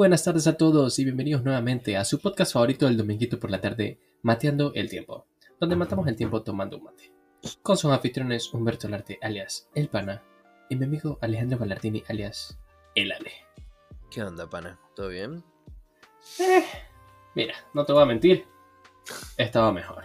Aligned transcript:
buenas 0.00 0.24
tardes 0.24 0.46
a 0.46 0.56
todos 0.56 0.98
y 0.98 1.04
bienvenidos 1.04 1.44
nuevamente 1.44 1.98
a 1.98 2.06
su 2.06 2.18
podcast 2.20 2.54
favorito 2.54 2.86
del 2.86 2.96
dominguito 2.96 3.38
por 3.38 3.50
la 3.50 3.60
tarde, 3.60 4.00
Mateando 4.22 4.72
el 4.74 4.88
Tiempo, 4.88 5.26
donde 5.60 5.76
matamos 5.76 6.08
el 6.08 6.16
tiempo 6.16 6.42
tomando 6.42 6.78
un 6.78 6.84
mate. 6.84 7.12
Con 7.60 7.76
sus 7.76 7.92
anfitriones 7.92 8.50
Humberto 8.54 8.88
Larte, 8.88 9.18
alias 9.20 9.68
El 9.74 9.90
Pana, 9.90 10.22
y 10.70 10.76
mi 10.76 10.86
amigo 10.86 11.18
Alejandro 11.20 11.58
Ballardini, 11.58 12.02
alias 12.08 12.58
El 12.94 13.12
Ale. 13.12 13.30
¿Qué 14.10 14.22
onda, 14.22 14.48
pana? 14.48 14.80
¿Todo 14.96 15.08
bien? 15.08 15.44
Eh, 16.38 16.64
mira, 17.34 17.54
no 17.74 17.84
te 17.84 17.92
voy 17.92 18.02
a 18.02 18.06
mentir, 18.06 18.46
estaba 19.36 19.70
mejor. 19.70 20.04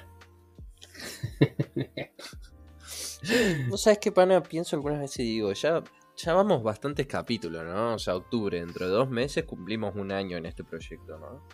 ¿Vos 3.70 3.82
sabés 3.82 4.00
qué, 4.00 4.12
pana? 4.12 4.44
Pienso 4.44 4.76
algunas 4.76 5.00
veces 5.00 5.20
y 5.20 5.36
digo, 5.36 5.54
ya, 5.54 5.82
ya 6.18 6.34
vamos 6.34 6.64
bastantes 6.64 7.08
capítulos, 7.08 7.64
¿no? 7.66 7.96
O 7.96 8.00
sea, 8.00 8.16
octubre, 8.16 8.60
dentro 8.60 8.86
de 8.86 8.92
dos 8.92 9.10
meses 9.10 9.44
cumplimos 9.46 9.96
un 9.96 10.12
año 10.12 10.38
en 10.38 10.46
este 10.46 10.64
proyecto, 10.64 11.18
¿no? 11.20 11.48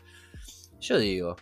Yo 0.80 0.98
digo, 0.98 1.36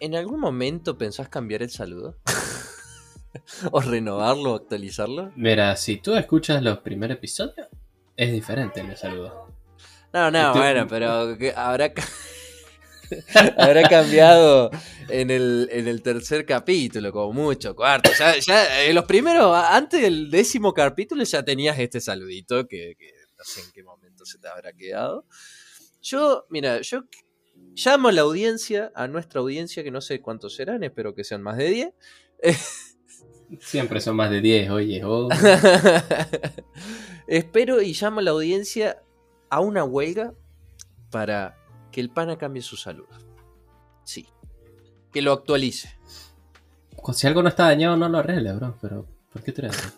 ¿en 0.00 0.14
algún 0.14 0.40
momento 0.40 0.96
pensás 0.98 1.28
cambiar 1.28 1.62
el 1.62 1.70
saludo? 1.70 2.16
¿O 3.72 3.80
renovarlo, 3.80 4.52
o 4.52 4.56
actualizarlo? 4.56 5.32
Mira, 5.36 5.76
si 5.76 5.98
tú 5.98 6.14
escuchas 6.14 6.62
los 6.62 6.78
primeros 6.78 7.18
episodios, 7.18 7.68
es 8.16 8.32
diferente 8.32 8.80
el 8.80 8.96
saludo. 8.96 9.54
No, 10.12 10.30
no, 10.30 10.52
Tú- 10.52 10.58
bueno, 10.58 10.86
pero 10.88 11.36
habrá, 11.56 11.92
habrá 13.56 13.88
cambiado 13.88 14.70
en 15.08 15.30
el, 15.30 15.68
en 15.72 15.88
el 15.88 16.02
tercer 16.02 16.44
capítulo, 16.44 17.12
como 17.12 17.32
mucho, 17.32 17.74
cuarto. 17.74 18.10
Ya, 18.18 18.36
ya 18.38 18.84
en 18.84 18.94
los 18.94 19.04
primeros, 19.04 19.54
antes 19.54 20.02
del 20.02 20.30
décimo 20.30 20.72
capítulo, 20.72 21.24
ya 21.24 21.42
tenías 21.44 21.78
este 21.78 22.00
saludito 22.00 22.66
que, 22.66 22.94
que 22.98 23.12
no 23.36 23.44
sé 23.44 23.60
en 23.60 23.70
qué 23.72 23.82
momento 23.82 24.24
se 24.24 24.38
te 24.38 24.48
habrá 24.48 24.72
quedado. 24.72 25.26
Yo, 26.02 26.46
mira, 26.50 26.80
yo 26.80 27.04
llamo 27.74 28.08
a 28.08 28.12
la 28.12 28.22
audiencia, 28.22 28.92
a 28.94 29.08
nuestra 29.08 29.40
audiencia, 29.40 29.82
que 29.82 29.90
no 29.90 30.00
sé 30.00 30.20
cuántos 30.20 30.54
serán, 30.54 30.82
espero 30.82 31.14
que 31.14 31.24
sean 31.24 31.42
más 31.42 31.56
de 31.56 31.70
10. 31.70 31.94
Siempre 33.60 34.00
son 34.00 34.16
más 34.16 34.30
de 34.30 34.40
10, 34.40 34.70
oye, 34.70 35.02
oh. 35.04 35.28
Espero 37.26 37.80
y 37.82 37.94
llamo 37.94 38.20
a 38.20 38.22
la 38.22 38.30
audiencia 38.32 39.02
a 39.50 39.60
una 39.60 39.84
huelga 39.84 40.34
para 41.10 41.57
que 41.98 42.02
el 42.02 42.10
pana 42.10 42.38
cambie 42.38 42.62
su 42.62 42.76
salud. 42.76 43.08
Sí. 44.04 44.28
Que 45.12 45.20
lo 45.20 45.32
actualice. 45.32 45.98
Si 47.12 47.26
algo 47.26 47.42
no 47.42 47.48
está 47.48 47.64
dañado, 47.64 47.96
no 47.96 48.08
lo 48.08 48.18
arregle, 48.18 48.52
bro, 48.52 48.78
pero 48.80 49.04
¿por 49.32 49.42
qué 49.42 49.52
eres 49.58 49.76
así? 49.76 49.88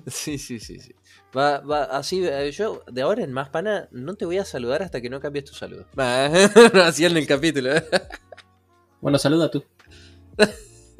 Sí, 0.08 0.38
sí, 0.38 0.58
sí, 0.58 0.80
sí. 0.80 0.92
Va, 1.36 1.60
va, 1.60 1.84
así, 1.84 2.26
eh, 2.26 2.50
yo 2.50 2.82
de 2.90 3.02
ahora 3.02 3.22
en 3.22 3.32
más, 3.32 3.50
pana, 3.50 3.86
no 3.92 4.14
te 4.14 4.24
voy 4.24 4.38
a 4.38 4.44
saludar 4.44 4.82
hasta 4.82 5.00
que 5.00 5.08
no 5.08 5.20
cambies 5.20 5.44
tu 5.44 5.54
salud. 5.54 5.84
así 6.84 7.04
en 7.04 7.16
el 7.16 7.28
capítulo. 7.28 7.70
Bueno, 9.00 9.18
saluda 9.18 9.52
tú. 9.52 9.64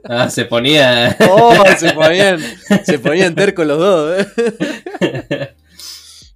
Ah, 0.05 0.31
se 0.31 0.47
ponía. 0.47 1.15
Oh, 1.29 1.63
se 1.77 1.93
ponían, 1.93 2.41
se 2.87 2.99
ponían 3.01 3.35
tercos 3.35 3.67
los 3.67 3.79
dos. 3.79 4.27
¿eh? 4.39 5.57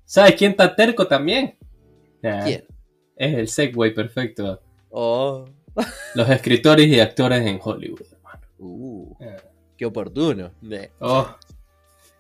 ¿Sabes 0.05 0.35
quién 0.35 0.51
está 0.51 0.75
terco 0.77 1.07
también? 1.07 1.57
¿Quién? 2.45 2.65
Es 3.17 3.35
el 3.35 3.49
Segway 3.49 3.95
perfecto. 3.95 4.61
Oh. 4.91 5.45
Los 6.15 6.29
escritores 6.31 6.87
y 6.87 7.01
actores 7.01 7.47
en 7.47 7.61
Hollywood, 7.63 8.07
hermano. 8.13 8.41
Uh, 8.59 9.17
qué 9.77 9.87
oportuno. 9.87 10.53
Oh. 11.01 11.29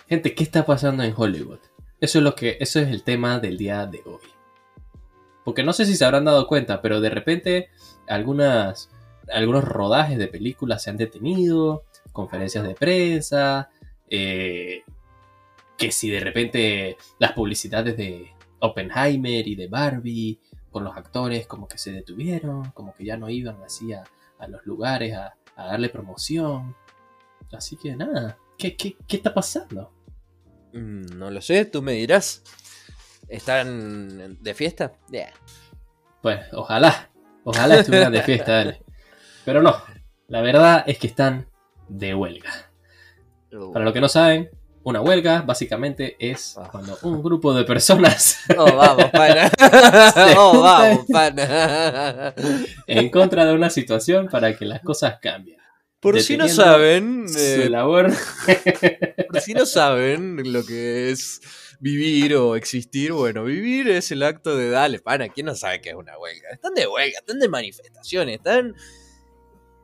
Gente, 0.08 0.34
¿qué 0.34 0.44
está 0.44 0.66
pasando 0.66 1.02
en 1.02 1.14
Hollywood? 1.16 1.60
Eso 2.00 2.18
es 2.18 2.24
lo 2.24 2.34
que, 2.34 2.58
eso 2.60 2.80
es 2.80 2.88
el 2.88 3.02
tema 3.02 3.38
del 3.38 3.56
día 3.56 3.86
de 3.86 4.02
hoy. 4.04 4.28
Porque 5.44 5.62
no 5.62 5.72
sé 5.72 5.86
si 5.86 5.94
se 5.94 6.04
habrán 6.04 6.24
dado 6.24 6.46
cuenta, 6.46 6.82
pero 6.82 7.00
de 7.00 7.10
repente 7.10 7.68
algunas, 8.06 8.90
algunos 9.32 9.64
rodajes 9.64 10.18
de 10.18 10.28
películas 10.28 10.82
se 10.82 10.90
han 10.90 10.96
detenido, 10.96 11.84
conferencias 12.12 12.66
de 12.66 12.74
prensa, 12.74 13.70
eh, 14.10 14.82
que 15.78 15.92
si 15.92 16.10
de 16.10 16.20
repente 16.20 16.96
las 17.18 17.32
publicidades 17.32 17.96
de 17.96 18.33
Oppenheimer 18.60 19.46
y 19.46 19.54
de 19.54 19.68
Barbie 19.68 20.40
con 20.70 20.84
los 20.84 20.96
actores 20.96 21.46
como 21.46 21.68
que 21.68 21.78
se 21.78 21.92
detuvieron, 21.92 22.70
como 22.72 22.94
que 22.94 23.04
ya 23.04 23.16
no 23.16 23.30
iban 23.30 23.62
así 23.62 23.92
a, 23.92 24.04
a 24.38 24.48
los 24.48 24.64
lugares 24.66 25.14
a, 25.14 25.34
a 25.56 25.66
darle 25.66 25.88
promoción. 25.88 26.74
Así 27.52 27.76
que 27.76 27.94
nada, 27.94 28.38
¿qué, 28.58 28.76
qué, 28.76 28.96
qué 29.06 29.16
está 29.16 29.32
pasando? 29.32 29.92
mm, 30.72 31.16
no 31.16 31.30
lo 31.30 31.40
sé, 31.40 31.64
tú 31.64 31.82
me 31.82 31.92
dirás. 31.92 32.42
¿Están 33.28 34.42
de 34.42 34.54
fiesta? 34.54 34.92
Yeah. 35.10 35.32
Pues 36.20 36.40
ojalá, 36.52 37.10
ojalá 37.44 37.76
estuvieran 37.76 38.12
de 38.12 38.22
fiesta, 38.22 38.52
dale. 38.52 38.82
Pero 39.44 39.62
no, 39.62 39.76
la 40.28 40.40
verdad 40.42 40.84
es 40.86 40.98
que 40.98 41.06
están 41.06 41.48
de 41.88 42.14
huelga. 42.14 42.50
Para 43.72 43.84
los 43.84 43.94
que 43.94 44.00
no 44.00 44.08
saben, 44.08 44.50
una 44.84 45.00
huelga 45.00 45.42
básicamente 45.42 46.16
es 46.18 46.56
Ah. 46.56 46.68
cuando 46.70 46.98
un 47.02 47.22
grupo 47.22 47.52
de 47.54 47.64
personas 47.64 48.38
Oh, 48.56 48.76
vamos, 48.76 49.10
pana. 49.10 49.50
oh, 50.38 50.60
vamos, 50.60 51.06
pana. 51.10 52.34
en 52.86 53.10
contra 53.10 53.44
de 53.46 53.52
una 53.54 53.70
situación 53.70 54.28
para 54.28 54.56
que 54.56 54.64
las 54.64 54.80
cosas 54.82 55.16
cambien. 55.20 55.58
Por 56.00 56.20
si 56.20 56.36
no 56.36 56.48
saben, 56.48 57.26
Su 57.28 57.38
eh, 57.38 57.70
labor. 57.70 58.12
por 59.30 59.40
si 59.40 59.54
no 59.54 59.64
saben 59.64 60.52
lo 60.52 60.64
que 60.64 61.10
es 61.10 61.40
vivir 61.80 62.34
o 62.36 62.56
existir, 62.56 63.12
bueno, 63.12 63.44
vivir 63.44 63.88
es 63.88 64.10
el 64.12 64.22
acto 64.22 64.54
de 64.56 64.68
dale, 64.68 64.98
pana, 65.00 65.28
¿quién 65.30 65.46
no 65.46 65.54
sabe 65.54 65.80
qué 65.80 65.90
es 65.90 65.94
una 65.96 66.18
huelga? 66.18 66.50
Están 66.52 66.74
de 66.74 66.86
huelga, 66.86 67.18
están 67.18 67.38
de 67.38 67.48
manifestaciones, 67.48 68.36
están 68.36 68.74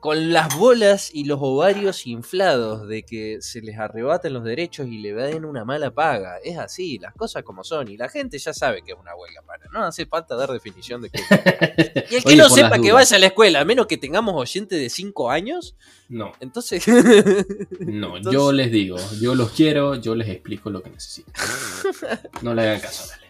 con 0.00 0.32
las 0.32 0.56
bolas 0.56 1.10
y 1.12 1.24
los 1.24 1.38
ovarios 1.42 2.06
inflados 2.06 2.88
de 2.88 3.02
que 3.04 3.38
se 3.40 3.60
les 3.60 3.78
arrebaten 3.78 4.32
los 4.32 4.42
derechos 4.44 4.88
y 4.88 4.98
le 4.98 5.12
den 5.12 5.44
una 5.44 5.64
mala 5.64 5.90
paga. 5.92 6.38
Es 6.42 6.58
así, 6.58 6.98
las 6.98 7.14
cosas 7.14 7.42
como 7.42 7.62
son. 7.64 7.88
Y 7.90 7.96
la 7.96 8.08
gente 8.08 8.38
ya 8.38 8.52
sabe 8.54 8.82
que 8.82 8.92
es 8.92 8.98
una 8.98 9.14
huelga, 9.14 9.42
pana. 9.42 9.66
No 9.72 9.84
hace 9.84 10.06
falta 10.06 10.34
dar 10.36 10.50
definición 10.50 11.02
de 11.02 11.10
qué. 11.10 11.20
Y 12.10 12.16
el 12.16 12.22
que 12.24 12.28
Oye, 12.30 12.36
no 12.38 12.48
sepa 12.48 12.78
que 12.80 12.90
vaya 12.92 13.16
a 13.16 13.20
la 13.20 13.26
escuela, 13.26 13.60
a 13.60 13.64
menos 13.64 13.86
que 13.86 13.96
tengamos 13.96 14.34
oyente 14.34 14.74
de 14.76 14.90
5 14.90 15.30
años, 15.30 15.76
No, 16.08 16.32
entonces. 16.40 16.86
no, 16.88 16.96
Entonces- 18.16 18.32
yo 18.32 18.50
les 18.52 18.72
digo, 18.72 18.96
yo 19.20 19.34
los 19.36 19.50
quiero, 19.50 19.94
yo 19.94 20.14
les 20.16 20.28
explico 20.28 20.70
lo 20.70 20.82
que 20.82 20.90
necesitan. 20.90 21.34
No 22.42 22.54
le 22.54 22.62
hagan 22.62 22.80
caso, 22.80 23.06
dale. 23.08 23.29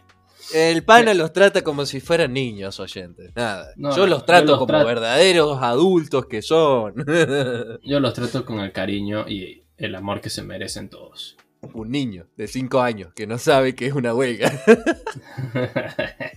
El 0.54 0.82
pana 0.84 1.14
los 1.14 1.32
trata 1.32 1.62
como 1.62 1.86
si 1.86 2.00
fueran 2.00 2.32
niños 2.32 2.80
oyentes. 2.80 3.32
Nada. 3.36 3.72
No, 3.76 3.94
yo 3.96 4.06
los 4.06 4.24
trato 4.26 4.44
yo 4.46 4.50
los 4.52 4.58
como 4.58 4.66
trato- 4.68 4.86
verdaderos 4.86 5.62
adultos 5.62 6.26
que 6.26 6.42
son. 6.42 6.94
Yo 7.84 8.00
los 8.00 8.14
trato 8.14 8.44
con 8.44 8.60
el 8.60 8.72
cariño 8.72 9.28
y 9.28 9.64
el 9.76 9.94
amor 9.94 10.20
que 10.20 10.30
se 10.30 10.42
merecen 10.42 10.88
todos. 10.88 11.36
Un 11.74 11.90
niño 11.90 12.26
de 12.36 12.48
5 12.48 12.80
años 12.80 13.12
que 13.14 13.26
no 13.26 13.38
sabe 13.38 13.74
que 13.74 13.86
es 13.86 13.92
una 13.92 14.14
huelga. 14.14 14.50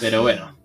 Pero 0.00 0.22
bueno, 0.22 0.56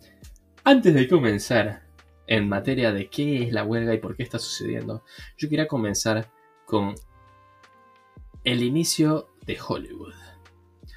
antes 0.64 0.94
de 0.94 1.08
comenzar 1.08 1.84
en 2.28 2.48
materia 2.48 2.92
de 2.92 3.10
qué 3.10 3.44
es 3.44 3.52
la 3.52 3.64
huelga 3.64 3.94
y 3.94 3.98
por 3.98 4.16
qué 4.16 4.24
está 4.24 4.40
sucediendo, 4.40 5.04
yo 5.38 5.50
quería 5.50 5.68
comenzar 5.68 6.30
con 6.66 6.96
el 8.44 8.64
inicio 8.64 9.30
de 9.46 9.58
Hollywood. 9.66 10.14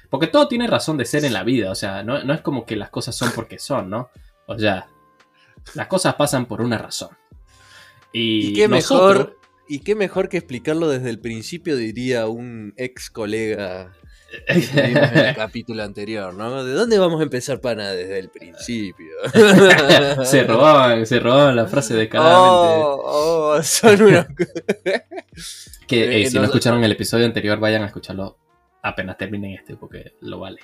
Porque 0.09 0.27
todo 0.27 0.47
tiene 0.47 0.67
razón 0.67 0.97
de 0.97 1.05
ser 1.05 1.25
en 1.25 1.33
la 1.33 1.43
vida, 1.43 1.69
o 1.71 1.75
sea, 1.75 2.03
no, 2.03 2.23
no 2.23 2.33
es 2.33 2.41
como 2.41 2.65
que 2.65 2.75
las 2.75 2.89
cosas 2.89 3.15
son 3.15 3.31
porque 3.35 3.59
son, 3.59 3.89
¿no? 3.89 4.09
O 4.45 4.57
sea, 4.57 4.87
las 5.73 5.87
cosas 5.87 6.15
pasan 6.15 6.45
por 6.45 6.61
una 6.61 6.77
razón. 6.77 7.09
Y, 8.13 8.47
Y 8.49 8.53
qué 8.53 8.67
nosotros- 8.67 9.17
mejor. 9.17 9.37
Y 9.69 9.79
qué 9.79 9.95
mejor 9.95 10.29
que 10.29 10.37
explicarlo 10.37 10.87
desde 10.87 11.09
el 11.09 11.19
principio, 11.19 11.75
diría 11.75 12.27
un 12.27 12.73
ex 12.77 13.09
colega 13.09 13.91
que 14.47 14.53
tuvimos 14.61 15.11
en 15.11 15.17
el 15.17 15.35
capítulo 15.35 15.83
anterior, 15.83 16.33
¿no? 16.33 16.63
¿De 16.63 16.71
dónde 16.71 16.97
vamos 16.97 17.19
a 17.19 17.23
empezar, 17.23 17.59
pana? 17.59 17.91
Desde 17.91 18.17
el 18.17 18.29
principio. 18.29 19.11
se 20.23 20.43
robaban, 20.45 21.05
se 21.05 21.19
robaban 21.19 21.57
la 21.57 21.67
frase 21.67 21.95
descaradamente. 21.95 22.45
Oh, 22.85 23.55
oh, 23.57 23.63
son 23.63 24.01
unos. 24.03 24.25
Que 25.87 26.03
eh, 26.03 26.21
Eh, 26.23 26.29
si 26.29 26.37
no- 26.37 26.45
escucharon 26.45 26.81
el 26.83 26.91
episodio 26.93 27.25
anterior, 27.25 27.59
vayan 27.59 27.83
a 27.83 27.87
escucharlo 27.87 28.37
apenas 28.81 29.17
terminen 29.17 29.51
este, 29.53 29.75
porque 29.75 30.13
lo 30.21 30.39
vale. 30.39 30.59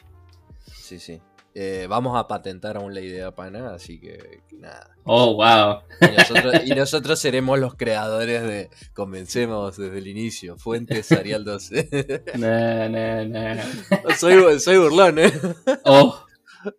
Sí, 0.65 0.99
sí. 0.99 1.21
Eh, 1.55 1.85
vamos 1.87 2.17
a 2.17 2.27
patentar 2.27 2.77
aún 2.77 2.95
la 2.95 3.01
idea, 3.01 3.29
pana, 3.35 3.75
así 3.75 3.99
que, 3.99 4.41
que 4.47 4.57
nada. 4.57 4.89
Oh, 5.03 5.35
wow. 5.35 5.81
Y 6.01 6.17
nosotros, 6.17 6.53
y 6.65 6.69
nosotros 6.71 7.19
seremos 7.19 7.59
los 7.59 7.75
creadores 7.75 8.41
de 8.41 8.69
Comencemos 8.95 9.77
desde 9.77 9.99
el 9.99 10.07
inicio. 10.07 10.57
Fuentes 10.57 11.11
Arial 11.11 11.43
12. 11.45 12.23
Nah, 12.39 12.89
nah, 12.89 13.23
nah. 13.23 14.15
soy, 14.17 14.59
soy 14.59 14.77
burlón, 14.77 15.19
¿eh? 15.19 15.31
Oh, 15.85 16.25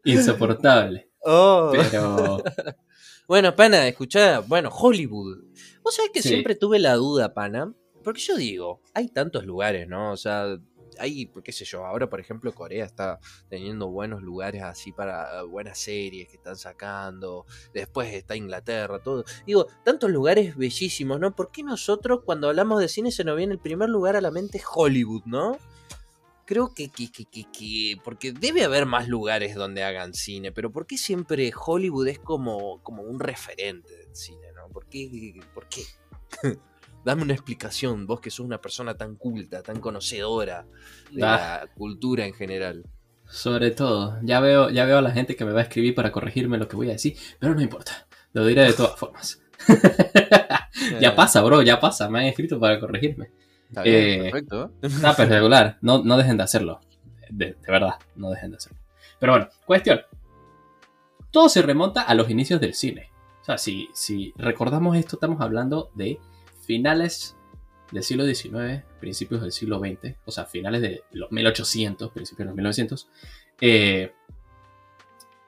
insoportable. 0.05 1.09
Oh. 1.23 1.71
Pero 1.73 2.43
Bueno, 3.29 3.55
pana, 3.57 3.87
escuchá, 3.89 4.41
bueno, 4.41 4.69
Hollywood. 4.71 5.45
Vos 5.83 5.95
sabés 5.95 6.11
que 6.13 6.21
Sí. 6.23 6.29
siempre 6.31 6.55
tuve 6.57 6.79
la 6.79 6.95
duda, 6.95 7.33
pana. 7.33 7.73
Porque 8.03 8.21
yo 8.21 8.37
digo, 8.37 8.83
hay 8.93 9.09
tantos 9.09 9.47
lugares, 9.47 9.89
¿no? 9.89 10.13
O 10.13 10.17
sea, 10.17 10.59
hay, 10.99 11.27
qué 11.43 11.53
sé 11.53 11.65
yo, 11.65 11.85
ahora 11.85 12.09
por 12.09 12.21
ejemplo 12.21 12.53
Corea 12.53 12.85
está 12.85 13.19
teniendo 13.49 13.89
buenos 13.89 14.23
lugares 14.23 14.63
así 14.63 14.93
para 14.93 15.43
buenas 15.43 15.79
series 15.79 16.29
que 16.29 16.37
están 16.37 16.57
sacando, 16.57 17.47
después 17.73 18.13
está 18.13 18.37
Inglaterra, 18.37 18.99
todo. 18.99 19.25
Digo, 19.47 19.67
tantos 19.85 20.11
lugares 20.11 20.57
bellísimos, 20.57 21.21
¿no? 21.21 21.35
¿Por 21.35 21.51
qué 21.51 21.63
nosotros 21.63 22.21
cuando 22.25 22.49
hablamos 22.49 22.81
de 22.81 22.89
cine 22.89 23.11
se 23.11 23.25
nos 23.25 23.37
viene 23.37 23.53
el 23.53 23.61
primer 23.61 23.89
lugar 23.89 24.17
a 24.17 24.21
la 24.21 24.31
mente 24.31 24.63
Hollywood, 24.75 25.23
¿no? 25.27 25.59
Creo 26.47 26.75
que, 26.75 26.91
que, 26.91 27.11
que, 27.11 27.25
que, 27.25 27.97
porque 28.05 28.33
debe 28.33 28.65
haber 28.65 28.85
más 28.85 29.09
lugares 29.09 29.55
donde 29.55 29.83
hagan 29.83 30.13
cine, 30.13 30.53
pero 30.53 30.71
¿por 30.71 30.87
qué 30.87 30.99
siempre 30.99 31.51
Hollywood 31.55 32.09
es 32.09 32.19
como, 32.19 32.83
como 32.83 33.03
un 33.03 33.19
referente 33.19 33.97
del 33.97 34.15
cine, 34.15 34.53
¿no? 34.55 34.69
¿Por 34.69 34.87
qué? 34.87 35.41
¿Por 35.55 35.67
qué? 35.69 35.85
Dame 37.05 37.23
una 37.23 37.35
explicación, 37.35 38.07
vos 38.07 38.21
que 38.21 38.31
sos 38.31 38.47
una 38.47 38.61
persona 38.61 38.97
tan 38.97 39.17
culta, 39.17 39.63
tan 39.63 39.79
conocedora 39.81 40.67
de 41.11 41.21
la 41.21 41.69
cultura 41.77 42.25
en 42.25 42.33
general. 42.33 42.85
Sobre 43.27 43.71
todo, 43.71 44.19
ya 44.23 44.41
veo, 44.41 44.71
ya 44.71 44.85
veo 44.85 44.99
a 44.99 45.03
la 45.03 45.11
gente 45.11 45.37
que 45.37 45.45
me 45.45 45.53
va 45.53 45.61
a 45.61 45.65
escribir 45.65 45.95
para 45.95 46.13
corregirme 46.13 46.59
lo 46.59 46.69
que 46.69 46.77
voy 46.77 46.89
a 46.89 46.93
decir, 46.93 47.17
pero 47.39 47.55
no 47.55 47.61
importa, 47.61 48.07
lo 48.33 48.47
diré 48.47 48.63
de 48.63 48.73
todas 48.73 48.99
formas. 48.99 49.43
ya 51.01 51.15
pasa, 51.15 51.43
bro, 51.43 51.63
ya 51.63 51.79
pasa, 51.79 52.09
me 52.09 52.21
han 52.21 52.27
escrito 52.27 52.59
para 52.59 52.81
corregirme. 52.81 53.31
Está 53.69 53.83
bien, 53.83 54.23
perfecto. 54.23 54.73
Está 54.81 55.13
regular, 55.27 55.79
no, 55.81 56.03
no 56.03 56.17
dejen 56.17 56.37
de 56.37 56.43
hacerlo. 56.43 56.81
De, 57.29 57.47
de, 57.47 57.73
verdad, 57.73 57.95
no 58.15 58.31
dejen 58.31 58.51
de 58.51 58.57
hacerlo. 58.59 58.79
Pero 59.19 59.33
bueno, 59.33 59.49
cuestión. 59.67 60.01
Todo 61.31 61.49
se 61.49 61.63
remonta 61.63 62.03
a 62.03 62.15
los 62.15 62.31
inicios 62.31 62.61
del 62.61 62.75
cine. 62.75 63.11
O 63.43 63.45
sea, 63.45 63.59
si, 63.59 63.89
si 63.93 64.33
recordamos 64.37 64.97
esto, 64.97 65.17
estamos 65.17 65.41
hablando 65.41 65.91
de 65.95 66.21
finales 66.65 67.37
del 67.93 68.03
siglo 68.03 68.25
XIX, 68.25 68.83
principios 69.01 69.43
del 69.43 69.53
siglo 69.53 69.79
XX, 69.79 70.17
o 70.25 70.31
sea, 70.31 70.47
finales 70.47 70.83
de 70.83 71.05
los 71.13 71.31
1800, 71.31 72.11
principios 72.13 72.39
de 72.39 72.45
los 72.47 72.55
1900, 72.55 73.09
eh, 73.61 74.13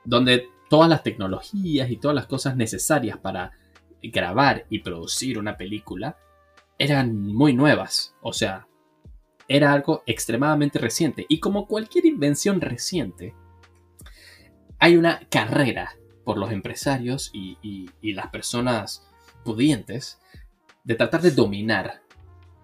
donde 0.04 0.48
todas 0.68 0.88
las 0.88 1.02
tecnologías 1.02 1.90
y 1.90 1.96
todas 1.96 2.14
las 2.14 2.26
cosas 2.26 2.56
necesarias 2.56 3.18
para 3.18 3.52
grabar 4.02 4.66
y 4.70 4.80
producir 4.80 5.38
una 5.38 5.56
película 5.56 6.18
eran 6.78 7.26
muy 7.26 7.54
nuevas, 7.54 8.14
o 8.20 8.32
sea, 8.32 8.66
era 9.48 9.72
algo 9.72 10.02
extremadamente 10.06 10.78
reciente. 10.78 11.24
Y 11.28 11.40
como 11.40 11.66
cualquier 11.66 12.06
invención 12.06 12.60
reciente, 12.60 13.34
hay 14.78 14.96
una 14.96 15.20
carrera 15.30 15.96
por 16.24 16.38
los 16.38 16.50
empresarios 16.50 17.30
y, 17.32 17.88
las 18.02 18.28
personas 18.28 19.06
pudientes 19.44 20.18
de 20.86 20.94
tratar 20.94 21.20
de 21.20 21.32
dominar 21.32 22.00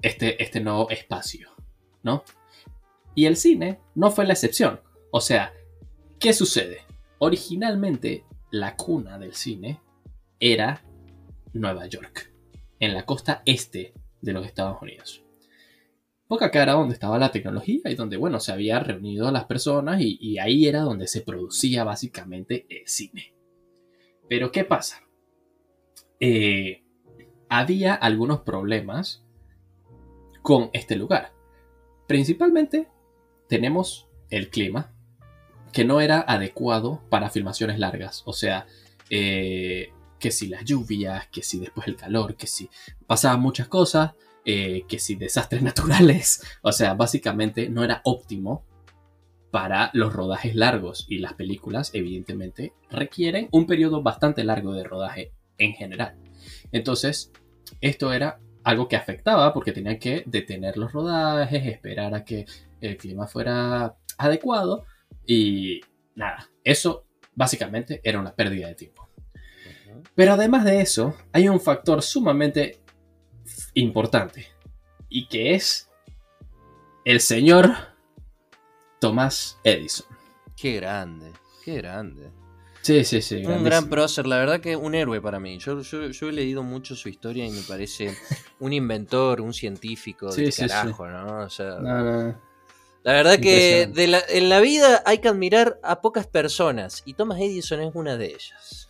este, 0.00 0.40
este 0.40 0.60
nuevo 0.60 0.88
espacio, 0.90 1.50
¿no? 2.04 2.22
Y 3.16 3.26
el 3.26 3.36
cine 3.36 3.80
no 3.96 4.12
fue 4.12 4.24
la 4.24 4.32
excepción. 4.32 4.80
O 5.10 5.20
sea, 5.20 5.52
¿qué 6.20 6.32
sucede? 6.32 6.82
Originalmente, 7.19 8.24
la 8.52 8.76
cuna 8.76 9.19
del 9.19 9.34
cine 9.34 9.80
era 10.38 10.84
Nueva 11.52 11.86
York, 11.86 12.32
en 12.78 12.94
la 12.94 13.04
costa 13.04 13.42
este 13.44 13.92
de 14.20 14.32
los 14.32 14.46
Estados 14.46 14.80
Unidos. 14.80 15.24
Porque 16.28 16.44
acá 16.44 16.62
era 16.62 16.74
donde 16.74 16.94
estaba 16.94 17.19
la 17.19 17.32
tecnología 17.32 17.82
y 17.90 17.96
donde, 17.96 18.16
bueno, 18.16 18.38
se 18.38 18.52
había 18.52 18.78
reunido 18.78 19.26
a 19.26 19.32
las 19.32 19.46
personas 19.46 20.00
y, 20.00 20.16
y 20.20 20.38
ahí 20.38 20.66
era 20.66 20.82
donde 20.82 21.08
se 21.08 21.22
producía 21.22 21.82
básicamente 21.82 22.66
el 22.70 22.86
cine. 22.86 23.34
Pero, 24.28 24.52
¿qué 24.52 24.64
pasa? 24.64 25.02
Eh, 26.20 26.82
había 27.58 27.94
algunos 27.94 28.40
problemas 28.40 29.22
con 30.40 30.70
este 30.72 30.96
lugar. 30.96 31.32
Principalmente 32.06 32.88
tenemos 33.46 34.08
el 34.31 34.49
clima, 34.49 34.90
que 35.70 35.84
no 35.84 36.00
era 36.00 36.20
adecuado 36.20 37.02
para 37.10 37.28
filmaciones 37.28 37.78
largas. 37.78 38.22
O 38.25 38.32
sea, 38.32 38.66
eh, 39.10 39.93
que 40.19 40.31
si 40.31 40.49
las 40.49 40.64
lluvias, 40.64 41.28
que 41.28 41.43
si 41.43 41.60
después 41.60 41.87
el 41.88 41.96
calor, 41.96 42.37
que 42.37 42.46
si 42.46 42.70
pasaban 43.06 43.40
muchas 43.40 43.69
cosas, 43.69 44.12
eh, 44.46 44.84
que 44.88 44.98
si 44.98 45.16
desastres 45.16 45.62
naturales. 45.62 46.43
O 46.62 46.72
sea, 46.72 46.94
básicamente 46.94 47.69
no 47.69 47.84
era 47.84 48.00
óptimo 48.05 48.64
para 49.50 49.90
los 49.93 50.10
rodajes 50.10 50.55
largos 50.55 51.05
y 51.06 51.19
las 51.19 51.34
películas 51.34 51.90
evidentemente 51.93 52.72
requieren 52.90 53.50
un 53.52 53.66
periodo 53.66 54.02
bastante 54.02 54.43
largo 54.43 54.72
de 54.72 54.84
rodaje 54.84 55.32
en 55.58 55.75
general. 55.75 56.16
Entonces, 56.72 57.31
esto 57.80 58.12
era 58.12 58.38
algo 58.64 58.88
que 58.88 58.96
afectaba 58.96 59.52
porque 59.52 59.72
tenían 59.72 59.98
que 59.98 60.22
detener 60.26 60.76
los 60.76 60.92
rodajes, 60.92 61.66
esperar 61.66 62.14
a 62.14 62.24
que 62.24 62.46
el 62.80 62.96
clima 62.96 63.26
fuera 63.26 63.96
adecuado 64.19 64.84
y 65.26 65.80
nada, 66.14 66.48
eso 66.64 67.06
básicamente 67.34 68.00
era 68.04 68.20
una 68.20 68.34
pérdida 68.34 68.69
de 68.69 68.74
tiempo. 68.74 69.08
Pero 70.14 70.32
además 70.32 70.64
de 70.64 70.80
eso, 70.80 71.16
hay 71.32 71.48
un 71.48 71.60
factor 71.60 72.02
sumamente 72.02 72.80
importante 73.74 74.46
y 75.08 75.26
que 75.26 75.54
es 75.54 75.90
el 77.04 77.20
señor 77.20 77.72
Thomas 79.00 79.58
Edison. 79.64 80.06
Qué 80.56 80.76
grande, 80.76 81.32
qué 81.64 81.76
grande. 81.76 82.30
Sí, 82.82 83.05
sí, 83.05 83.23
sí. 83.23 83.44
Un 83.46 83.62
gran 83.62 83.88
prócer, 83.88 84.26
la 84.26 84.38
verdad 84.38 84.61
que 84.61 84.75
un 84.76 84.94
héroe 84.94 85.20
para 85.20 85.38
mí. 85.38 85.58
Yo, 85.58 85.81
yo, 85.82 86.08
yo 86.08 86.29
he 86.29 86.32
leído 86.32 86.62
mucho 86.64 86.96
su 86.96 87.08
historia 87.08 87.46
y 87.46 87.50
me 87.50 87.62
parece 87.62 88.17
un 88.58 88.73
inventor, 88.73 89.40
un 89.40 89.55
científico 89.55 90.32
Sí, 90.32 90.43
de 90.44 90.52
sí, 90.52 90.62
sí. 90.62 90.69
carajo, 90.69 91.06
¿no? 91.08 91.44
O 91.44 91.49
sea, 91.49 91.76
No, 91.81 92.02
no, 92.05 92.40
la 93.05 93.12
verdad 93.12 93.38
que 93.38 93.82
Impresionante. 93.82 94.00
de 94.00 94.06
la- 94.08 94.23
en 94.29 94.49
la 94.49 94.61
vida 94.61 95.02
hay 95.06 95.19
que 95.19 95.29
admirar 95.29 95.79
a 95.84 96.00
pocas 96.00 96.26
personas 96.26 97.02
y 97.05 97.14
Thomas 97.14 97.40
Edison 97.40 97.81
es 97.81 97.93
una 97.94 98.17
de 98.17 98.26
ellas. 98.26 98.88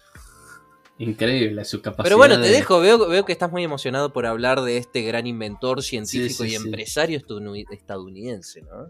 Increíble 0.99 1.65
su 1.65 1.81
capacidad. 1.83 2.05
Pero 2.05 2.17
bueno, 2.17 2.37
te 2.37 2.43
de- 2.49 2.51
dejo, 2.51 2.79
veo, 2.81 3.09
veo 3.09 3.25
que 3.25 3.33
estás 3.33 3.51
muy 3.51 3.65
emocionado 3.65 4.13
por 4.13 4.25
hablar 4.27 4.61
de 4.63 4.77
este 4.77 5.03
gran 5.03 5.27
inventor 5.27 5.83
científico 5.83 6.45
y 6.45 6.55
empresario 6.55 7.19
estadounidense, 7.19 8.63
¿no? 8.63 8.87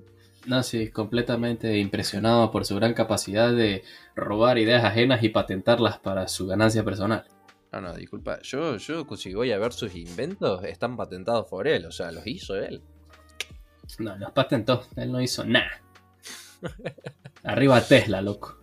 No, 0.47 0.62
sí, 0.62 0.91
completamente 0.91 1.79
impresionado 1.79 2.50
por 2.50 2.65
su 2.65 2.77
gran 2.77 2.94
capacidad 2.94 3.53
de 3.53 3.85
robar 4.17 4.59
ideas 4.59 4.85
ajenas 4.85 5.23
y 5.23 5.29
patentarlas 5.29 5.99
para 5.99 6.27
su 6.29 6.47
ganancia 6.47 6.85
personal. 6.85 7.25
No, 7.73 7.81
no, 7.81 7.94
disculpa. 7.94 8.41
Yo, 8.43 8.77
yo 8.77 9.06
si 9.17 9.35
voy 9.35 9.53
a 9.53 9.59
ver 9.59 9.73
sus 9.73 9.94
inventos, 9.94 10.65
están 10.65 10.97
patentados 10.97 11.47
por 11.49 11.69
él, 11.69 11.87
o 11.87 11.93
sea, 11.93 12.11
los 12.11 12.27
hizo 12.27 12.56
él. 12.56 12.82
No, 13.99 14.17
los 14.17 14.32
patentó, 14.32 14.84
él 14.96 15.13
no 15.13 15.20
hizo 15.20 15.44
nada. 15.44 15.82
Arriba 17.44 17.81
Tesla, 17.81 18.20
loco. 18.20 18.58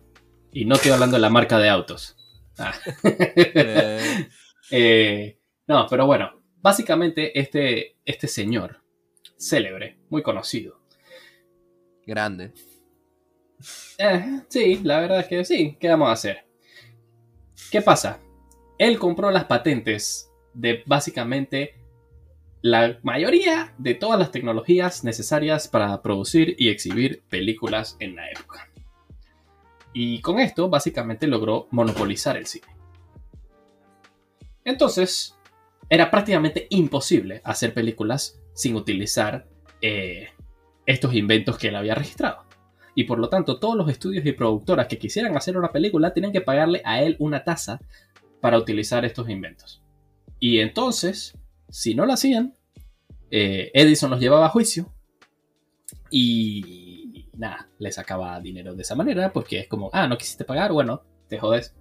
Y 0.52 0.64
no 0.64 0.74
estoy 0.74 0.92
hablando 0.92 1.16
de 1.16 1.22
la 1.22 1.30
marca 1.30 1.58
de 1.58 1.68
autos. 1.68 2.16
Ah. 2.58 2.74
Eh, 3.04 4.28
Eh, 4.70 5.38
no, 5.66 5.86
pero 5.90 6.06
bueno, 6.06 6.30
básicamente 6.62 7.38
este, 7.38 7.96
este 8.04 8.28
señor, 8.28 8.82
célebre, 9.36 9.98
muy 10.08 10.22
conocido. 10.22 10.79
Grande. 12.06 12.52
Eh, 13.98 14.42
sí, 14.48 14.80
la 14.82 15.00
verdad 15.00 15.20
es 15.20 15.26
que 15.26 15.44
sí, 15.44 15.76
¿qué 15.78 15.88
vamos 15.88 16.08
a 16.08 16.12
hacer? 16.12 16.46
¿Qué 17.70 17.82
pasa? 17.82 18.20
Él 18.78 18.98
compró 18.98 19.30
las 19.30 19.44
patentes 19.44 20.30
de 20.54 20.82
básicamente 20.86 21.74
la 22.62 22.98
mayoría 23.02 23.74
de 23.78 23.94
todas 23.94 24.18
las 24.18 24.30
tecnologías 24.30 25.04
necesarias 25.04 25.68
para 25.68 26.02
producir 26.02 26.56
y 26.58 26.68
exhibir 26.68 27.22
películas 27.28 27.96
en 28.00 28.16
la 28.16 28.30
época. 28.30 28.68
Y 29.92 30.20
con 30.20 30.38
esto 30.38 30.68
básicamente 30.68 31.26
logró 31.26 31.68
monopolizar 31.70 32.36
el 32.36 32.46
cine. 32.46 32.66
Entonces, 34.64 35.36
era 35.88 36.10
prácticamente 36.10 36.66
imposible 36.70 37.40
hacer 37.44 37.74
películas 37.74 38.40
sin 38.54 38.76
utilizar 38.76 39.48
eh, 39.80 40.28
estos 40.86 41.14
inventos 41.14 41.58
que 41.58 41.68
él 41.68 41.76
había 41.76 41.94
registrado. 41.94 42.44
Y 42.94 43.04
por 43.04 43.18
lo 43.18 43.28
tanto, 43.28 43.58
todos 43.58 43.76
los 43.76 43.88
estudios 43.88 44.26
y 44.26 44.32
productoras 44.32 44.86
que 44.86 44.98
quisieran 44.98 45.36
hacer 45.36 45.56
una 45.56 45.72
película 45.72 46.12
tenían 46.12 46.32
que 46.32 46.40
pagarle 46.40 46.82
a 46.84 47.02
él 47.02 47.16
una 47.18 47.44
tasa 47.44 47.80
para 48.40 48.58
utilizar 48.58 49.04
estos 49.04 49.28
inventos. 49.28 49.82
Y 50.38 50.58
entonces, 50.58 51.38
si 51.68 51.94
no 51.94 52.06
lo 52.06 52.14
hacían, 52.14 52.56
eh, 53.30 53.70
Edison 53.74 54.10
los 54.10 54.20
llevaba 54.20 54.46
a 54.46 54.50
juicio 54.50 54.92
y 56.10 57.28
nada, 57.36 57.68
le 57.78 57.92
sacaba 57.92 58.40
dinero 58.40 58.74
de 58.74 58.82
esa 58.82 58.96
manera 58.96 59.32
porque 59.32 59.60
es 59.60 59.68
como, 59.68 59.90
ah, 59.92 60.08
no 60.08 60.18
quisiste 60.18 60.44
pagar, 60.44 60.72
bueno, 60.72 61.02
te 61.28 61.38
jodes. 61.38 61.74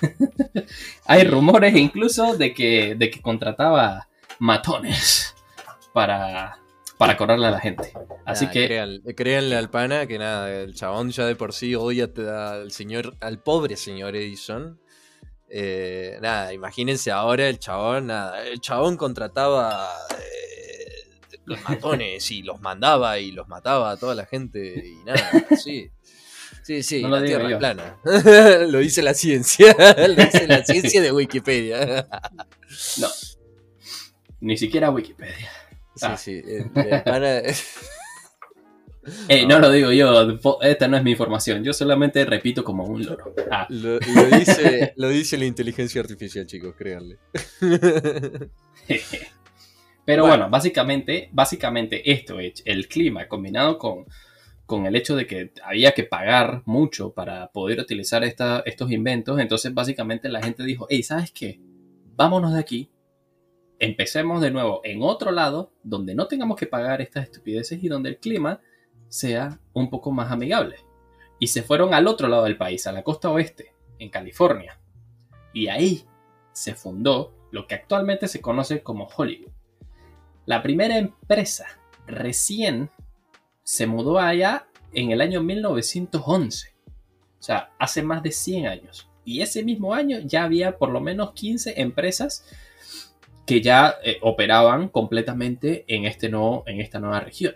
Hay 1.06 1.24
rumores 1.24 1.76
incluso 1.76 2.36
de 2.36 2.54
que, 2.54 2.94
de 2.94 3.10
que 3.10 3.20
contrataba 3.20 4.08
matones 4.38 5.34
para, 5.92 6.61
para 7.02 7.16
correrle 7.16 7.48
a 7.48 7.50
la 7.50 7.58
gente. 7.58 7.92
Así 8.24 8.44
Nah, 8.44 8.50
que 8.52 8.66
créanle, 8.68 9.14
créanle 9.16 9.56
al 9.56 9.70
pana 9.70 10.06
que 10.06 10.18
nada, 10.18 10.52
el 10.62 10.72
chabón 10.72 11.10
ya 11.10 11.26
de 11.26 11.34
por 11.34 11.52
sí 11.52 11.74
odia 11.74 12.08
al 12.14 12.70
señor, 12.70 13.16
al 13.20 13.42
pobre 13.42 13.76
señor 13.76 14.14
Edison. 14.14 14.80
Eh, 15.48 16.16
nada, 16.22 16.52
imagínense 16.54 17.10
ahora 17.10 17.48
el 17.48 17.58
chabón, 17.58 18.06
nada, 18.06 18.46
el 18.46 18.60
chabón 18.60 18.96
contrataba, 18.96 19.90
eh, 20.12 21.10
los 21.44 21.60
matones 21.68 22.30
y 22.30 22.42
los 22.42 22.60
mandaba 22.60 23.18
y 23.18 23.32
los 23.32 23.48
mataba 23.48 23.90
a 23.90 23.96
toda 23.96 24.14
la 24.14 24.24
gente 24.24 24.84
y 24.86 25.04
nada, 25.04 25.28
sí. 25.60 25.90
Sí, 26.62 26.84
sí, 26.84 27.02
No 27.02 27.08
la 27.08 27.24
Tierra 27.24 27.50
yo. 27.50 27.58
plana. 27.58 27.98
lo 28.68 28.78
dice 28.78 29.02
la 29.02 29.14
ciencia. 29.14 29.74
lo 29.98 30.14
dice 30.14 30.46
la 30.46 30.64
ciencia 30.64 31.02
de 31.02 31.10
Wikipedia. 31.10 32.06
No. 32.98 33.08
Ni 34.38 34.56
siquiera 34.56 34.88
Wikipedia. 34.90 35.50
Sí, 35.94 36.06
Ah. 36.06 36.16
sí. 36.16 36.42
pana- 37.04 37.42
Eh, 39.28 39.44
no 39.48 39.58
lo 39.58 39.70
digo 39.70 39.90
yo, 39.92 40.38
esta 40.62 40.86
no 40.88 40.96
es 40.96 41.02
mi 41.02 41.10
información. 41.10 41.62
Yo 41.64 41.72
solamente 41.72 42.24
repito 42.24 42.62
como 42.64 42.84
un 42.84 43.04
loro. 43.04 43.34
Ah, 43.50 43.66
lo, 43.68 43.98
lo 43.98 44.38
dice, 44.38 44.92
lo 44.96 45.08
dice 45.08 45.36
la 45.38 45.44
inteligencia 45.44 46.00
artificial, 46.00 46.46
chicos, 46.46 46.74
créanle. 46.78 47.18
Pero 50.04 50.22
Bueno. 50.22 50.36
bueno, 50.36 50.50
básicamente, 50.50 51.28
básicamente 51.32 52.10
esto 52.10 52.40
es 52.40 52.62
el 52.64 52.88
clima 52.88 53.28
combinado 53.28 53.78
con, 53.78 54.06
con 54.66 54.86
el 54.86 54.96
hecho 54.96 55.14
de 55.14 55.26
que 55.28 55.52
había 55.64 55.92
que 55.92 56.02
pagar 56.02 56.62
mucho 56.64 57.12
para 57.12 57.52
poder 57.52 57.78
utilizar 57.80 58.24
esta- 58.24 58.62
estos 58.66 58.90
inventos. 58.90 59.38
Entonces, 59.38 59.72
básicamente 59.72 60.28
la 60.28 60.42
gente 60.42 60.64
dijo, 60.64 60.86
hey, 60.90 61.02
¿sabes 61.04 61.30
qué? 61.30 61.60
Vámonos 62.16 62.52
de 62.54 62.60
aquí. 62.60 62.90
Empecemos 63.82 64.40
de 64.40 64.52
nuevo 64.52 64.80
en 64.84 65.02
otro 65.02 65.32
lado 65.32 65.72
donde 65.82 66.14
no 66.14 66.28
tengamos 66.28 66.56
que 66.56 66.68
pagar 66.68 67.00
estas 67.00 67.24
estupideces 67.24 67.82
y 67.82 67.88
donde 67.88 68.10
el 68.10 68.18
clima 68.18 68.60
sea 69.08 69.58
un 69.72 69.90
poco 69.90 70.12
más 70.12 70.30
amigable. 70.30 70.76
Y 71.40 71.48
se 71.48 71.64
fueron 71.64 71.92
al 71.92 72.06
otro 72.06 72.28
lado 72.28 72.44
del 72.44 72.56
país, 72.56 72.86
a 72.86 72.92
la 72.92 73.02
costa 73.02 73.28
oeste, 73.28 73.74
en 73.98 74.08
California. 74.08 74.78
Y 75.52 75.66
ahí 75.66 76.04
se 76.52 76.76
fundó 76.76 77.34
lo 77.50 77.66
que 77.66 77.74
actualmente 77.74 78.28
se 78.28 78.40
conoce 78.40 78.84
como 78.84 79.08
Hollywood. 79.08 79.50
La 80.46 80.62
primera 80.62 80.96
empresa 80.96 81.66
recién 82.06 82.88
se 83.64 83.88
mudó 83.88 84.20
allá 84.20 84.68
en 84.92 85.10
el 85.10 85.20
año 85.20 85.42
1911. 85.42 86.68
O 86.86 87.42
sea, 87.42 87.72
hace 87.80 88.04
más 88.04 88.22
de 88.22 88.30
100 88.30 88.68
años. 88.68 89.10
Y 89.24 89.40
ese 89.40 89.64
mismo 89.64 89.92
año 89.92 90.20
ya 90.20 90.44
había 90.44 90.78
por 90.78 90.90
lo 90.90 91.00
menos 91.00 91.32
15 91.32 91.80
empresas 91.80 92.46
que 93.52 93.60
ya 93.60 93.96
eh, 94.02 94.16
operaban 94.22 94.88
completamente 94.88 95.84
en, 95.86 96.06
este 96.06 96.30
nuevo, 96.30 96.64
en 96.66 96.80
esta 96.80 96.98
nueva 96.98 97.20
región. 97.20 97.54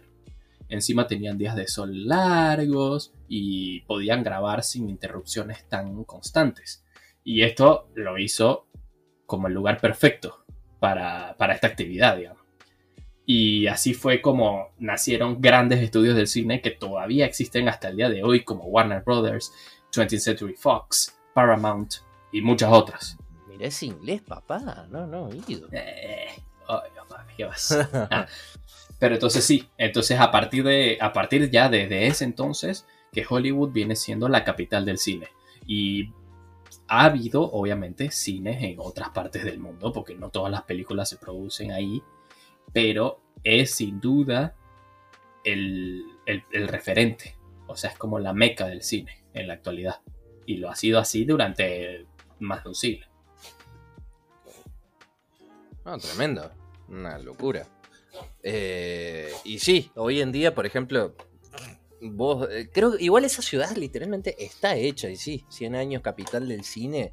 Encima 0.69 1.07
tenían 1.07 1.39
días 1.39 1.57
de 1.57 1.67
sol 1.69 2.07
largos 2.07 3.15
y 3.29 3.81
podían 3.87 4.23
grabar 4.23 4.63
sin 4.63 4.91
interrupciones 4.91 5.67
tan 5.71 6.05
constantes. 6.05 6.85
Y 7.25 7.45
esto 7.45 7.89
lo 7.95 8.19
hizo 8.19 8.67
como 9.25 9.49
el 9.49 9.55
lugar 9.55 9.81
perfecto 9.81 10.45
para, 10.81 11.35
para 11.39 11.55
esta 11.55 11.69
actividad. 11.69 12.19
Y 13.25 13.67
así 13.67 13.95
fue 13.95 14.21
como 14.21 14.75
nacieron 14.79 15.41
grandes 15.41 15.81
estudios 15.81 16.15
del 16.15 16.27
cine 16.27 16.61
que 16.61 16.73
todavía 16.73 17.25
existen 17.25 17.71
hasta 17.71 17.89
el 17.89 17.97
día 17.97 18.11
de 18.11 18.23
hoy, 18.23 18.45
como 18.45 18.65
Warner 18.65 19.03
Brothers, 19.03 19.51
20th 19.93 20.19
Century 20.19 20.57
Fox, 20.57 21.19
Paramount 21.33 21.95
y 22.33 22.43
muchas 22.43 22.71
otras. 22.71 23.16
Mira, 23.57 23.69
es 23.69 23.83
inglés, 23.83 24.23
papá. 24.23 24.87
No, 24.91 25.07
no. 25.07 25.31
Eh. 25.73 26.27
Ah, 28.11 28.27
pero 28.99 29.15
entonces 29.15 29.45
sí, 29.45 29.69
entonces 29.79 30.19
a 30.19 30.31
partir 30.31 30.65
de 30.65 30.99
a 31.01 31.13
partir 31.13 31.49
ya 31.51 31.69
desde 31.69 32.07
ese 32.07 32.25
entonces 32.25 32.87
que 33.13 33.25
Hollywood 33.29 33.71
viene 33.71 33.95
siendo 33.97 34.29
la 34.29 34.43
capital 34.45 34.85
del 34.85 34.99
cine 34.99 35.29
y 35.67 36.11
ha 36.89 37.05
habido 37.05 37.43
obviamente 37.53 38.11
cines 38.11 38.63
en 38.63 38.77
otras 38.81 39.11
partes 39.11 39.45
del 39.45 39.59
mundo 39.61 39.93
porque 39.93 40.15
no 40.17 40.31
todas 40.31 40.51
las 40.51 40.63
películas 40.63 41.09
se 41.09 41.17
producen 41.19 41.71
ahí, 41.73 42.03
pero 42.73 43.21
es 43.45 43.71
sin 43.73 44.01
duda 44.01 44.55
el, 45.45 46.05
el- 46.27 46.45
el 46.53 46.69
referente, 46.69 47.37
o 47.67 47.77
sea 47.77 47.91
es 47.91 47.99
como 47.99 48.19
la 48.19 48.33
meca 48.33 48.67
del 48.67 48.83
cine 48.83 49.25
en 49.35 49.47
la 49.49 49.55
actualidad 49.55 50.01
y 50.47 50.57
lo 50.57 50.69
ha 50.71 50.75
sido 50.77 50.99
así 50.99 51.25
durante 51.25 52.07
más 52.41 52.65
de 52.65 52.69
un 52.71 52.75
siglo. 52.75 53.07
No, 55.87 55.97
tremendo. 55.99 56.51
Una 56.89 57.17
locura. 57.17 57.65
Eh, 58.43 59.31
y 59.45 59.61
sí, 59.61 59.93
hoy 59.95 60.21
en 60.21 60.33
día, 60.33 60.53
por 60.53 60.67
ejemplo, 60.67 61.15
vos, 62.01 62.49
eh, 62.51 62.69
creo 62.73 62.97
que 62.97 63.05
igual 63.05 63.25
esa 63.25 63.41
ciudad 63.41 63.71
literalmente 63.77 64.35
está 64.45 64.75
hecha, 64.75 65.09
y 65.09 65.15
sí, 65.15 65.45
100 65.49 65.77
años 65.77 66.03
capital 66.03 66.49
del 66.49 66.65
cine, 66.65 67.13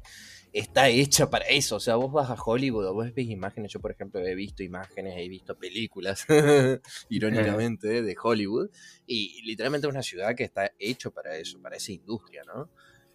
está 0.52 0.88
hecha 0.88 1.30
para 1.30 1.44
eso. 1.44 1.76
O 1.76 1.80
sea, 1.80 1.94
vos 1.94 2.12
vas 2.12 2.28
a 2.30 2.34
Hollywood, 2.34 2.92
vos 2.92 3.14
ves 3.14 3.28
imágenes, 3.28 3.72
yo 3.72 3.80
por 3.80 3.92
ejemplo 3.92 4.20
he 4.20 4.34
visto 4.34 4.64
imágenes, 4.64 5.14
he 5.18 5.28
visto 5.28 5.56
películas, 5.56 6.26
irónicamente, 7.10 8.02
de 8.02 8.16
Hollywood, 8.20 8.70
y 9.06 9.40
literalmente 9.42 9.86
es 9.86 9.92
una 9.92 10.02
ciudad 10.02 10.34
que 10.34 10.42
está 10.42 10.72
hecho 10.80 11.12
para 11.12 11.36
eso, 11.36 11.62
para 11.62 11.76
esa 11.76 11.92
industria, 11.92 12.42
¿no? 12.42 12.70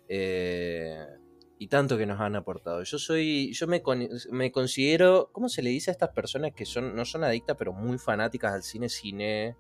Eh, 0.07 1.05
y 1.61 1.67
tanto 1.67 1.97
que 1.97 2.05
nos 2.05 2.19
han 2.21 2.35
aportado. 2.35 2.81
Yo 2.83 2.97
soy, 2.97 3.53
yo 3.53 3.67
me, 3.67 3.81
con- 3.83 4.07
me 4.31 4.51
considero, 4.51 5.29
¿cómo 5.31 5.49
se 5.49 5.61
le 5.61 5.69
dice 5.69 5.91
a 5.91 5.93
estas 5.93 6.09
personas 6.09 6.53
que 6.55 6.65
son, 6.65 6.95
no 6.95 7.05
son 7.05 7.23
adictas, 7.23 7.57
pero 7.57 7.73
muy 7.73 7.97
fanáticas 7.99 8.53
al 8.53 8.63
cine, 8.63 8.89
cine, 8.89 9.55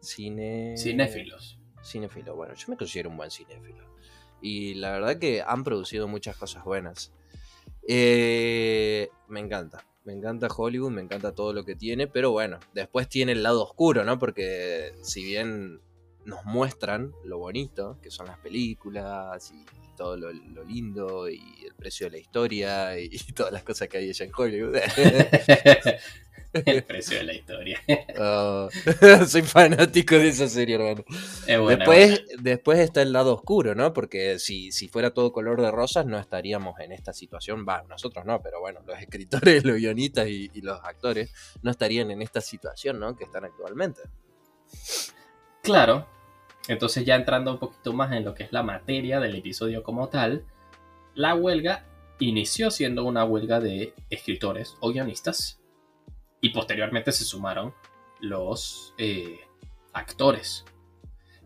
cine... 0.00 0.74
Cinéfilos. 0.76 1.58
Cinéfilo, 1.82 2.34
bueno, 2.34 2.52
yo 2.54 2.66
me 2.68 2.76
considero 2.76 3.10
un 3.10 3.16
buen 3.16 3.30
cinéfilo. 3.30 3.94
Y 4.42 4.74
la 4.74 4.90
verdad 4.90 5.18
que 5.18 5.40
han 5.40 5.62
producido 5.62 6.08
muchas 6.08 6.36
cosas 6.36 6.64
buenas. 6.64 7.12
Eh, 7.86 9.08
me 9.28 9.38
encanta. 9.40 9.86
Me 10.04 10.12
encanta 10.12 10.48
Hollywood, 10.48 10.90
me 10.90 11.02
encanta 11.02 11.32
todo 11.32 11.52
lo 11.52 11.64
que 11.64 11.74
tiene, 11.74 12.06
pero 12.06 12.30
bueno, 12.32 12.58
después 12.74 13.08
tiene 13.08 13.32
el 13.32 13.42
lado 13.42 13.62
oscuro, 13.62 14.04
¿no? 14.04 14.18
Porque 14.18 14.92
si 15.02 15.24
bien 15.24 15.80
nos 16.26 16.44
muestran 16.44 17.12
lo 17.24 17.38
bonito, 17.38 17.98
que 18.02 18.10
son 18.10 18.26
las 18.26 18.38
películas 18.38 19.52
y 19.52 19.64
todo 19.96 20.16
lo, 20.16 20.32
lo 20.32 20.62
lindo 20.64 21.28
y 21.28 21.40
el 21.64 21.74
precio 21.74 22.06
de 22.06 22.10
la 22.10 22.18
historia 22.18 22.98
y, 22.98 23.08
todas 23.34 23.52
las 23.52 23.62
cosas 23.62 23.88
que 23.88 23.98
hay 23.98 24.10
allá 24.10 24.26
en 24.26 24.32
Hollywood. 24.36 24.76
el 26.52 26.84
precio 26.84 27.18
de 27.18 27.24
la 27.24 27.32
historia. 27.32 27.80
Oh, 28.18 28.70
soy 29.28 29.42
fanático 29.42 30.14
de 30.14 30.28
esa 30.28 30.48
serie, 30.48 30.76
hermano. 30.76 31.04
Es 31.46 31.60
buena, 31.60 31.84
después, 31.84 32.24
buena. 32.24 32.42
después 32.42 32.78
está 32.78 33.02
el 33.02 33.12
lado 33.12 33.34
oscuro, 33.34 33.74
¿no? 33.74 33.92
Porque 33.92 34.38
si, 34.38 34.72
si 34.72 34.88
fuera 34.88 35.12
todo 35.12 35.32
color 35.32 35.60
de 35.60 35.70
rosas, 35.70 36.06
no 36.06 36.18
estaríamos 36.18 36.80
en 36.80 36.92
esta 36.92 37.12
situación. 37.12 37.66
Va, 37.68 37.82
nosotros 37.82 38.24
no, 38.24 38.40
pero 38.40 38.60
bueno, 38.60 38.80
los 38.86 38.98
escritores, 38.98 39.64
los 39.64 39.76
guionistas 39.76 40.28
y, 40.28 40.50
y 40.54 40.62
los 40.62 40.80
actores 40.82 41.30
no 41.62 41.70
estarían 41.70 42.10
en 42.10 42.22
esta 42.22 42.40
situación, 42.40 42.98
¿no? 42.98 43.14
Que 43.16 43.24
están 43.24 43.44
actualmente. 43.44 44.00
Claro. 45.66 46.06
Entonces 46.68 47.04
ya 47.04 47.14
entrando 47.14 47.52
un 47.52 47.58
poquito 47.58 47.92
más 47.92 48.12
en 48.12 48.24
lo 48.24 48.34
que 48.34 48.44
es 48.44 48.52
la 48.52 48.62
materia 48.62 49.20
del 49.20 49.36
episodio 49.36 49.82
como 49.82 50.08
tal, 50.08 50.44
la 51.14 51.34
huelga 51.34 51.84
inició 52.18 52.70
siendo 52.70 53.04
una 53.04 53.24
huelga 53.24 53.60
de 53.60 53.94
escritores 54.10 54.76
o 54.80 54.90
guionistas 54.90 55.60
y 56.40 56.50
posteriormente 56.50 57.12
se 57.12 57.24
sumaron 57.24 57.72
los 58.20 58.94
eh, 58.98 59.40
actores. 59.92 60.64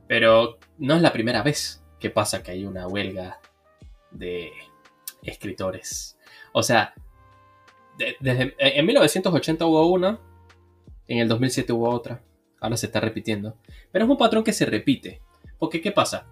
Pero 0.07 0.59
no 0.79 0.95
es 0.95 1.03
la 1.03 1.13
primera 1.13 1.43
vez 1.43 1.85
que 1.99 2.11
pasa 2.11 2.43
que 2.43 2.53
hay 2.53 2.65
una 2.65 2.87
huelga 2.89 3.41
de 4.11 4.51
escritores. 5.23 6.19
O 6.53 6.63
sea, 6.63 6.95
de- 7.99 8.17
desde, 8.21 8.55
en 8.59 8.87
1980 8.87 9.67
hubo 9.67 9.87
una, 9.89 10.19
en 11.07 11.19
el 11.19 11.29
2007 11.29 11.73
hubo 11.73 11.91
otra, 11.91 12.23
ahora 12.61 12.77
se 12.77 12.87
está 12.87 13.01
repitiendo. 13.01 13.57
Pero 13.91 14.05
es 14.05 14.11
un 14.11 14.19
patrón 14.19 14.45
que 14.45 14.53
se 14.53 14.67
repite. 14.67 15.21
Porque, 15.59 15.81
¿qué 15.81 15.93
pasa? 15.93 16.27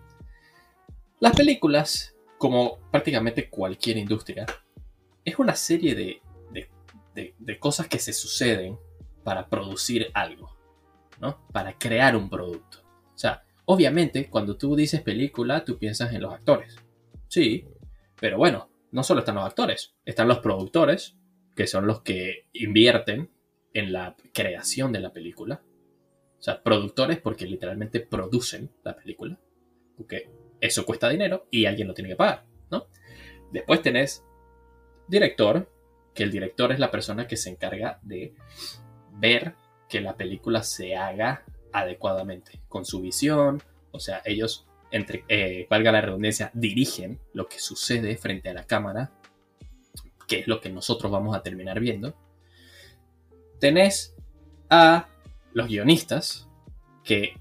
Las 1.20 1.34
películas, 1.34 2.14
como 2.38 2.78
prácticamente 2.90 3.48
cualquier 3.50 3.96
industria, 3.96 4.46
es 5.24 5.38
una 5.38 5.56
serie 5.56 5.94
de, 5.94 6.22
cosas 7.58 7.88
que 7.88 7.98
se 7.98 8.12
suceden 8.12 8.78
para 9.24 9.48
producir 9.48 10.10
algo, 10.14 10.56
¿no? 11.20 11.44
Para 11.52 11.76
crear 11.76 12.14
un 12.14 12.30
producto. 12.30 12.78
O 13.14 13.18
sea, 13.18 13.42
obviamente, 13.64 14.30
cuando 14.30 14.56
tú 14.56 14.76
dices 14.76 15.02
película, 15.02 15.64
tú 15.64 15.76
piensas 15.76 16.12
en 16.12 16.22
los 16.22 16.32
actores. 16.32 16.76
Sí, 17.26 17.66
pero 18.20 18.38
bueno, 18.38 18.70
no 18.92 19.02
solo 19.02 19.20
están 19.20 19.34
los 19.34 19.44
actores, 19.44 19.94
están 20.04 20.28
los 20.28 20.38
productores, 20.38 21.16
que 21.56 21.66
son 21.66 21.86
los 21.86 22.02
que 22.02 22.46
invierten 22.52 23.30
en 23.74 23.92
la 23.92 24.14
creación 24.32 24.92
de 24.92 25.00
la 25.00 25.12
película. 25.12 25.62
O 26.38 26.42
sea, 26.42 26.62
productores 26.62 27.18
porque 27.18 27.46
literalmente 27.46 28.00
producen 28.00 28.70
la 28.84 28.94
película. 28.94 29.38
Porque 29.96 30.30
eso 30.60 30.84
cuesta 30.84 31.08
dinero 31.08 31.46
y 31.50 31.66
alguien 31.66 31.88
lo 31.88 31.94
tiene 31.94 32.10
que 32.10 32.16
pagar, 32.16 32.44
¿no? 32.70 32.86
Después 33.52 33.82
tenés 33.82 34.24
director, 35.08 35.70
que 36.14 36.22
el 36.24 36.30
director 36.30 36.72
es 36.72 36.78
la 36.78 36.90
persona 36.90 37.26
que 37.26 37.36
se 37.36 37.50
encarga 37.50 37.98
de 38.02 38.34
ver 39.12 39.54
que 39.88 40.00
la 40.00 40.16
película 40.16 40.62
se 40.62 40.96
haga 40.96 41.44
adecuadamente, 41.72 42.60
con 42.68 42.84
su 42.84 43.00
visión. 43.00 43.62
O 43.90 44.00
sea, 44.00 44.22
ellos, 44.24 44.66
entre, 44.90 45.24
eh, 45.28 45.66
valga 45.70 45.92
la 45.92 46.00
redundancia, 46.00 46.50
dirigen 46.54 47.20
lo 47.32 47.48
que 47.48 47.58
sucede 47.58 48.16
frente 48.16 48.50
a 48.50 48.54
la 48.54 48.64
cámara, 48.64 49.12
que 50.26 50.40
es 50.40 50.48
lo 50.48 50.60
que 50.60 50.70
nosotros 50.70 51.10
vamos 51.10 51.36
a 51.36 51.42
terminar 51.42 51.80
viendo. 51.80 52.14
Tenés 53.60 54.14
a 54.70 55.08
los 55.58 55.68
guionistas, 55.68 56.48
que 57.04 57.34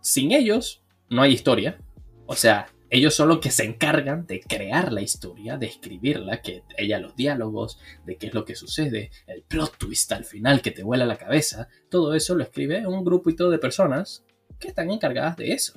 sin 0.00 0.30
ellos 0.30 0.84
no 1.10 1.22
hay 1.22 1.32
historia. 1.32 1.80
O 2.26 2.36
sea, 2.36 2.68
ellos 2.90 3.14
son 3.14 3.28
los 3.28 3.38
que 3.38 3.50
se 3.50 3.64
encargan 3.64 4.26
de 4.26 4.40
crear 4.40 4.92
la 4.92 5.00
historia, 5.00 5.56
de 5.56 5.66
escribirla, 5.66 6.42
que 6.42 6.62
ella 6.76 7.00
los 7.00 7.16
diálogos, 7.16 7.80
de 8.04 8.16
qué 8.16 8.26
es 8.26 8.34
lo 8.34 8.44
que 8.44 8.54
sucede, 8.54 9.10
el 9.26 9.42
plot 9.42 9.78
twist 9.78 10.12
al 10.12 10.24
final 10.24 10.60
que 10.60 10.70
te 10.70 10.82
vuela 10.82 11.06
la 11.06 11.16
cabeza. 11.16 11.68
Todo 11.88 12.14
eso 12.14 12.34
lo 12.34 12.44
escribe 12.44 12.86
un 12.86 13.02
todo 13.36 13.50
de 13.50 13.58
personas 13.58 14.24
que 14.60 14.68
están 14.68 14.90
encargadas 14.90 15.36
de 15.38 15.52
eso. 15.52 15.72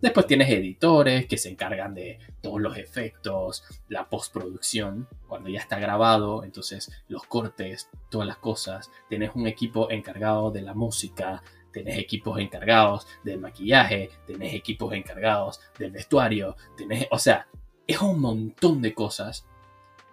Después 0.00 0.26
tienes 0.26 0.48
editores 0.48 1.26
que 1.26 1.36
se 1.36 1.50
encargan 1.50 1.94
de 1.94 2.18
todos 2.40 2.60
los 2.60 2.78
efectos, 2.78 3.64
la 3.88 4.08
postproducción, 4.08 5.08
cuando 5.28 5.50
ya 5.50 5.60
está 5.60 5.78
grabado, 5.78 6.42
entonces 6.42 6.90
los 7.08 7.24
cortes, 7.24 7.90
todas 8.08 8.26
las 8.26 8.38
cosas. 8.38 8.90
Tienes 9.10 9.32
un 9.34 9.46
equipo 9.46 9.90
encargado 9.90 10.50
de 10.50 10.62
la 10.62 10.72
música, 10.72 11.42
tenés 11.70 11.98
equipos 11.98 12.38
encargados 12.38 13.06
del 13.24 13.40
maquillaje, 13.40 14.10
tenés 14.26 14.54
equipos 14.54 14.94
encargados 14.94 15.60
del 15.78 15.90
vestuario, 15.90 16.56
tenés, 16.78 17.06
o 17.10 17.18
sea, 17.18 17.46
es 17.86 18.00
un 18.00 18.20
montón 18.20 18.80
de 18.80 18.94
cosas 18.94 19.46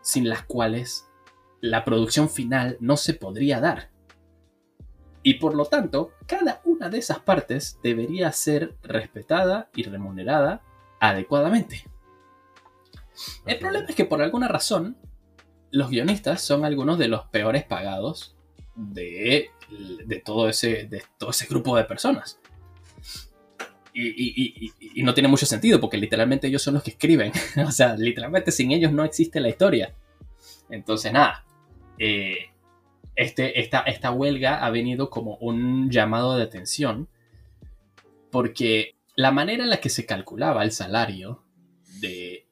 sin 0.02 0.28
las 0.28 0.44
cuales 0.44 1.08
la 1.62 1.86
producción 1.86 2.30
final 2.30 2.78
no 2.82 2.98
se 2.98 3.14
podría 3.14 3.60
dar. 3.62 3.90
Y 5.24 5.36
por 5.36 5.56
lo 5.56 5.66
tanto, 5.66 6.12
cada 6.26 6.62
una 6.64 6.90
de 6.90 7.00
esas 7.00 7.20
partes 7.20 7.80
debería 7.84 8.32
ser 8.32 8.76
respetada 8.84 9.70
y 9.76 9.84
remunerada 9.84 10.62
adecuadamente. 11.00 11.84
El 13.46 13.60
problema 13.60 13.88
es 13.90 13.96
que 13.96 14.06
por 14.06 14.22
alguna 14.22 14.48
razón, 14.48 14.98
los 15.72 15.90
guionistas 15.90 16.42
son 16.42 16.66
algunos 16.66 16.98
de 16.98 17.08
los 17.08 17.26
peores 17.26 17.64
pagados 17.66 18.38
de, 18.76 19.50
todo, 20.24 20.48
ese, 20.48 20.86
de 20.86 21.04
todo 21.18 21.32
ese 21.32 21.48
grupo 21.48 21.76
de 21.76 21.84
personas. 21.84 22.40
Y, 23.94 25.02
no 25.04 25.14
tiene 25.14 25.28
mucho 25.28 25.48
sentido 25.48 25.80
porque 25.82 25.98
literalmente 25.98 26.48
ellos 26.48 26.62
son 26.62 26.76
los 26.76 26.84
que 26.84 26.92
escriben. 26.92 27.32
o 27.68 27.72
sea, 27.72 27.96
literalmente 27.96 28.52
sin 28.52 28.72
ellos 28.72 28.92
no 28.92 29.04
existe 29.04 29.40
la 29.40 29.50
historia. 29.50 29.94
Entonces, 30.70 31.12
nada. 31.12 31.44
Eh, 31.98 32.52
este, 33.18 33.60
esta, 33.60 33.80
esta 33.80 34.12
huelga 34.12 34.64
ha 34.64 34.70
venido 34.70 35.10
como 35.10 35.38
un 35.38 35.90
llamado 35.90 36.38
de 36.38 36.44
atención 36.44 37.10
porque 38.32 38.96
la 39.16 39.32
manera 39.32 39.64
en 39.64 39.72
la 39.72 39.82
que 39.82 39.90
se 39.90 40.06
calculaba 40.06 40.64
el 40.64 40.72
salario 40.72 41.44
de 42.00 42.48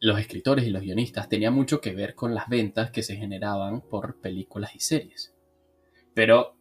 los 0.00 0.18
escritores 0.18 0.66
y 0.66 0.70
los 0.70 0.82
guionistas 0.82 1.28
tenía 1.28 1.52
mucho 1.52 1.80
que 1.80 1.94
ver 1.94 2.16
con 2.16 2.34
las 2.34 2.48
ventas 2.48 2.90
que 2.90 3.04
se 3.04 3.16
generaban 3.16 3.80
por 3.80 4.20
películas 4.20 4.74
y 4.74 4.80
series. 4.80 5.32
Pero 6.12 6.56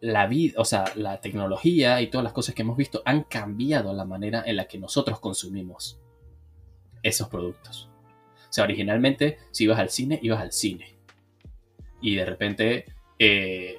la 0.00 0.26
vida, 0.26 0.60
o 0.60 0.66
sea, 0.66 0.84
la 0.96 1.22
tecnología 1.22 2.02
y 2.02 2.08
todas 2.08 2.24
las 2.24 2.34
cosas 2.34 2.54
que 2.54 2.60
hemos 2.60 2.76
visto 2.76 3.00
han 3.06 3.22
cambiado 3.24 3.94
la 3.94 4.04
manera 4.04 4.42
en 4.44 4.56
la 4.56 4.66
que 4.66 4.78
nosotros 4.78 5.18
consumimos 5.18 5.98
esos 7.02 7.28
productos. 7.28 7.88
O 8.50 8.52
sea, 8.52 8.64
originalmente, 8.64 9.38
si 9.50 9.64
ibas 9.64 9.78
al 9.78 9.88
cine, 9.88 10.18
ibas 10.22 10.40
al 10.40 10.52
cine 10.52 10.97
y 12.00 12.16
de 12.16 12.24
repente, 12.24 12.84
eh, 13.18 13.78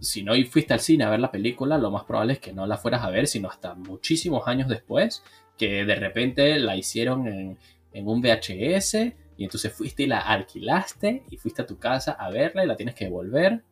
si 0.00 0.22
no 0.22 0.32
fuiste 0.50 0.74
al 0.74 0.80
cine 0.80 1.04
a 1.04 1.10
ver 1.10 1.20
la 1.20 1.30
película, 1.30 1.78
lo 1.78 1.90
más 1.90 2.04
probable 2.04 2.34
es 2.34 2.38
que 2.38 2.52
no 2.52 2.66
la 2.66 2.76
fueras 2.76 3.02
a 3.04 3.10
ver, 3.10 3.26
sino 3.26 3.48
hasta 3.48 3.74
muchísimos 3.74 4.46
años 4.46 4.68
después, 4.68 5.22
que 5.56 5.84
de 5.84 5.94
repente 5.96 6.58
la 6.58 6.76
hicieron 6.76 7.26
en, 7.26 7.58
un 7.92 8.22
VHS 8.22 8.94
y 9.36 9.44
entonces 9.44 9.72
fuiste 9.72 10.04
y 10.04 10.06
la 10.06 10.20
alquilaste 10.20 11.24
y 11.30 11.36
fuiste 11.36 11.62
a 11.62 11.66
tu 11.66 11.78
casa 11.78 12.12
a 12.12 12.30
verla 12.30 12.62
y 12.62 12.66
la 12.68 12.76
tienes 12.76 12.94
que 12.94 13.06
devolver. 13.06 13.62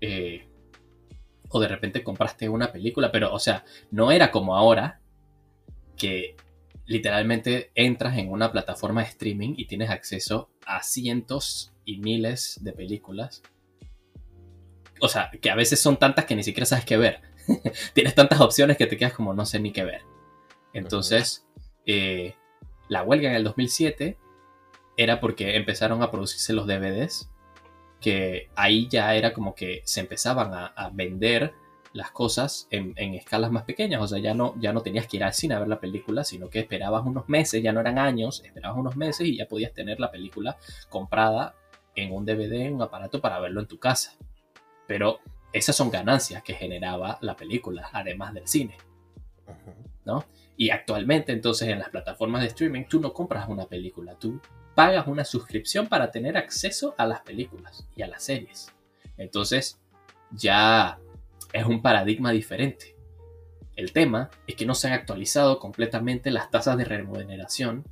Eh, 0.00 0.46
o 1.48 1.60
de 1.60 1.68
repente 1.68 2.04
compraste 2.04 2.48
una 2.48 2.70
película, 2.70 3.10
pero 3.10 3.32
o 3.32 3.38
sea, 3.38 3.64
no 3.90 4.12
era 4.12 4.30
como 4.30 4.54
ahora 4.54 5.00
que 5.96 6.36
literalmente 6.88 7.70
entras 7.74 8.16
en 8.16 8.32
una 8.32 8.50
plataforma 8.50 9.02
de 9.02 9.08
streaming 9.10 9.54
y 9.58 9.66
tienes 9.66 9.90
acceso 9.90 10.50
a 10.66 10.82
cientos 10.82 11.74
y 11.84 11.98
miles 11.98 12.58
de 12.62 12.72
películas. 12.72 13.42
O 15.00 15.06
sea, 15.06 15.30
que 15.30 15.50
a 15.50 15.54
veces 15.54 15.80
son 15.80 15.98
tantas 15.98 16.24
que 16.24 16.34
ni 16.34 16.42
siquiera 16.42 16.64
sabes 16.64 16.86
qué 16.86 16.96
ver. 16.96 17.20
Tienes 17.94 18.14
tantas 18.14 18.40
opciones 18.40 18.78
que 18.78 18.86
te 18.86 18.96
quedas 18.96 19.12
como 19.12 19.34
no 19.34 19.44
sé 19.44 19.60
ni 19.60 19.70
qué 19.70 19.84
ver. 19.84 20.00
Entonces, 20.72 21.46
eh, 21.84 22.34
la 22.88 23.02
huelga 23.02 23.28
en 23.28 23.36
el 23.36 23.44
2007 23.44 24.18
era 24.96 25.20
porque 25.20 25.56
empezaron 25.56 26.02
a 26.02 26.10
producirse 26.10 26.54
los 26.54 26.66
DVDs, 26.66 27.30
que 28.00 28.48
ahí 28.56 28.88
ya 28.88 29.14
era 29.14 29.34
como 29.34 29.54
que 29.54 29.82
se 29.84 30.00
empezaban 30.00 30.52
a 30.54 30.90
vender 30.92 31.52
las 31.98 32.12
cosas 32.12 32.68
en, 32.70 32.94
escalas 32.96 33.50
más 33.50 33.64
pequeñas. 33.64 34.00
O 34.00 34.06
sea, 34.06 34.18
ya 34.18 34.32
no, 34.32 34.54
ya 34.58 34.72
no 34.72 34.82
tenías 34.82 35.08
que 35.08 35.18
ir 35.18 35.24
al 35.24 35.34
cine 35.34 35.54
a 35.54 35.58
ver 35.58 35.68
la 35.68 35.80
película, 35.80 36.22
sino 36.22 36.48
que 36.48 36.60
esperabas 36.60 37.04
unos 37.04 37.28
meses, 37.28 37.60
ya 37.60 37.72
no 37.72 37.80
eran 37.80 37.98
años, 37.98 38.40
esperabas 38.44 38.78
unos 38.78 38.96
meses 38.96 39.26
y 39.26 39.36
ya 39.36 39.48
podías 39.48 39.74
tener 39.74 39.98
la 39.98 40.10
película 40.10 40.56
comprada 40.88 41.56
en 41.96 42.12
un 42.12 42.24
DVD, 42.24 42.66
en 42.66 42.76
un 42.76 42.82
aparato 42.82 43.20
para 43.20 43.40
verlo 43.40 43.60
en 43.60 43.66
tu 43.66 43.80
casa. 43.80 44.16
Pero 44.86 45.18
esas 45.52 45.74
son 45.74 45.90
ganancias 45.90 46.42
que 46.44 46.54
generaba 46.54 47.18
la 47.20 47.36
película, 47.36 47.90
además 47.92 48.32
del 48.32 48.46
cine. 48.46 48.76
¿No? 50.04 50.24
Y 50.56 50.70
actualmente, 50.70 51.32
entonces, 51.32 51.68
en 51.68 51.80
las 51.80 51.90
plataformas 51.90 52.42
de 52.42 52.46
streaming, 52.48 52.84
tú 52.84 53.00
no 53.00 53.12
compras 53.12 53.48
una 53.48 53.66
película, 53.66 54.14
tú 54.14 54.40
pagas 54.76 55.08
una 55.08 55.24
suscripción 55.24 55.88
para 55.88 56.12
tener 56.12 56.36
acceso 56.36 56.94
a 56.96 57.06
las 57.06 57.20
películas 57.22 57.88
y 57.96 58.02
a 58.02 58.06
las 58.06 58.22
series. 58.22 58.72
Entonces, 59.16 59.80
ya 60.30 60.98
es 61.52 61.64
un 61.64 61.82
paradigma 61.82 62.32
diferente. 62.32 62.96
El 63.76 63.92
tema 63.92 64.30
es 64.46 64.56
que 64.56 64.66
no 64.66 64.74
se 64.74 64.88
han 64.88 64.94
actualizado 64.94 65.58
completamente 65.58 66.30
las 66.30 66.50
tasas 66.50 66.76
de 66.76 66.84
remuneración 66.84 67.84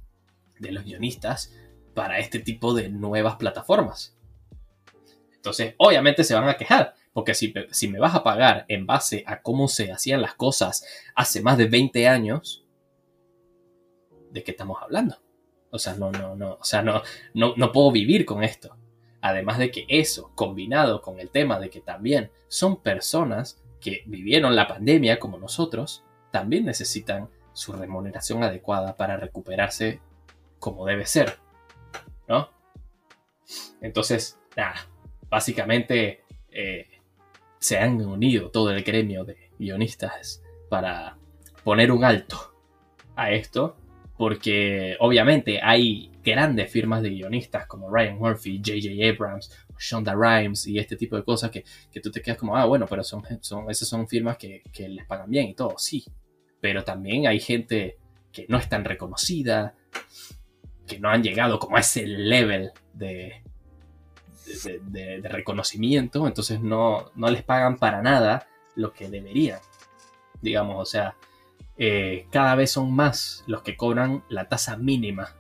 de 0.59 0.73
los 0.73 0.85
guionistas 0.85 1.55
para 1.95 2.19
este 2.19 2.41
tipo 2.41 2.75
de 2.75 2.89
nuevas 2.89 3.37
plataformas. 3.37 4.17
Entonces, 5.35 5.75
obviamente 5.79 6.25
se 6.25 6.35
van 6.35 6.49
a 6.49 6.57
quejar, 6.57 6.95
porque 7.13 7.35
si, 7.35 7.55
me 7.89 8.01
vas 8.01 8.15
a 8.15 8.25
pagar 8.25 8.65
en 8.69 8.85
base 8.85 9.23
a 9.27 9.43
cómo 9.43 9.69
se 9.69 9.93
hacían 9.93 10.21
las 10.21 10.35
cosas 10.35 10.85
hace 11.15 11.41
más 11.41 11.57
de 11.57 11.67
20 11.69 12.09
años, 12.09 12.67
¿de 14.33 14.43
qué 14.43 14.51
estamos 14.51 14.83
hablando? 14.83 15.17
O 15.71 15.79
sea, 15.79 15.95
no, 15.95 16.11
no, 16.11 16.35
no, 16.35 16.55
o 16.55 16.65
sea, 16.65 16.83
no, 16.83 17.03
no, 17.33 17.55
no 17.57 17.71
puedo 17.71 17.93
vivir 17.93 18.25
con 18.25 18.43
esto. 18.43 18.77
Además 19.27 19.59
de 19.59 19.73
que 19.73 19.87
eso, 19.89 20.31
combinado 20.37 21.03
con 21.03 21.19
el 21.19 21.31
tema 21.31 21.59
de 21.59 21.69
que 21.69 21.81
también 21.81 22.31
son 22.47 22.81
personas 22.81 23.61
que 23.81 24.05
vivieron 24.07 24.55
la 24.55 24.69
pandemia 24.69 25.19
como 25.19 25.37
nosotros, 25.37 26.05
también 26.31 26.65
necesitan 26.65 27.29
su 27.53 27.73
remuneración 27.73 28.45
adecuada 28.45 28.97
para 28.97 29.17
recuperarse 29.17 30.01
como 30.61 30.87
debe 30.87 31.07
ser. 31.07 31.41
¿No? 32.29 32.51
Entonces, 33.81 34.39
nada, 34.57 34.87
básicamente 35.29 36.23
eh, 36.53 36.87
se 37.59 37.79
han 37.81 38.01
unido 38.01 38.53
todo 38.53 38.71
el 38.71 38.85
gremio 38.85 39.25
de 39.25 39.51
guionistas 39.59 40.41
para 40.69 41.19
poner 41.65 41.91
un 41.91 42.05
alto 42.05 42.55
a 43.17 43.33
esto, 43.33 43.77
porque 44.17 44.97
obviamente 45.01 45.61
hay 45.63 46.11
grandes 46.25 46.71
firmas 46.71 47.03
de 47.03 47.11
guionistas 47.11 47.67
como 47.67 47.91
Ryan 47.91 48.19
Murphy, 48.19 48.59
J.J. 48.65 49.09
Abrams, 49.09 49.51
Shonda 49.79 50.15
Rhimes 50.15 50.67
y 50.67 50.79
este 50.79 50.97
tipo 50.97 51.17
de 51.17 51.25
cosas 51.25 51.51
que, 51.51 51.65
tú 52.01 52.11
te 52.11 52.23
quedas 52.23 52.39
como, 52.39 52.57
ah, 52.57 52.65
bueno, 52.65 52.87
pero 52.89 53.05
son, 53.05 53.23
son, 53.41 53.71
esas 53.71 53.89
son 53.89 54.09
firmas 54.09 54.37
que, 54.39 54.63
les 54.79 55.07
pagan 55.07 55.31
bien 55.31 55.49
y 55.49 55.55
todo, 55.55 55.75
sí. 55.79 56.05
Pero 56.61 56.83
también 56.83 57.27
hay 57.27 57.41
gente 57.41 57.99
que 58.33 58.47
no 58.49 58.59
es 58.59 58.69
tan 58.69 58.85
reconocida, 58.85 59.75
que 60.87 60.99
no 60.99 61.11
han 61.11 61.23
llegado 61.23 61.59
como 61.59 61.77
a 61.77 61.81
ese 61.81 62.07
level 62.07 62.71
de, 62.95 63.43
de, 64.83 65.21
reconocimiento, 65.25 66.27
entonces 66.27 66.61
no, 66.61 67.11
no 67.15 67.31
les 67.31 67.43
pagan 67.43 67.77
para 67.77 68.03
nada 68.03 68.49
lo 68.75 68.93
que 68.93 69.09
deberían. 69.09 69.61
Digamos, 70.41 70.77
o 70.81 70.85
sea, 70.85 71.17
eh, 71.79 72.27
cada 72.31 72.55
vez 72.55 72.73
son 72.73 72.93
más 72.93 73.45
los 73.47 73.63
que 73.63 73.77
cobran 73.77 74.25
la 74.29 74.49
tasa 74.49 74.77
mínima 74.77 75.35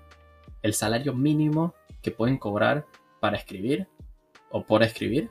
el 0.66 0.75
salario 0.75 1.14
mínimo 1.14 1.75
que 2.03 2.11
pueden 2.11 2.38
cobrar 2.38 2.87
para 3.20 3.37
escribir 3.37 3.88
o 4.51 4.64
por 4.64 4.83
escribir. 4.83 5.31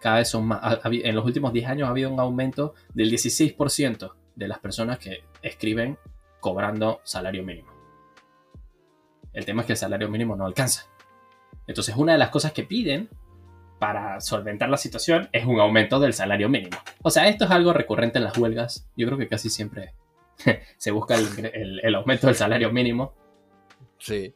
Cada 0.00 0.18
vez 0.18 0.28
son 0.28 0.46
más. 0.46 0.80
En 0.84 1.14
los 1.14 1.24
últimos 1.24 1.52
10 1.52 1.66
años 1.68 1.88
ha 1.88 1.90
habido 1.90 2.10
un 2.10 2.20
aumento 2.20 2.74
del 2.94 3.10
16% 3.10 4.12
de 4.36 4.48
las 4.48 4.58
personas 4.58 4.98
que 4.98 5.24
escriben 5.42 5.98
cobrando 6.40 7.00
salario 7.04 7.42
mínimo. 7.42 7.70
El 9.32 9.44
tema 9.44 9.62
es 9.62 9.66
que 9.66 9.72
el 9.72 9.78
salario 9.78 10.08
mínimo 10.08 10.36
no 10.36 10.46
alcanza. 10.46 10.86
Entonces, 11.66 11.94
una 11.96 12.12
de 12.12 12.18
las 12.18 12.30
cosas 12.30 12.52
que 12.52 12.64
piden 12.64 13.08
para 13.78 14.20
solventar 14.20 14.68
la 14.68 14.76
situación 14.76 15.28
es 15.32 15.46
un 15.46 15.60
aumento 15.60 16.00
del 16.00 16.12
salario 16.12 16.48
mínimo. 16.48 16.76
O 17.02 17.10
sea, 17.10 17.28
esto 17.28 17.44
es 17.44 17.50
algo 17.50 17.72
recurrente 17.72 18.18
en 18.18 18.24
las 18.24 18.36
huelgas. 18.36 18.88
Yo 18.96 19.06
creo 19.06 19.18
que 19.18 19.28
casi 19.28 19.48
siempre 19.48 19.94
se 20.76 20.90
busca 20.90 21.14
el, 21.16 21.80
el 21.82 21.94
aumento 21.94 22.26
del 22.26 22.36
salario 22.36 22.72
mínimo 22.72 23.14
Sí. 24.00 24.32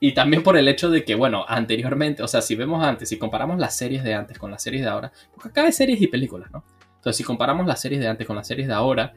Y 0.00 0.12
también 0.12 0.42
por 0.42 0.56
el 0.56 0.68
hecho 0.68 0.90
de 0.90 1.04
que, 1.04 1.14
bueno, 1.14 1.44
anteriormente, 1.46 2.22
o 2.22 2.28
sea, 2.28 2.42
si 2.42 2.56
vemos 2.56 2.82
antes, 2.82 3.08
si 3.08 3.18
comparamos 3.18 3.58
las 3.58 3.76
series 3.76 4.02
de 4.02 4.14
antes 4.14 4.38
con 4.38 4.50
las 4.50 4.62
series 4.62 4.82
de 4.82 4.88
ahora, 4.88 5.12
porque 5.32 5.50
acá 5.50 5.64
hay 5.64 5.72
series 5.72 6.00
y 6.00 6.08
películas, 6.08 6.50
¿no? 6.50 6.64
Entonces, 6.96 7.18
si 7.18 7.24
comparamos 7.24 7.66
las 7.66 7.80
series 7.80 8.00
de 8.00 8.08
antes 8.08 8.26
con 8.26 8.36
las 8.36 8.46
series 8.46 8.66
de 8.66 8.74
ahora, 8.74 9.14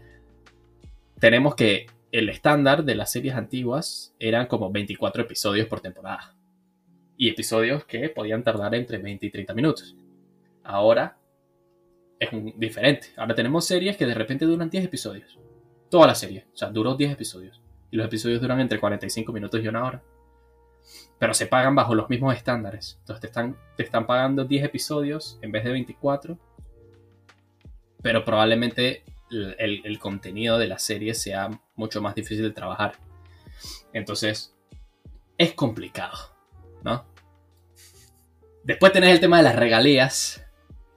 tenemos 1.20 1.56
que 1.56 1.88
el 2.12 2.30
estándar 2.30 2.84
de 2.84 2.96
las 2.96 3.12
series 3.12 3.36
antiguas 3.36 4.14
eran 4.20 4.48
como 4.48 4.72
24 4.72 5.24
episodios 5.24 5.68
por 5.68 5.82
temporada. 5.82 6.36
Y 7.18 7.30
episodios 7.30 7.86
que 7.86 8.10
podían 8.10 8.44
tardar 8.44 8.76
entre 8.76 8.98
20 8.98 9.26
y 9.26 9.32
30 9.32 9.54
minutos. 9.54 9.96
Ahora 10.64 11.18
es 12.20 12.30
diferente. 12.58 13.08
Ahora 13.16 13.34
tenemos 13.34 13.66
series 13.66 13.98
que 13.98 14.06
de 14.06 14.14
repente 14.14 14.46
duran 14.46 14.70
10 14.70 14.86
episodios. 14.86 15.40
Toda 15.90 16.08
la 16.08 16.16
serie. 16.16 16.48
O 16.54 16.58
sea, 16.58 16.70
duró 16.70 16.96
10 16.96 17.14
episodios. 17.14 17.62
Y 17.92 17.98
los 17.98 18.06
episodios 18.06 18.42
duran 18.42 18.60
entre 18.60 18.80
45 18.80 19.32
minutos 19.32 19.64
y 19.64 19.68
una 19.68 19.86
hora. 19.86 20.04
Pero 21.20 21.34
se 21.34 21.48
pagan 21.48 21.76
bajo 21.76 21.96
los 21.96 22.10
mismos 22.10 22.36
estándares. 22.36 22.98
Entonces 23.00 23.22
te 23.22 23.28
están, 23.28 23.58
te 23.76 23.84
están 23.84 24.06
pagando 24.06 24.46
10 24.46 24.66
episodios 24.66 25.40
en 25.42 25.52
vez 25.52 25.64
de 25.64 25.72
24. 25.72 26.38
Pero 28.02 28.24
probablemente 28.24 29.04
el, 29.30 30.00
contenido 30.00 30.58
de 30.58 30.68
la 30.68 30.80
serie 30.80 31.14
sea 31.14 31.50
mucho 31.76 32.02
más 32.02 32.16
difícil 32.16 32.44
de 32.44 32.52
trabajar. 32.52 32.94
Entonces, 33.94 34.56
es 35.38 35.54
complicado, 35.54 36.18
¿no? 36.84 37.06
Después 38.64 38.92
tenés 38.92 39.12
el 39.12 39.20
tema 39.20 39.38
de 39.38 39.44
las 39.44 39.56
regalías, 39.56 40.46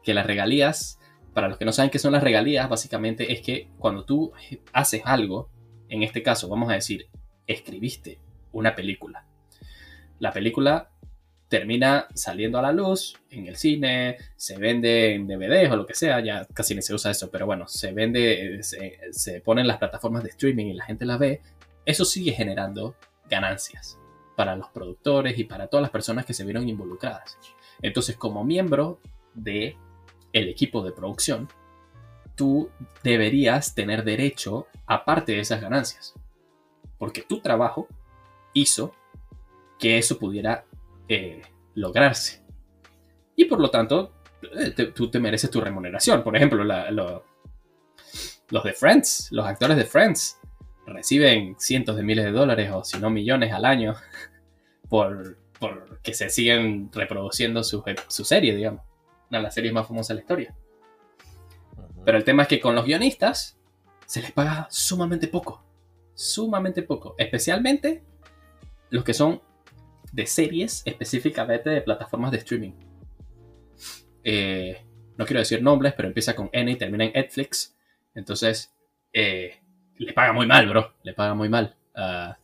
que 0.02 0.14
las 0.14 0.26
regalías, 0.26 0.99
para 1.34 1.48
los 1.48 1.58
que 1.58 1.64
no 1.64 1.72
saben 1.72 1.90
qué 1.90 1.98
son 1.98 2.12
las 2.12 2.22
regalías, 2.22 2.68
básicamente 2.68 3.32
es 3.32 3.40
que 3.40 3.68
cuando 3.78 4.04
tú 4.04 4.32
haces 4.72 5.02
algo, 5.04 5.48
en 5.88 6.02
este 6.02 6.22
caso 6.22 6.48
vamos 6.48 6.70
a 6.70 6.74
decir, 6.74 7.08
escribiste 7.46 8.18
una 8.52 8.74
película. 8.74 9.24
La 10.18 10.32
película 10.32 10.90
termina 11.48 12.06
saliendo 12.14 12.58
a 12.58 12.62
la 12.62 12.72
luz 12.72 13.16
en 13.30 13.48
el 13.48 13.56
cine, 13.56 14.18
se 14.36 14.56
vende 14.56 15.14
en 15.14 15.26
DVDs 15.26 15.70
o 15.72 15.76
lo 15.76 15.86
que 15.86 15.94
sea, 15.94 16.20
ya 16.20 16.46
casi 16.54 16.74
ni 16.74 16.82
se 16.82 16.94
usa 16.94 17.10
eso, 17.10 17.28
pero 17.30 17.44
bueno, 17.44 17.66
se 17.66 17.92
vende, 17.92 18.62
se, 18.62 19.00
se 19.10 19.40
pone 19.40 19.62
en 19.62 19.66
las 19.66 19.78
plataformas 19.78 20.22
de 20.22 20.30
streaming 20.30 20.66
y 20.66 20.74
la 20.74 20.84
gente 20.84 21.04
la 21.04 21.18
ve, 21.18 21.40
eso 21.84 22.04
sigue 22.04 22.32
generando 22.32 22.94
ganancias 23.28 23.98
para 24.36 24.54
los 24.54 24.68
productores 24.68 25.38
y 25.38 25.44
para 25.44 25.66
todas 25.66 25.82
las 25.82 25.90
personas 25.90 26.24
que 26.24 26.34
se 26.34 26.44
vieron 26.44 26.68
involucradas. 26.68 27.36
Entonces, 27.82 28.16
como 28.16 28.44
miembro 28.44 29.00
de 29.34 29.76
el 30.32 30.48
equipo 30.48 30.82
de 30.82 30.92
producción, 30.92 31.48
tú 32.34 32.70
deberías 33.02 33.74
tener 33.74 34.04
derecho 34.04 34.66
a 34.86 35.04
parte 35.04 35.32
de 35.32 35.40
esas 35.40 35.60
ganancias, 35.60 36.14
porque 36.98 37.22
tu 37.22 37.40
trabajo 37.40 37.88
hizo 38.54 38.94
que 39.78 39.98
eso 39.98 40.18
pudiera 40.18 40.64
eh, 41.08 41.42
lograrse. 41.74 42.42
Y 43.36 43.46
por 43.46 43.60
lo 43.60 43.70
tanto, 43.70 44.12
eh, 44.56 44.70
tú 44.94 45.10
te 45.10 45.18
mereces 45.18 45.50
tu 45.50 45.60
remuneración. 45.60 46.22
Por 46.22 46.36
ejemplo, 46.36 46.64
los 46.64 48.64
de 48.64 48.72
Friends, 48.72 49.28
los 49.32 49.46
actores 49.46 49.76
de 49.76 49.84
Friends, 49.84 50.38
reciben 50.86 51.56
cientos 51.58 51.96
de 51.96 52.02
miles 52.02 52.24
de 52.24 52.32
dólares 52.32 52.70
o 52.72 52.84
si 52.84 52.98
no 52.98 53.10
millones 53.10 53.52
al 53.52 53.64
año 53.64 53.94
por, 54.88 55.38
que 56.02 56.14
se 56.14 56.30
siguen 56.30 56.90
reproduciendo 56.92 57.62
su, 57.62 57.82
su 58.08 58.24
serie, 58.24 58.54
digamos. 58.54 58.89
Una 59.30 59.38
de 59.38 59.42
las 59.44 59.54
series 59.54 59.72
más 59.72 59.86
famosas 59.86 60.08
de 60.08 60.14
la 60.14 60.20
historia. 60.20 60.54
Pero 62.04 62.18
el 62.18 62.24
tema 62.24 62.42
es 62.42 62.48
que 62.48 62.60
con 62.60 62.74
los 62.74 62.84
guionistas 62.84 63.58
se 64.06 64.22
les 64.22 64.32
paga 64.32 64.66
sumamente 64.70 65.28
poco. 65.28 65.64
Sumamente 66.14 66.82
poco. 66.82 67.14
Especialmente 67.16 68.02
los 68.90 69.04
que 69.04 69.14
son 69.14 69.40
de 70.12 70.26
series 70.26 70.82
específicamente 70.84 71.70
de 71.70 71.80
plataformas 71.82 72.32
de 72.32 72.38
streaming. 72.38 72.72
Eh, 74.24 74.84
no 75.16 75.24
quiero 75.26 75.40
decir 75.40 75.62
nombres, 75.62 75.94
pero 75.94 76.08
empieza 76.08 76.34
con 76.34 76.50
N 76.52 76.70
y 76.70 76.76
termina 76.76 77.04
en 77.04 77.12
Netflix. 77.12 77.76
Entonces, 78.14 78.74
eh, 79.12 79.60
le 79.96 80.12
paga 80.12 80.32
muy 80.32 80.46
mal, 80.46 80.68
bro. 80.68 80.94
Le 81.02 81.12
paga 81.12 81.34
muy 81.34 81.48
mal 81.48 81.76
a, 81.94 82.36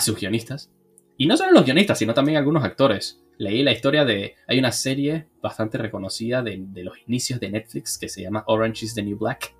sus 0.00 0.18
guionistas. 0.18 0.70
Y 1.16 1.26
no 1.26 1.36
solo 1.36 1.52
los 1.52 1.64
guionistas, 1.64 1.98
sino 1.98 2.14
también 2.14 2.38
algunos 2.38 2.64
actores. 2.64 3.22
Leí 3.38 3.62
la 3.62 3.72
historia 3.72 4.04
de. 4.04 4.34
Hay 4.46 4.58
una 4.58 4.72
serie 4.72 5.26
bastante 5.42 5.78
reconocida 5.78 6.42
de, 6.42 6.66
los 6.82 6.96
inicios 7.06 7.38
de 7.40 7.50
Netflix 7.50 7.98
que 7.98 8.08
se 8.08 8.22
llama 8.22 8.44
Orange 8.46 8.86
is 8.86 8.94
the 8.94 9.02
New 9.02 9.18
Black. 9.18 9.54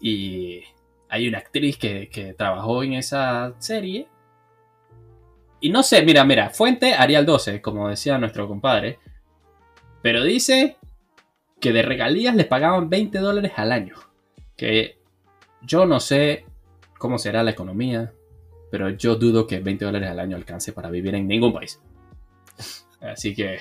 Y 0.00 0.62
hay 1.08 1.28
una 1.28 1.38
actriz 1.38 1.76
que, 1.76 2.08
que 2.08 2.34
trabajó 2.34 2.82
en 2.82 2.94
esa 2.94 3.54
serie 3.58 4.08
y 5.62 5.70
no 5.70 5.84
sé, 5.84 6.02
mira, 6.02 6.24
mira, 6.24 6.50
fuente 6.50 6.92
Arial 6.92 7.24
12, 7.24 7.62
como 7.62 7.88
decía 7.88 8.18
nuestro 8.18 8.48
compadre. 8.48 8.98
Pero 10.02 10.24
dice 10.24 10.76
que 11.60 11.72
de 11.72 11.82
regalías 11.82 12.34
le 12.34 12.44
pagaban 12.44 12.90
20 12.90 13.20
dólares 13.20 13.52
al 13.54 13.70
año. 13.70 13.94
Que 14.56 14.98
yo 15.62 15.86
no 15.86 16.00
sé 16.00 16.46
cómo 16.98 17.16
será 17.16 17.44
la 17.44 17.52
economía, 17.52 18.12
pero 18.72 18.90
yo 18.90 19.14
dudo 19.14 19.46
que 19.46 19.60
20 19.60 19.84
dólares 19.84 20.10
al 20.10 20.18
año 20.18 20.36
alcance 20.36 20.72
para 20.72 20.90
vivir 20.90 21.14
en 21.14 21.28
ningún 21.28 21.52
país. 21.52 21.80
Así 23.00 23.34
que 23.34 23.58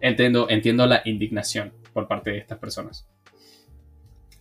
entiendo, 0.00 0.48
entiendo 0.48 0.86
la 0.86 1.02
indignación 1.04 1.72
por 1.92 2.08
parte 2.08 2.30
de 2.30 2.38
estas 2.38 2.58
personas. 2.58 3.06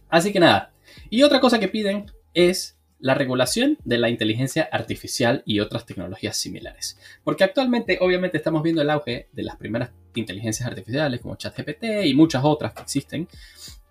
Así 0.10 0.32
que 0.32 0.40
nada. 0.40 0.74
Y 1.10 1.24
otra 1.24 1.40
cosa 1.40 1.60
que 1.60 1.68
piden 1.68 2.12
es 2.34 2.78
la 3.00 3.14
regulación 3.14 3.78
de 3.84 3.98
la 3.98 4.10
inteligencia 4.10 4.68
artificial 4.72 5.44
y 5.46 5.60
otras 5.60 5.86
tecnologías 5.86 6.38
similares. 6.38 7.00
Porque 7.24 7.44
actualmente 7.44 7.98
obviamente 8.02 8.38
estamos 8.38 8.64
viendo 8.64 8.82
el 8.82 8.90
auge 8.90 9.28
de 9.32 9.44
las 9.44 9.58
primeras 9.58 9.92
inteligencias 10.16 10.68
artificiales 10.68 11.20
como 11.20 11.36
ChatGPT 11.36 12.06
y 12.06 12.14
muchas 12.14 12.44
otras 12.44 12.74
que 12.74 12.82
existen, 12.82 13.28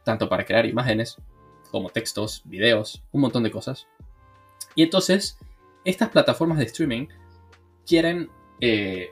tanto 0.05 0.29
para 0.29 0.45
crear 0.45 0.67
imágenes 0.67 1.17
como 1.71 1.91
textos, 1.91 2.43
videos, 2.45 3.03
un 3.13 3.21
montón 3.21 3.43
de 3.43 3.51
cosas. 3.51 3.87
Y 4.75 4.83
entonces, 4.83 5.39
estas 5.85 6.09
plataformas 6.09 6.59
de 6.59 6.65
streaming 6.65 7.07
quieren 7.87 8.31
eh, 8.61 9.11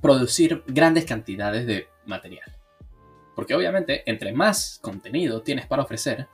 producir 0.00 0.62
grandes 0.66 1.04
cantidades 1.04 1.66
de 1.66 1.88
material. 2.06 2.56
Porque 3.34 3.54
obviamente, 3.54 4.08
entre 4.10 4.32
más 4.32 4.78
contenido 4.82 5.42
tienes 5.42 5.66
para 5.66 5.82
ofrecer, 5.82 6.28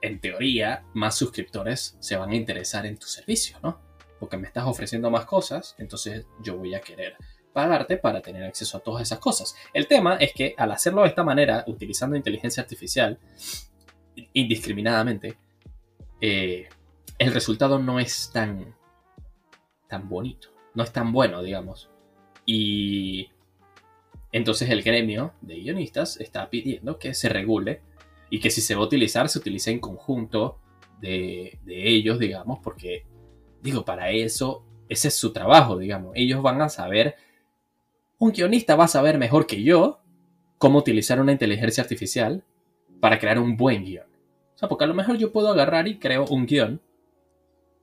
en 0.00 0.20
teoría, 0.20 0.84
más 0.92 1.16
suscriptores 1.16 1.96
se 1.98 2.16
van 2.16 2.30
a 2.30 2.36
interesar 2.36 2.86
en 2.86 2.98
tu 2.98 3.06
servicio, 3.06 3.58
¿no? 3.62 3.80
Porque 4.20 4.36
me 4.36 4.46
estás 4.46 4.64
ofreciendo 4.66 5.10
más 5.10 5.24
cosas, 5.24 5.74
entonces 5.78 6.26
yo 6.40 6.58
voy 6.58 6.74
a 6.74 6.80
querer 6.80 7.16
pagarte 7.54 7.96
para 7.96 8.20
tener 8.20 8.44
acceso 8.44 8.76
a 8.76 8.80
todas 8.80 9.02
esas 9.02 9.18
cosas. 9.18 9.56
El 9.72 9.86
tema 9.86 10.16
es 10.16 10.32
que 10.34 10.54
al 10.58 10.72
hacerlo 10.72 11.02
de 11.02 11.08
esta 11.08 11.24
manera, 11.24 11.64
utilizando 11.66 12.16
inteligencia 12.16 12.62
artificial 12.62 13.18
indiscriminadamente, 14.32 15.38
eh, 16.20 16.68
el 17.18 17.32
resultado 17.32 17.78
no 17.78 17.98
es 17.98 18.30
tan, 18.32 18.74
tan 19.88 20.08
bonito, 20.08 20.48
no 20.74 20.82
es 20.82 20.92
tan 20.92 21.12
bueno, 21.12 21.42
digamos. 21.42 21.88
Y 22.44 23.30
entonces 24.32 24.68
el 24.70 24.82
gremio 24.82 25.32
de 25.40 25.56
guionistas 25.56 26.20
está 26.20 26.50
pidiendo 26.50 26.98
que 26.98 27.14
se 27.14 27.28
regule 27.28 27.82
y 28.30 28.40
que 28.40 28.50
si 28.50 28.60
se 28.60 28.74
va 28.74 28.82
a 28.82 28.86
utilizar, 28.86 29.28
se 29.28 29.38
utilice 29.38 29.70
en 29.70 29.78
conjunto 29.78 30.58
de, 31.00 31.58
ellos, 31.66 32.18
digamos, 32.18 32.58
porque, 32.62 33.04
digo, 33.62 33.84
para 33.84 34.10
eso, 34.10 34.64
ese 34.88 35.08
es 35.08 35.14
su 35.14 35.32
trabajo, 35.32 35.78
digamos. 35.78 36.12
Ellos 36.14 36.42
van 36.42 36.60
a 36.62 36.68
saber, 36.68 37.16
un 38.18 38.32
guionista 38.32 38.74
va 38.74 38.84
a 38.84 38.88
saber 38.88 39.18
mejor 39.18 39.46
que 39.46 39.62
yo 39.62 40.00
cómo 40.58 40.78
utilizar 40.78 41.20
una 41.20 41.32
inteligencia 41.32 41.82
artificial 41.82 42.42
para 43.00 43.18
crear 43.18 43.38
un 43.38 43.56
buen 43.56 43.84
guion. 43.84 44.06
O 44.54 44.58
sea, 44.58 44.68
porque 44.68 44.84
a 44.84 44.88
lo 44.88 44.94
mejor 44.94 45.18
yo 45.18 45.30
puedo 45.30 45.48
agarrar 45.48 45.86
y 45.88 45.98
creo 45.98 46.24
un 46.26 46.46
guion 46.46 46.80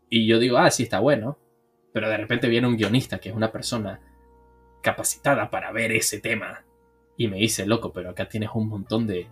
y 0.10 0.25
yo 0.25 0.39
digo, 0.39 0.58
ah, 0.58 0.69
sí, 0.71 0.84
está 0.84 0.99
bueno, 0.99 1.38
pero 1.93 2.10
de 2.10 2.17
repente 2.17 2.47
viene 2.47 2.67
un 2.67 2.77
guionista 2.77 3.19
que 3.19 3.30
es 3.30 3.36
una 3.36 3.51
persona 3.51 3.99
capacitada 4.82 5.49
para 5.49 5.71
ver 5.71 5.91
ese 5.91 6.19
tema 6.19 6.63
y 7.17 7.27
me 7.27 7.38
dice, 7.38 7.65
loco, 7.65 7.91
pero 7.93 8.10
acá 8.10 8.27
tienes 8.27 8.49
un 8.54 8.67
montón 8.67 9.06
de, 9.06 9.27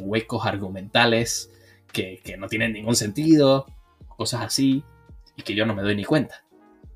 huecos 0.00 0.46
argumentales 0.46 1.50
que, 1.92 2.20
no 2.38 2.46
tienen 2.48 2.72
ningún 2.72 2.94
sentido, 2.94 3.66
cosas 4.08 4.42
así, 4.42 4.84
y 5.34 5.42
que 5.42 5.54
yo 5.54 5.66
no 5.66 5.74
me 5.74 5.82
doy 5.82 5.96
ni 5.96 6.04
cuenta. 6.04 6.44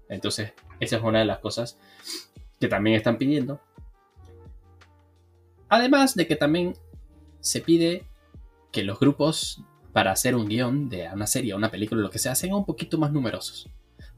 Entonces, 0.09 0.53
esa 0.79 0.97
es 0.97 1.03
una 1.03 1.21
de 1.21 1.25
las 1.25 1.39
cosas 1.39 1.79
que 2.61 2.69
también 2.69 2.97
están 2.97 3.19
pidiendo. 3.19 3.61
Además 5.69 6.15
de 6.15 6.27
que 6.27 6.37
también 6.37 6.75
se 7.41 7.61
pide 7.61 8.05
que 8.71 8.85
los 8.85 9.01
grupos 9.01 9.63
para 9.93 10.13
hacer 10.13 10.37
un 10.37 10.49
guion 10.49 10.89
de 10.89 11.09
una 11.13 11.27
serie, 11.27 11.55
una 11.55 11.71
película, 11.71 12.03
lo 12.03 12.11
que 12.11 12.19
sea, 12.19 12.35
sean 12.35 12.55
un 12.55 12.65
poquito 12.65 12.99
más 12.99 13.13
numerosos. 13.13 13.69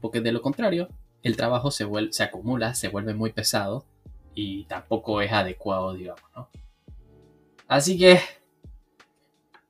Porque 0.03 0.19
de 0.19 0.33
lo 0.33 0.41
contrario, 0.41 0.89
el 1.21 1.37
trabajo 1.37 1.71
se, 1.71 1.85
acumula, 2.21 2.75
se 2.75 2.89
vuelve 2.89 3.13
muy 3.13 3.31
pesado 3.31 3.85
y 4.35 4.65
tampoco 4.65 5.21
es 5.21 5.31
adecuado, 5.31 5.93
digamos. 5.93 6.21
Así 7.69 7.97
que, 7.97 8.19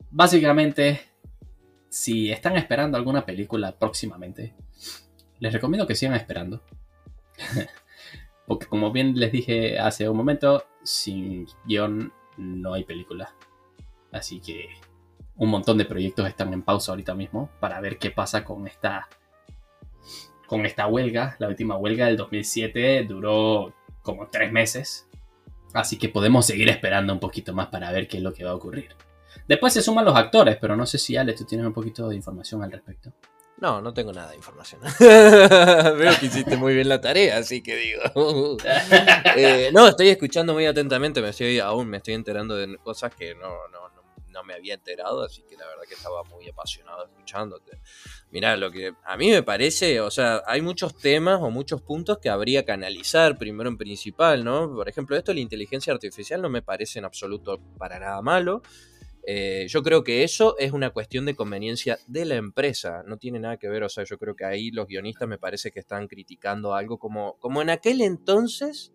básicamente, 0.10 1.02
si 1.88 2.32
están 2.32 2.58
esperando 2.58 2.98
alguna 2.98 3.28
película 3.28 3.74
próximamente, 3.74 4.56
les 5.38 5.54
recomiendo 5.54 5.86
que 5.86 5.94
sigan 5.94 6.16
esperando. 6.16 6.64
Porque 8.48 8.66
como 8.66 8.92
bien 8.92 9.14
les 9.20 9.32
dije 9.32 9.78
hace 9.78 10.10
un 10.10 10.18
momento, 10.18 10.66
sin 10.82 11.46
guion 11.68 12.12
no 12.38 12.74
hay 12.74 12.86
película. 12.86 13.36
Así 14.12 14.40
que 14.40 14.68
un 15.36 15.52
montón 15.52 15.78
de 15.78 15.86
proyectos 15.86 16.28
están 16.28 16.52
en 16.54 16.64
pausa 16.64 16.92
ahorita 16.92 17.14
mismo 17.14 17.52
para 17.60 17.80
ver 17.82 18.00
qué 18.00 18.10
pasa 18.10 18.44
con 18.44 18.66
esta 18.66 19.08
con 20.54 20.68
esta 20.68 20.86
huelga. 20.86 21.36
La 21.40 21.48
última 21.48 21.78
huelga 21.78 22.06
del 22.06 22.16
2007 22.16 23.06
duró 23.10 23.74
como 24.04 24.28
tres 24.28 24.52
meses. 24.52 25.08
Así 25.74 25.98
que 25.98 26.10
podemos 26.10 26.46
seguir 26.46 26.70
esperando 26.70 27.12
un 27.12 27.20
poquito 27.20 27.56
más 27.56 27.70
para 27.70 27.92
ver 27.92 28.08
qué 28.08 28.18
es 28.18 28.24
lo 28.24 28.32
que 28.32 28.44
va 28.44 28.52
a 28.52 28.56
ocurrir. 28.56 28.90
Después 29.48 29.74
se 29.74 29.82
suman 29.82 30.06
los 30.06 30.16
actores, 30.16 30.58
pero 30.62 30.76
no 30.76 30.86
sé 30.86 31.00
si 31.00 31.18
Ale, 31.18 31.34
tú 31.34 31.44
tienes 31.44 31.66
un 31.66 31.74
poquito 31.74 32.08
de 32.08 32.16
información 32.16 32.62
al 32.62 32.72
respecto. 32.72 33.12
No, 33.58 33.82
no 33.82 33.96
tengo 33.96 34.14
nada 34.14 34.30
de 34.30 34.36
información. 34.36 34.80
Veo 35.00 36.20
que 36.20 36.28
hiciste 36.28 36.56
muy 36.56 36.76
bien 36.76 36.88
la 36.88 37.02
tarea, 37.02 37.38
así 37.38 37.64
que 37.64 37.76
digo. 37.76 38.02
Eh, 39.36 39.72
no, 39.74 39.88
estoy 39.88 40.10
escuchando 40.10 40.54
muy 40.54 40.68
atentamente, 40.68 41.20
me 41.20 41.30
estoy, 41.30 41.58
aún 41.58 41.88
me 41.88 41.98
estoy 41.98 42.14
enterando 42.14 42.56
de 42.56 42.78
cosas 42.78 43.16
que 43.16 43.34
no, 43.34 43.50
no, 43.72 43.90
no, 44.34 44.44
me 44.44 44.54
había 44.54 44.74
enterado, 44.74 45.24
así 45.24 45.44
que 45.44 45.56
la 45.56 45.66
verdad 45.68 45.84
que 45.88 45.94
estaba 45.94 46.24
muy 46.24 46.48
apasionado 46.50 47.06
escuchándote. 47.06 47.80
Mirá, 48.32 48.58
lo 48.58 48.72
que 48.72 48.94
a 49.06 49.18
mí 49.18 49.30
me 49.30 49.44
parece, 49.44 50.02
o 50.02 50.12
sea, 50.12 50.42
hay 50.46 50.62
muchos 50.62 50.98
temas 50.98 51.40
o 51.42 51.50
muchos 51.50 51.82
puntos 51.82 52.18
que 52.18 52.30
habría 52.30 52.66
que 52.66 52.72
analizar 52.72 53.38
primero 53.38 53.70
en 53.70 53.78
principal, 53.78 54.44
¿no? 54.44 54.74
Por 54.74 54.90
ejemplo, 54.90 55.16
esto 55.16 55.32
de 55.32 55.36
la 55.36 55.42
inteligencia 55.42 55.94
artificial 55.94 56.42
no 56.42 56.50
me 56.50 56.62
parece 56.62 57.00
en 57.00 57.06
absoluto 57.06 57.60
para 57.78 58.00
nada 58.00 58.22
malo. 58.22 58.62
Eh, 59.26 59.68
yo 59.70 59.82
creo 59.84 60.04
que 60.04 60.24
eso 60.24 60.58
es 60.58 60.74
una 60.74 60.90
cuestión 60.90 61.26
de 61.26 61.36
conveniencia 61.36 61.98
de 62.08 62.26
la 62.26 62.36
empresa, 62.36 63.04
no 63.08 63.18
tiene 63.18 63.40
nada 63.40 63.56
que 63.56 63.70
ver, 63.70 63.84
o 63.84 63.90
sea, 63.90 64.04
yo 64.04 64.18
creo 64.18 64.36
que 64.36 64.44
ahí 64.44 64.70
los 64.70 64.86
guionistas 64.86 65.30
me 65.30 65.38
parece 65.38 65.72
que 65.72 65.80
están 65.80 66.08
criticando 66.10 66.76
algo 66.76 66.98
como, 67.00 67.38
como 67.40 67.62
en 67.62 67.70
aquel 67.70 68.02
entonces 68.02 68.92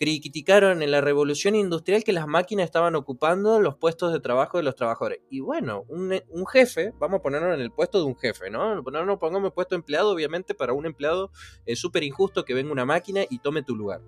criticaron 0.00 0.82
en 0.82 0.90
la 0.90 1.02
revolución 1.02 1.54
industrial 1.54 2.04
que 2.04 2.14
las 2.14 2.26
máquinas 2.26 2.64
estaban 2.64 2.94
ocupando 2.94 3.60
los 3.60 3.76
puestos 3.76 4.14
de 4.14 4.20
trabajo 4.20 4.56
de 4.56 4.62
los 4.62 4.74
trabajadores. 4.74 5.20
Y 5.28 5.40
bueno, 5.40 5.84
un, 5.88 6.10
jefe, 6.50 6.94
vamos 6.98 7.18
a 7.18 7.22
ponerlo 7.22 7.52
en 7.52 7.60
el 7.60 7.70
puesto 7.70 7.98
de 7.98 8.04
un 8.04 8.16
jefe, 8.16 8.48
¿no? 8.48 8.76
No 8.76 9.18
pongamos 9.18 9.48
el 9.48 9.52
puesto 9.52 9.74
de 9.74 9.80
empleado, 9.80 10.10
obviamente 10.10 10.54
para 10.54 10.72
un 10.72 10.86
empleado 10.86 11.30
es 11.66 11.78
súper 11.78 12.02
injusto 12.02 12.46
que 12.46 12.54
venga 12.54 12.72
una 12.72 12.86
máquina 12.86 13.24
y 13.28 13.40
tome 13.40 13.62
tu 13.62 13.76
lugar. 13.76 14.00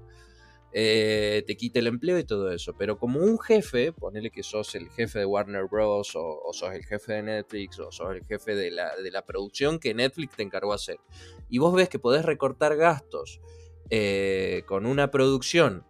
Eh, 0.72 1.44
te 1.46 1.58
quite 1.58 1.80
el 1.80 1.88
empleo 1.88 2.18
y 2.18 2.24
todo 2.24 2.50
eso. 2.50 2.74
Pero 2.78 2.96
como 2.96 3.20
un 3.20 3.38
jefe, 3.38 3.92
ponele 3.92 4.30
que 4.30 4.42
sos 4.42 4.74
el 4.74 4.88
jefe 4.88 5.18
de 5.18 5.26
Warner 5.26 5.66
Bros. 5.66 6.16
O, 6.16 6.50
sos 6.54 6.72
el 6.72 6.86
jefe 6.86 7.12
de 7.12 7.22
Netflix 7.22 7.78
o 7.78 7.92
sos 7.92 8.14
el 8.14 8.24
jefe 8.24 8.54
de 8.54 8.70
la, 8.70 8.96
de 8.96 9.10
la, 9.10 9.26
producción 9.26 9.78
que 9.78 9.92
Netflix 9.92 10.36
te 10.36 10.42
encargó 10.42 10.72
hacer. 10.72 10.96
Y 11.50 11.58
vos 11.58 11.74
ves 11.74 11.90
que 11.90 11.98
podés 11.98 12.24
recortar 12.24 12.76
gastos 12.76 13.42
eh, 13.90 14.62
con 14.66 14.86
una 14.86 15.10
producción 15.10 15.84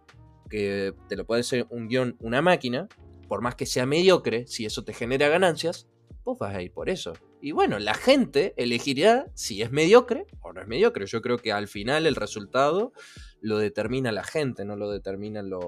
que 0.49 0.93
te 1.09 1.15
lo 1.15 1.25
puede 1.25 1.41
hacer 1.41 1.65
un 1.69 1.87
guion, 1.87 2.15
una 2.19 2.41
máquina, 2.41 2.87
por 3.27 3.41
más 3.41 3.55
que 3.55 3.65
sea 3.65 3.85
mediocre, 3.85 4.45
si 4.47 4.65
eso 4.65 4.83
te 4.83 4.93
genera 4.93 5.29
ganancias, 5.29 5.87
vos 6.23 6.37
vas 6.37 6.55
a 6.55 6.61
ir 6.61 6.71
por 6.71 6.89
eso. 6.89 7.13
Y 7.41 7.51
bueno, 7.51 7.77
la 7.79 7.93
gente 7.93 8.53
elegirá 8.57 9.27
si 9.33 9.61
es 9.61 9.71
mediocre 9.71 10.25
o 10.41 10.53
no 10.53 10.61
es 10.61 10.67
mediocre. 10.67 11.05
Yo 11.05 11.21
creo 11.21 11.37
que 11.37 11.51
al 11.51 11.67
final 11.67 12.05
el 12.05 12.15
resultado 12.15 12.93
lo 13.41 13.57
determina 13.57 14.11
la 14.13 14.23
gente, 14.23 14.63
no 14.63 14.77
lo 14.77 14.89
determinan 14.89 15.49
los 15.49 15.63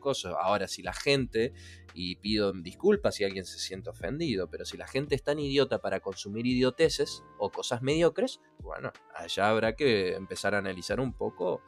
cosas. 0.00 0.34
Ahora, 0.40 0.68
si 0.68 0.82
la 0.82 0.94
gente, 0.94 1.52
y 1.92 2.16
pido 2.16 2.52
disculpas 2.52 3.16
si 3.16 3.24
alguien 3.24 3.44
se 3.44 3.58
siente 3.58 3.90
ofendido, 3.90 4.48
pero 4.48 4.64
si 4.64 4.78
la 4.78 4.86
gente 4.86 5.14
es 5.14 5.22
tan 5.22 5.38
idiota 5.38 5.80
para 5.80 6.00
consumir 6.00 6.46
idioteces 6.46 7.22
o 7.38 7.50
cosas 7.50 7.82
mediocres, 7.82 8.40
bueno, 8.60 8.90
allá 9.14 9.50
habrá 9.50 9.76
que 9.76 10.14
empezar 10.14 10.54
a 10.54 10.58
analizar 10.58 11.00
un 11.00 11.12
poco 11.12 11.60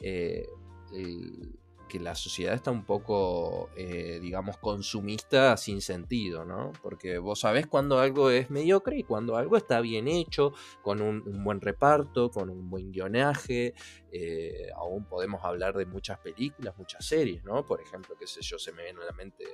eh, 0.00 0.48
el, 0.92 1.56
que 1.94 2.00
la 2.00 2.16
sociedad 2.16 2.54
está 2.54 2.72
un 2.72 2.84
poco, 2.84 3.70
eh, 3.76 4.18
digamos, 4.20 4.56
consumista 4.56 5.56
sin 5.56 5.80
sentido, 5.80 6.44
¿no? 6.44 6.72
Porque 6.82 7.18
vos 7.18 7.38
sabés 7.38 7.68
cuando 7.68 8.00
algo 8.00 8.30
es 8.30 8.50
mediocre 8.50 8.98
y 8.98 9.04
cuando 9.04 9.36
algo 9.36 9.56
está 9.56 9.80
bien 9.80 10.08
hecho, 10.08 10.52
con 10.82 11.00
un, 11.00 11.22
buen 11.44 11.60
reparto, 11.60 12.32
con 12.32 12.50
un 12.50 12.68
buen 12.68 12.90
guionaje. 12.90 13.74
Eh, 14.10 14.70
aún 14.74 15.04
podemos 15.04 15.44
hablar 15.44 15.76
de 15.76 15.86
muchas 15.86 16.18
películas, 16.18 16.76
muchas 16.76 17.06
series, 17.06 17.44
¿no? 17.44 17.64
Por 17.64 17.80
ejemplo, 17.80 18.16
qué 18.18 18.26
sé 18.26 18.40
yo, 18.42 18.58
se 18.58 18.72
me 18.72 18.82
viene 18.82 19.00
a 19.00 19.04
la 19.04 19.12
mente 19.12 19.44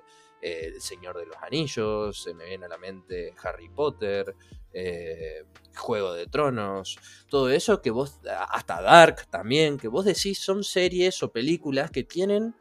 El 0.40 0.81
Señor 0.81 1.18
de 1.18 1.26
los 1.26 1.37
Anillos, 1.37 2.22
se 2.22 2.35
me 2.35 2.46
viene 2.46 2.66
a 2.66 2.68
la 2.68 2.79
mente 2.79 3.35
Harry 3.42 3.68
Potter, 3.68 4.35
eh, 4.72 5.44
Juego 5.76 6.12
de 6.14 6.26
Tronos, 6.26 6.98
todo 7.29 7.50
eso 7.50 7.81
que 7.83 7.90
vos, 7.90 8.20
hasta 8.50 8.81
Dark 8.81 9.26
también, 9.31 9.79
que 9.79 9.88
vos 9.88 10.05
decís 10.05 10.38
son 10.38 10.64
series 10.64 11.22
o 11.22 11.33
películas 11.33 11.90
que 11.90 12.05
tienen, 12.05 12.55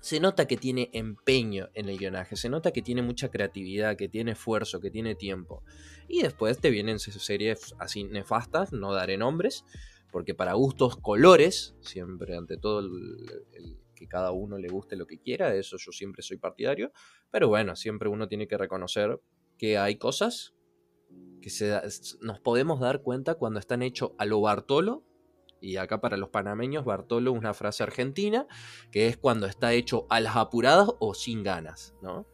se 0.00 0.20
nota 0.20 0.46
que 0.46 0.58
tiene 0.58 0.90
empeño 0.92 1.70
en 1.72 1.88
el 1.88 1.96
guionaje, 1.96 2.36
se 2.36 2.50
nota 2.50 2.72
que 2.72 2.82
tiene 2.82 3.00
mucha 3.00 3.30
creatividad, 3.30 3.96
que 3.96 4.08
tiene 4.08 4.32
esfuerzo, 4.32 4.80
que 4.80 4.90
tiene 4.90 5.14
tiempo. 5.14 5.62
Y 6.08 6.20
después 6.20 6.58
te 6.58 6.68
vienen 6.68 6.98
series 6.98 7.74
así 7.78 8.04
nefastas, 8.04 8.72
no 8.74 8.92
daré 8.92 9.16
nombres, 9.16 9.64
porque 10.12 10.34
para 10.34 10.52
gustos 10.52 10.96
colores, 10.98 11.74
siempre 11.80 12.36
ante 12.36 12.58
todo 12.58 12.80
el, 12.80 13.78
que 13.94 14.08
cada 14.08 14.32
uno 14.32 14.58
le 14.58 14.68
guste 14.68 14.96
lo 14.96 15.06
que 15.06 15.18
quiera, 15.18 15.50
de 15.50 15.60
eso 15.60 15.76
yo 15.78 15.92
siempre 15.92 16.22
soy 16.22 16.36
partidario, 16.36 16.92
pero 17.30 17.48
bueno, 17.48 17.76
siempre 17.76 18.08
uno 18.08 18.28
tiene 18.28 18.46
que 18.46 18.58
reconocer 18.58 19.20
que 19.58 19.78
hay 19.78 19.96
cosas 19.96 20.54
que 21.40 21.50
nos 22.20 22.40
podemos 22.40 22.80
dar 22.80 23.02
cuenta 23.02 23.34
cuando 23.34 23.60
están 23.60 23.82
hechos 23.82 24.12
a 24.18 24.24
lo 24.24 24.40
Bartolo, 24.40 25.04
y 25.60 25.76
acá 25.76 26.00
para 26.00 26.16
los 26.16 26.28
panameños 26.28 26.84
Bartolo 26.84 27.32
una 27.32 27.54
frase 27.54 27.82
argentina, 27.82 28.46
que 28.90 29.06
es 29.06 29.16
cuando 29.16 29.46
está 29.46 29.72
hecho 29.72 30.06
a 30.10 30.20
las 30.20 30.36
apuradas 30.36 30.88
o 31.00 31.14
sin 31.14 31.42
ganas, 31.42 31.94
¿no? 32.02 32.26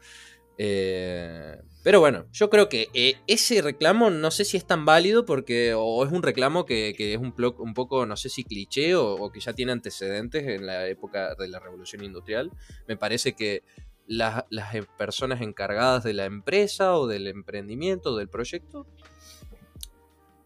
Eh, 0.63 1.59
pero 1.83 2.01
bueno, 2.01 2.27
yo 2.33 2.51
creo 2.51 2.69
que 2.69 2.89
eh, 2.93 3.17
ese 3.27 3.63
reclamo 3.63 4.11
no 4.11 4.31
sé 4.31 4.45
si 4.45 4.59
es 4.59 4.67
tan 4.67 4.85
válido 4.85 5.25
porque 5.25 5.73
o 5.75 6.05
es 6.05 6.13
un 6.13 6.23
reclamo 6.23 6.67
que, 6.67 6.95
es 6.99 7.17
un, 7.17 7.33
un, 7.59 7.73
poco, 7.73 8.05
no 8.05 8.15
sé 8.19 8.29
si 8.29 8.45
cliché 8.45 8.95
o, 8.95 9.33
que 9.33 9.41
ya 9.41 9.55
tiene 9.55 9.73
antecedentes 9.73 10.47
en 10.47 10.67
la 10.67 10.87
época 10.87 11.35
de 11.35 11.49
la 11.49 11.61
revolución 11.61 12.05
industrial. 12.05 12.51
Me 12.87 12.99
parece 12.99 13.33
que 13.33 13.63
las, 14.07 14.45
eh, 14.75 14.83
personas 14.99 15.41
encargadas 15.41 16.05
de 16.05 16.13
la 16.13 16.27
empresa 16.27 16.95
o 16.95 17.07
del 17.07 17.27
emprendimiento 17.27 18.11
o 18.13 18.17
del 18.19 18.29
proyecto 18.29 18.87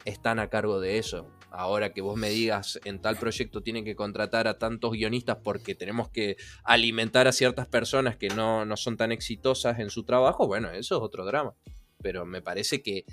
están 0.04 0.38
a 0.38 0.48
cargo 0.48 0.78
de 0.78 0.98
eso. 0.98 1.26
Ahora 1.54 1.92
que 1.92 2.00
vos 2.00 2.16
me 2.16 2.30
digas 2.30 2.80
en 2.84 3.00
tal 3.00 3.16
proyecto 3.16 3.62
tienen 3.62 3.84
que 3.84 3.94
contratar 3.94 4.48
a 4.48 4.58
tantos 4.58 4.92
guionistas 4.92 5.38
porque 5.42 5.74
tenemos 5.74 6.08
que 6.08 6.36
alimentar 6.64 7.28
a 7.28 7.32
ciertas 7.32 7.66
personas 7.68 8.16
que 8.16 8.28
no, 8.28 8.64
no 8.64 8.76
son 8.76 8.96
tan 8.96 9.12
exitosas 9.12 9.78
en 9.78 9.90
su 9.90 10.02
trabajo, 10.04 10.46
bueno, 10.46 10.70
eso 10.70 10.96
es 10.96 11.02
otro 11.02 11.24
drama. 11.24 11.54
Pero 12.02 12.26
me 12.26 12.42
parece 12.42 12.82
que 12.82 13.04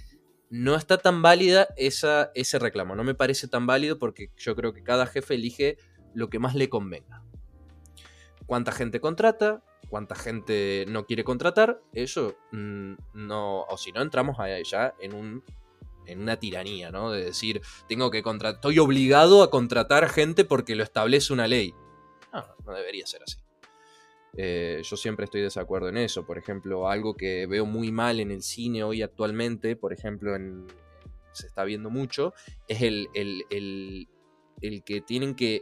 no 0.50 0.76
está 0.76 0.98
tan 0.98 1.22
válida 1.22 1.68
esa, 1.78 2.32
ese 2.36 2.60
reclamo. 2.60 2.96
No 2.96 3.04
me 3.04 3.14
parece 3.16 3.48
tan 3.48 3.68
válido 3.68 4.00
porque 4.00 4.32
yo 4.38 4.56
creo 4.56 4.74
que 4.74 4.84
cada 4.84 5.06
jefe 5.06 5.36
elige 5.36 5.78
lo 6.14 6.30
que 6.30 6.40
más 6.40 6.56
le 6.56 6.68
convenga. 6.68 7.24
¿Cuánta 8.48 8.72
gente 8.72 9.00
contrata? 9.00 9.64
cuánta 9.92 10.16
gente 10.16 10.86
no 10.88 11.06
quiere 11.06 11.26
contratar, 11.26 11.82
eso 11.92 12.38
mm, 12.54 12.94
no, 13.14 13.64
o 13.64 13.78
si 13.78 13.92
no 13.92 14.02
entramos 14.02 14.40
allá 14.40 14.96
en 15.02 15.14
un 15.14 15.44
en 16.06 16.22
una 16.22 16.38
tiranía, 16.38 16.92
¿no? 16.92 17.12
De 17.12 17.26
decir, 17.26 17.62
tengo 17.88 18.12
que 18.12 18.24
contratar, 18.24 18.56
estoy 18.56 18.80
obligado 18.80 19.44
a 19.44 19.52
contratar 19.52 20.10
gente 20.10 20.46
porque 20.46 20.76
lo 20.76 20.84
establece 20.84 21.34
una 21.34 21.48
ley. 21.48 21.74
No, 22.34 22.46
no 22.66 22.74
debería 22.74 23.06
ser 23.06 23.24
así. 23.24 23.38
Eh, 24.38 24.82
yo 24.84 24.96
siempre 24.96 25.26
estoy 25.26 25.42
de 25.42 25.46
desacuerdo 25.46 25.90
en 25.90 25.98
eso. 25.98 26.26
Por 26.26 26.38
ejemplo, 26.38 26.90
algo 26.90 27.16
que 27.16 27.46
veo 27.48 27.66
muy 27.66 27.92
mal 27.92 28.20
en 28.20 28.32
el 28.32 28.42
cine 28.42 28.84
hoy 28.84 29.02
actualmente, 29.02 29.76
por 29.76 29.94
ejemplo, 29.94 30.36
en, 30.36 30.68
se 31.34 31.48
está 31.48 31.64
viendo 31.64 31.90
mucho, 31.90 32.34
es 32.68 32.82
el, 32.82 33.10
el, 33.14 33.44
el, 33.50 34.08
el 34.62 34.84
que 34.84 35.02
tienen 35.02 35.36
que 35.36 35.62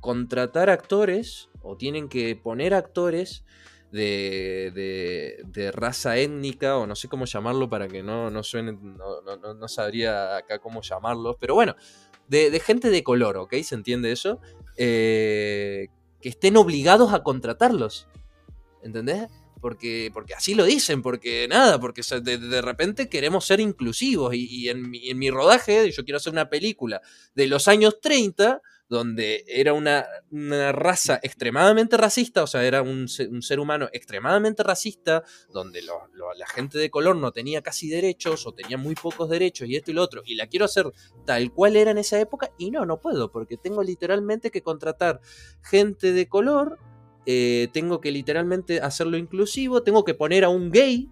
contratar 0.00 0.70
actores 0.70 1.50
o 1.62 1.76
tienen 1.76 2.08
que 2.08 2.36
poner 2.36 2.74
actores 2.74 3.44
de, 3.90 5.42
de, 5.52 5.72
raza 5.72 6.16
étnica 6.16 6.76
o 6.76 6.86
no 6.86 6.94
sé 6.94 7.08
cómo 7.08 7.24
llamarlo 7.24 7.68
para 7.68 7.88
que 7.88 8.02
no, 8.02 8.30
no 8.30 8.42
suene, 8.42 8.72
no, 8.72 9.54
no, 9.54 9.68
sabría 9.68 10.36
acá 10.36 10.58
cómo 10.58 10.82
llamarlos, 10.82 11.36
pero 11.40 11.54
bueno, 11.54 11.74
de, 12.28 12.60
gente 12.60 12.90
de 12.90 13.02
color, 13.02 13.36
¿ok? 13.36 13.54
¿Se 13.62 13.74
entiende 13.74 14.12
eso? 14.12 14.40
Eh, 14.76 15.88
que 16.20 16.28
estén 16.28 16.56
obligados 16.56 17.12
a 17.12 17.22
contratarlos, 17.22 18.06
¿entendés? 18.82 19.28
Porque, 19.60 20.10
porque 20.14 20.34
así 20.34 20.54
lo 20.54 20.64
dicen, 20.64 21.02
porque 21.02 21.46
nada, 21.48 21.78
porque 21.80 22.02
de, 22.22 22.62
repente 22.62 23.08
queremos 23.08 23.44
ser 23.44 23.60
inclusivos 23.60 24.34
y, 24.34 24.68
en, 24.68 24.88
mi, 24.88 25.10
en 25.10 25.18
mi 25.18 25.30
rodaje, 25.30 25.90
yo 25.90 26.04
quiero 26.04 26.16
hacer 26.16 26.32
una 26.32 26.48
película 26.48 27.02
de 27.34 27.46
los 27.46 27.68
años 27.68 28.00
30, 28.00 28.62
donde 28.90 29.44
era 29.46 29.72
una, 29.72 30.04
una 30.32 30.72
raza 30.72 31.20
extremadamente 31.22 31.96
racista, 31.96 32.42
o 32.42 32.46
sea, 32.48 32.64
era 32.64 32.82
un, 32.82 33.06
un 33.30 33.42
ser 33.42 33.60
humano 33.60 33.88
extremadamente 33.92 34.64
racista, 34.64 35.22
donde 35.52 35.80
la 35.80 36.46
gente 36.48 36.76
de 36.76 36.90
color 36.90 37.14
no 37.14 37.30
tenía 37.30 37.62
casi 37.62 37.88
derechos 37.88 38.48
o 38.48 38.52
tenía 38.52 38.76
muy 38.76 38.96
pocos 38.96 39.30
derechos 39.30 39.68
y 39.68 39.76
esto 39.76 39.92
y 39.92 39.94
lo 39.94 40.02
otro, 40.02 40.22
y 40.26 40.34
la 40.34 40.48
quiero 40.48 40.64
hacer 40.64 40.90
tal 41.24 41.52
cual 41.52 41.76
era 41.76 41.92
en 41.92 41.98
esa 41.98 42.18
época, 42.18 42.52
y 42.58 42.72
no, 42.72 42.84
no 42.84 43.00
puedo, 43.00 43.30
porque 43.30 43.56
tengo 43.56 43.84
literalmente 43.84 44.50
que 44.50 44.62
contratar 44.62 45.20
gente 45.62 46.12
de 46.12 46.28
color, 46.28 46.80
eh, 47.26 47.68
tengo 47.72 48.00
que 48.00 48.10
literalmente 48.10 48.80
hacerlo 48.80 49.16
inclusivo, 49.16 49.84
tengo 49.84 50.04
que 50.04 50.14
poner 50.14 50.42
a 50.42 50.48
un 50.48 50.72
gay, 50.72 51.08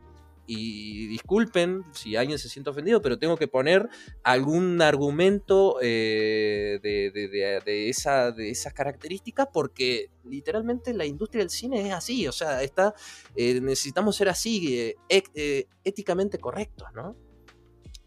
y 0.50 1.06
disculpen 1.08 1.82
si 1.92 2.16
alguien 2.16 2.38
se 2.38 2.48
siente 2.48 2.70
ofendido, 2.70 3.02
pero 3.02 3.18
tengo 3.18 3.36
que 3.36 3.46
poner 3.48 3.86
algún 4.22 4.80
argumento 4.80 5.76
eh, 5.82 6.80
de, 6.82 7.10
de- 7.10 7.28
de- 7.28 7.60
de 7.64 7.88
esa, 7.90 8.32
de 8.32 8.48
esas 8.50 8.72
características 8.72 9.48
porque 9.52 10.10
literalmente 10.24 10.94
la 10.94 11.04
industria 11.04 11.40
del 11.42 11.50
cine 11.50 11.86
es 11.86 11.92
así, 11.92 12.26
o 12.26 12.32
sea, 12.32 12.62
está, 12.62 12.94
eh, 13.36 13.60
necesitamos 13.60 14.16
ser 14.16 14.30
así, 14.30 14.78
eh, 14.80 14.96
eh, 15.34 15.66
éticamente 15.84 16.38
correctos, 16.38 16.88
¿no? 16.94 17.14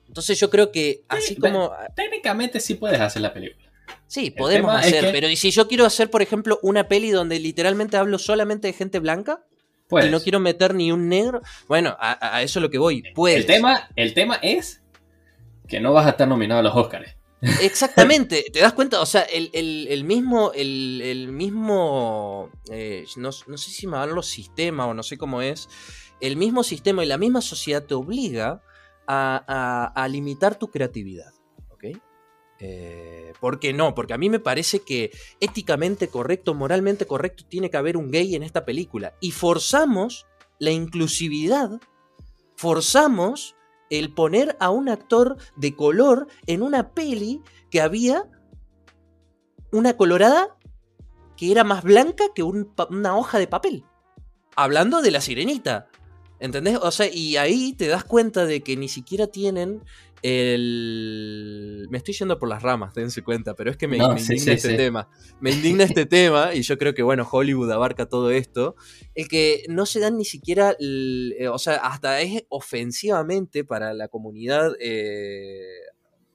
Entonces 0.07 0.39
yo 0.39 0.49
creo 0.49 0.71
que 0.71 1.03
así 1.07 1.35
Sí, 1.35 1.39
como... 1.39 1.71
Técnicamente 1.95 2.59
sí 2.59 2.73
puedes 2.73 2.99
hacer 2.99 3.21
la 3.21 3.33
película. 3.33 3.71
Sí, 4.07 4.31
podemos 4.31 4.73
es 4.81 4.87
hacer, 4.87 5.05
que- 5.05 5.11
pero 5.11 5.29
¿y 5.29 5.35
si 5.35 5.51
yo 5.51 5.67
quiero 5.67 5.85
hacer, 5.85 6.09
por 6.09 6.21
ejemplo, 6.21 6.59
una 6.63 6.87
peli 6.87 7.11
donde 7.11 7.39
literalmente 7.39 7.97
hablo 7.97 8.17
solamente 8.17 8.67
de 8.67 8.73
gente 8.73 8.99
blanca 8.99 9.45
Puedes. 9.91 10.09
y 10.09 10.11
no 10.11 10.19
quiero 10.19 10.39
meter 10.39 10.73
ni 10.73 10.91
un 10.91 11.07
negro? 11.07 11.41
Bueno, 11.67 11.95
a, 11.99 12.37
a 12.37 12.41
eso 12.41 12.57
es 12.57 12.63
lo 12.63 12.69
que 12.71 12.79
voy. 12.79 13.03
Puedes. 13.13 13.41
el, 13.41 13.45
tema, 13.45 13.87
el 13.95 14.13
tema 14.15 14.35
es 14.41 14.81
que 15.67 15.79
no 15.79 15.93
vas 15.93 16.07
a 16.07 16.09
estar 16.09 16.27
nominado 16.27 16.59
a 16.61 16.63
los 16.63 16.75
Oscars. 16.75 17.15
Exactamente, 17.61 18.45
¿te 18.53 18.59
das 18.59 18.73
cuenta? 18.73 18.99
O 19.01 19.05
sea, 19.05 19.21
el, 19.21 19.49
el- 19.53 19.87
el 19.89 20.03
mismo, 20.03 20.51
el, 20.53 21.01
el 21.03 21.31
mismo, 21.31 22.49
eh, 22.71 23.05
no, 23.17 23.29
no 23.47 23.57
sé 23.57 23.71
si 23.71 23.87
me 23.87 23.97
van 23.97 24.13
los 24.13 24.27
sistemas 24.27 24.87
o 24.87 24.93
no 24.93 25.03
sé 25.03 25.17
cómo 25.17 25.41
es, 25.41 25.67
el 26.19 26.35
mismo 26.37 26.63
sistema 26.63 27.03
y 27.03 27.07
la 27.07 27.17
misma 27.17 27.41
sociedad 27.41 27.83
te 27.83 27.93
obliga 27.95 28.61
a, 29.07 29.43
a- 29.47 30.03
a 30.03 30.07
limitar 30.07 30.55
tu 30.55 30.69
creatividad. 30.69 31.31
Eh, 32.63 33.33
¿Por 33.39 33.59
qué 33.59 33.73
no? 33.73 33.95
Porque 33.95 34.13
a 34.13 34.19
mí 34.19 34.29
me 34.29 34.39
parece 34.39 34.81
que 34.81 35.11
éticamente 35.39 36.07
correcto, 36.07 36.53
moralmente 36.53 37.07
correcto, 37.07 37.43
tiene 37.49 37.71
que 37.71 37.77
haber 37.77 37.97
un 37.97 38.11
gay 38.11 38.35
en 38.35 38.43
esta 38.43 38.65
película. 38.65 39.15
Y 39.19 39.31
forzamos 39.31 40.27
la 40.59 40.69
inclusividad, 40.69 41.81
forzamos 42.55 43.55
el 43.89 44.13
poner 44.13 44.55
a 44.59 44.69
un 44.69 44.89
actor 44.89 45.37
de 45.55 45.75
color 45.75 46.27
en 46.45 46.61
una 46.61 46.91
peli 46.91 47.41
que 47.71 47.81
había 47.81 48.29
una 49.71 49.97
colorada 49.97 50.55
que 51.35 51.51
era 51.51 51.63
más 51.63 51.83
blanca 51.83 52.25
que 52.35 52.43
una 52.43 53.17
hoja 53.17 53.39
de 53.39 53.47
papel. 53.47 53.85
Hablando 54.55 55.01
de 55.01 55.09
la 55.09 55.19
sirenita. 55.19 55.89
¿Entendés? 56.39 56.77
O 56.81 56.91
sea, 56.91 57.07
y 57.11 57.37
ahí 57.37 57.73
te 57.73 57.87
das 57.87 58.03
cuenta 58.03 58.45
de 58.45 58.61
que 58.61 58.75
ni 58.75 58.87
siquiera 58.87 59.27
tienen 59.27 59.83
el... 60.23 61.87
Me 61.89 61.97
estoy 61.97 62.13
yendo 62.13 62.37
por 62.39 62.49
las 62.49 62.61
ramas, 62.61 62.93
dense 62.93 63.21
cuenta, 63.23 63.53
pero 63.55 63.71
es 63.71 63.77
que 63.77 63.87
me, 63.87 63.97
No, 63.97 64.13
me 64.13 64.19
sí, 64.19 64.33
indigna 64.33 64.45
sí, 64.53 64.57
este 64.57 64.69
sí. 64.69 64.77
tema. 64.77 65.09
Me 65.39 65.51
indigna 65.51 65.83
este 65.83 66.05
tema, 66.05 66.53
y 66.53 66.61
yo 66.61 66.77
creo 66.77 66.93
que, 66.93 67.03
bueno, 67.03 67.27
Hollywood 67.29 67.71
abarca 67.71 68.05
todo 68.07 68.31
esto, 68.31 68.75
el 69.15 69.27
que 69.27 69.63
no 69.69 69.85
se 69.85 69.99
dan 69.99 70.17
ni 70.17 70.25
siquiera, 70.25 70.75
el- 70.79 71.35
eh, 71.39 71.47
o 71.47 71.57
sea, 71.57 71.75
hasta 71.77 72.21
es 72.21 72.43
ofensivamente 72.49 73.63
para 73.63 73.93
la 73.93 74.07
comunidad 74.07 74.73
eh, 74.79 75.65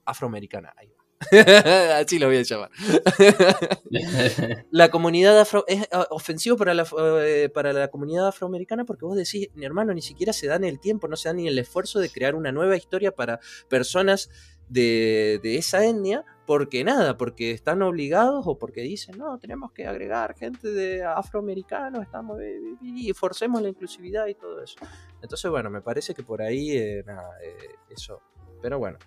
afroamericana. 0.05 0.73
Así 1.95 2.19
lo 2.19 2.27
voy 2.27 2.37
a 2.37 2.41
llamar. 2.43 2.69
la 4.71 4.89
comunidad 4.89 5.39
afro 5.39 5.63
es 5.67 5.83
eh, 5.83 5.87
ofensivo 6.09 6.57
para 6.57 6.73
la, 6.73 6.85
eh, 7.21 7.49
para 7.53 7.73
la 7.73 7.87
comunidad 7.89 8.27
afroamericana 8.27 8.85
porque 8.85 9.05
vos 9.05 9.17
decís, 9.17 9.49
mi 9.55 9.65
hermano, 9.65 9.93
ni 9.93 10.01
siquiera 10.01 10.33
se 10.33 10.47
dan 10.47 10.63
el 10.63 10.79
tiempo, 10.79 11.07
no 11.07 11.15
se 11.15 11.29
dan 11.29 11.37
ni 11.37 11.47
el 11.47 11.57
esfuerzo 11.57 11.99
de 11.99 12.09
crear 12.09 12.35
una 12.35 12.51
nueva 12.51 12.75
historia 12.77 13.11
para 13.11 13.39
personas 13.69 14.29
de, 14.69 15.39
de 15.41 15.57
esa 15.57 15.85
etnia, 15.85 16.25
porque 16.45 16.83
nada, 16.83 17.17
porque 17.17 17.51
están 17.51 17.81
obligados 17.81 18.45
o 18.47 18.57
porque 18.57 18.81
dicen, 18.81 19.17
no, 19.17 19.37
tenemos 19.37 19.71
que 19.71 19.87
agregar 19.87 20.35
gente 20.35 20.69
de 20.71 21.03
afroamericanos, 21.03 22.03
estamos 22.03 22.39
y 22.81 23.13
forcemos 23.13 23.61
la 23.61 23.69
inclusividad 23.69 24.27
y 24.27 24.35
todo 24.35 24.61
eso. 24.61 24.77
Entonces, 25.21 25.49
bueno, 25.49 25.69
me 25.69 25.81
parece 25.81 26.13
que 26.13 26.23
por 26.23 26.41
ahí, 26.41 26.71
eh, 26.71 27.03
nada, 27.05 27.29
eh, 27.43 27.75
eso. 27.89 28.21
Pero 28.61 28.79
bueno, 28.79 28.97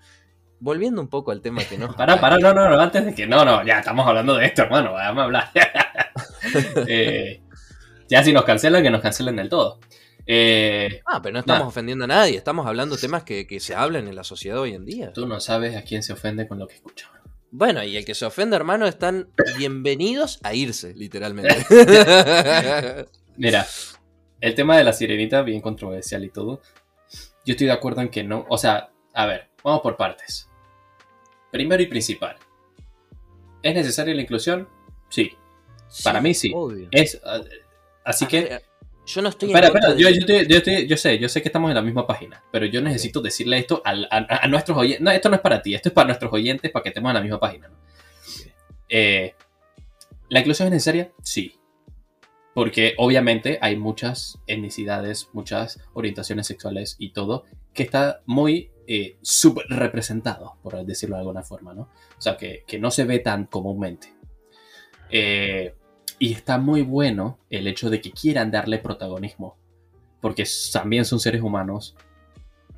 volviendo 0.60 1.00
un 1.00 1.08
poco 1.08 1.30
al 1.32 1.40
tema 1.40 1.64
que 1.64 1.76
no. 1.78 1.92
Pará, 1.96 2.20
pará, 2.20 2.38
no, 2.38 2.52
no, 2.54 2.68
no, 2.68 2.80
antes 2.80 3.04
de 3.04 3.14
que. 3.14 3.26
No, 3.26 3.44
no, 3.44 3.64
ya 3.66 3.80
estamos 3.80 4.06
hablando 4.06 4.36
de 4.36 4.46
esto, 4.46 4.62
hermano. 4.62 4.92
Vamos 4.92 5.20
a 5.22 5.24
hablar. 5.24 5.50
Eh, 6.88 7.42
ya 8.08 8.24
si 8.24 8.32
nos 8.32 8.44
cancelan, 8.44 8.82
que 8.82 8.90
nos 8.90 9.00
cancelen 9.02 9.36
del 9.36 9.48
todo. 9.48 9.78
Eh, 10.26 11.00
Ah, 11.06 11.20
pero 11.22 11.34
no 11.34 11.40
estamos 11.40 11.62
Nah. 11.62 11.68
ofendiendo 11.68 12.04
a 12.04 12.08
nadie, 12.08 12.36
estamos 12.36 12.66
hablando 12.66 12.96
temas 12.96 13.22
que, 13.24 13.46
que 13.46 13.60
se 13.60 13.74
hablan 13.74 14.08
en 14.08 14.14
la 14.16 14.24
sociedad 14.24 14.58
hoy 14.58 14.74
en 14.74 14.84
día. 14.84 15.12
tú 15.12 15.26
no 15.26 15.38
sabes 15.40 15.76
a 15.76 15.82
quién 15.82 16.02
se 16.02 16.12
ofende 16.12 16.46
con 16.48 16.58
lo 16.58 16.66
que 16.66 16.74
escucha. 16.76 17.10
Bueno, 17.52 17.82
y 17.84 17.96
el 17.96 18.04
que 18.04 18.14
se 18.14 18.24
ofende, 18.26 18.56
hermano, 18.56 18.86
están 18.86 19.28
bienvenidos 19.58 20.38
a 20.42 20.54
irse, 20.54 20.94
literalmente. 20.94 21.56
Mira, 23.36 23.66
el 24.40 24.54
tema 24.54 24.76
de 24.76 24.84
la 24.84 24.92
sirenita, 24.92 25.42
bien 25.42 25.60
controversial 25.60 26.24
y 26.24 26.30
todo. 26.30 26.60
Yo 27.44 27.52
estoy 27.52 27.66
de 27.66 27.72
acuerdo 27.72 28.00
en 28.02 28.08
que 28.10 28.22
no. 28.24 28.46
O 28.48 28.58
sea, 28.58 28.90
a 29.14 29.26
ver, 29.26 29.48
vamos 29.64 29.80
por 29.82 29.96
partes. 29.96 30.48
Primero 31.50 31.82
y 31.82 31.86
principal. 31.86 32.36
¿Es 33.62 33.74
necesaria 33.74 34.14
la 34.14 34.22
inclusión? 34.22 34.68
Sí. 35.08 35.32
Para 36.04 36.20
mí 36.20 36.32
sí. 36.34 36.52
Obvio. 36.54 36.88
Es, 36.92 37.20
ah, 37.24 37.40
así 38.04 38.24
A 38.24 38.28
que. 38.28 38.40
ver, 38.42 38.62
yo 39.06 39.22
no 39.22 39.28
estoy 39.30 39.48
Espera, 39.50 39.68
en 39.68 39.76
espera, 39.76 39.96
yo, 39.96 40.06
de- 40.08 40.14
yo, 40.14 40.20
estoy- 40.20 40.46
yo 40.46 40.56
estoy- 40.58 40.86
yo 40.86 40.96
sé, 40.96 41.18
yo 41.18 41.28
sé 41.28 41.42
que 41.42 41.48
estamos 41.48 41.68
en 41.70 41.74
la 41.74 41.82
misma 41.82 42.06
página, 42.06 42.44
pero 42.52 42.66
yo 42.66 42.80
necesito 42.80 43.20
decirle 43.20 43.58
esto 43.58 43.82
a, 43.84 43.90
a 43.90 44.46
nuestros 44.48 44.78
oyentes. 44.78 45.00
No, 45.02 45.10
esto 45.10 45.28
no 45.28 45.34
es 45.36 45.40
para 45.42 45.60
ti, 45.62 45.74
esto 45.74 45.88
es 45.88 45.94
para 45.94 46.06
nuestros 46.06 46.32
oyentes, 46.32 46.70
para 46.70 46.82
que 46.84 46.90
estemos 46.90 47.10
en 47.10 47.14
la 47.14 47.20
misma 47.22 47.40
página. 47.40 47.68
¿no? 47.68 47.76
Eh, 48.88 49.34
¿La 50.28 50.40
inclusión 50.40 50.68
es 50.68 50.72
necesaria? 50.72 51.12
Sí. 51.22 51.56
Porque 52.54 52.94
obviamente 52.98 53.58
hay 53.62 53.76
muchas 53.76 54.38
etnicidades, 54.46 55.28
muchas 55.32 55.80
orientaciones 55.92 56.46
sexuales 56.46 56.96
y 56.98 57.12
todo 57.12 57.44
que 57.74 57.82
está 57.84 58.22
muy 58.26 58.70
eh, 58.86 59.18
subrepresentado, 59.22 60.56
por 60.62 60.84
decirlo 60.84 61.16
de 61.16 61.20
alguna 61.20 61.42
forma, 61.42 61.74
¿no? 61.74 61.82
O 61.82 62.20
sea, 62.20 62.36
que, 62.36 62.64
que 62.66 62.78
no 62.78 62.90
se 62.90 63.04
ve 63.04 63.18
tan 63.18 63.46
comúnmente. 63.46 64.12
Eh, 65.10 65.74
y 66.18 66.32
está 66.32 66.58
muy 66.58 66.82
bueno 66.82 67.38
el 67.48 67.66
hecho 67.66 67.90
de 67.90 68.00
que 68.00 68.10
quieran 68.12 68.50
darle 68.50 68.78
protagonismo. 68.78 69.56
Porque 70.20 70.44
también 70.72 71.04
son 71.04 71.18
seres 71.18 71.40
humanos 71.40 71.96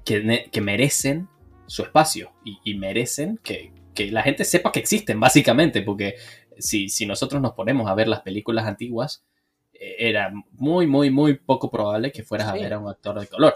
que, 0.04 0.48
que 0.50 0.60
merecen 0.60 1.28
su 1.66 1.82
espacio 1.82 2.32
y, 2.44 2.58
y 2.64 2.74
merecen 2.78 3.40
que, 3.42 3.72
que 3.94 4.12
la 4.12 4.22
gente 4.22 4.44
sepa 4.44 4.70
que 4.70 4.78
existen, 4.78 5.18
básicamente. 5.18 5.82
Porque 5.82 6.14
si, 6.58 6.88
si 6.88 7.04
nosotros 7.04 7.42
nos 7.42 7.52
ponemos 7.52 7.88
a 7.90 7.94
ver 7.94 8.06
las 8.06 8.20
películas 8.20 8.66
antiguas, 8.66 9.24
eh, 9.72 9.96
era 9.98 10.32
muy, 10.52 10.86
muy, 10.86 11.10
muy 11.10 11.34
poco 11.34 11.70
probable 11.70 12.12
que 12.12 12.22
fueras 12.22 12.48
a 12.48 12.54
ver 12.54 12.72
a 12.72 12.78
un 12.78 12.88
actor 12.88 13.18
de 13.18 13.26
color. 13.26 13.54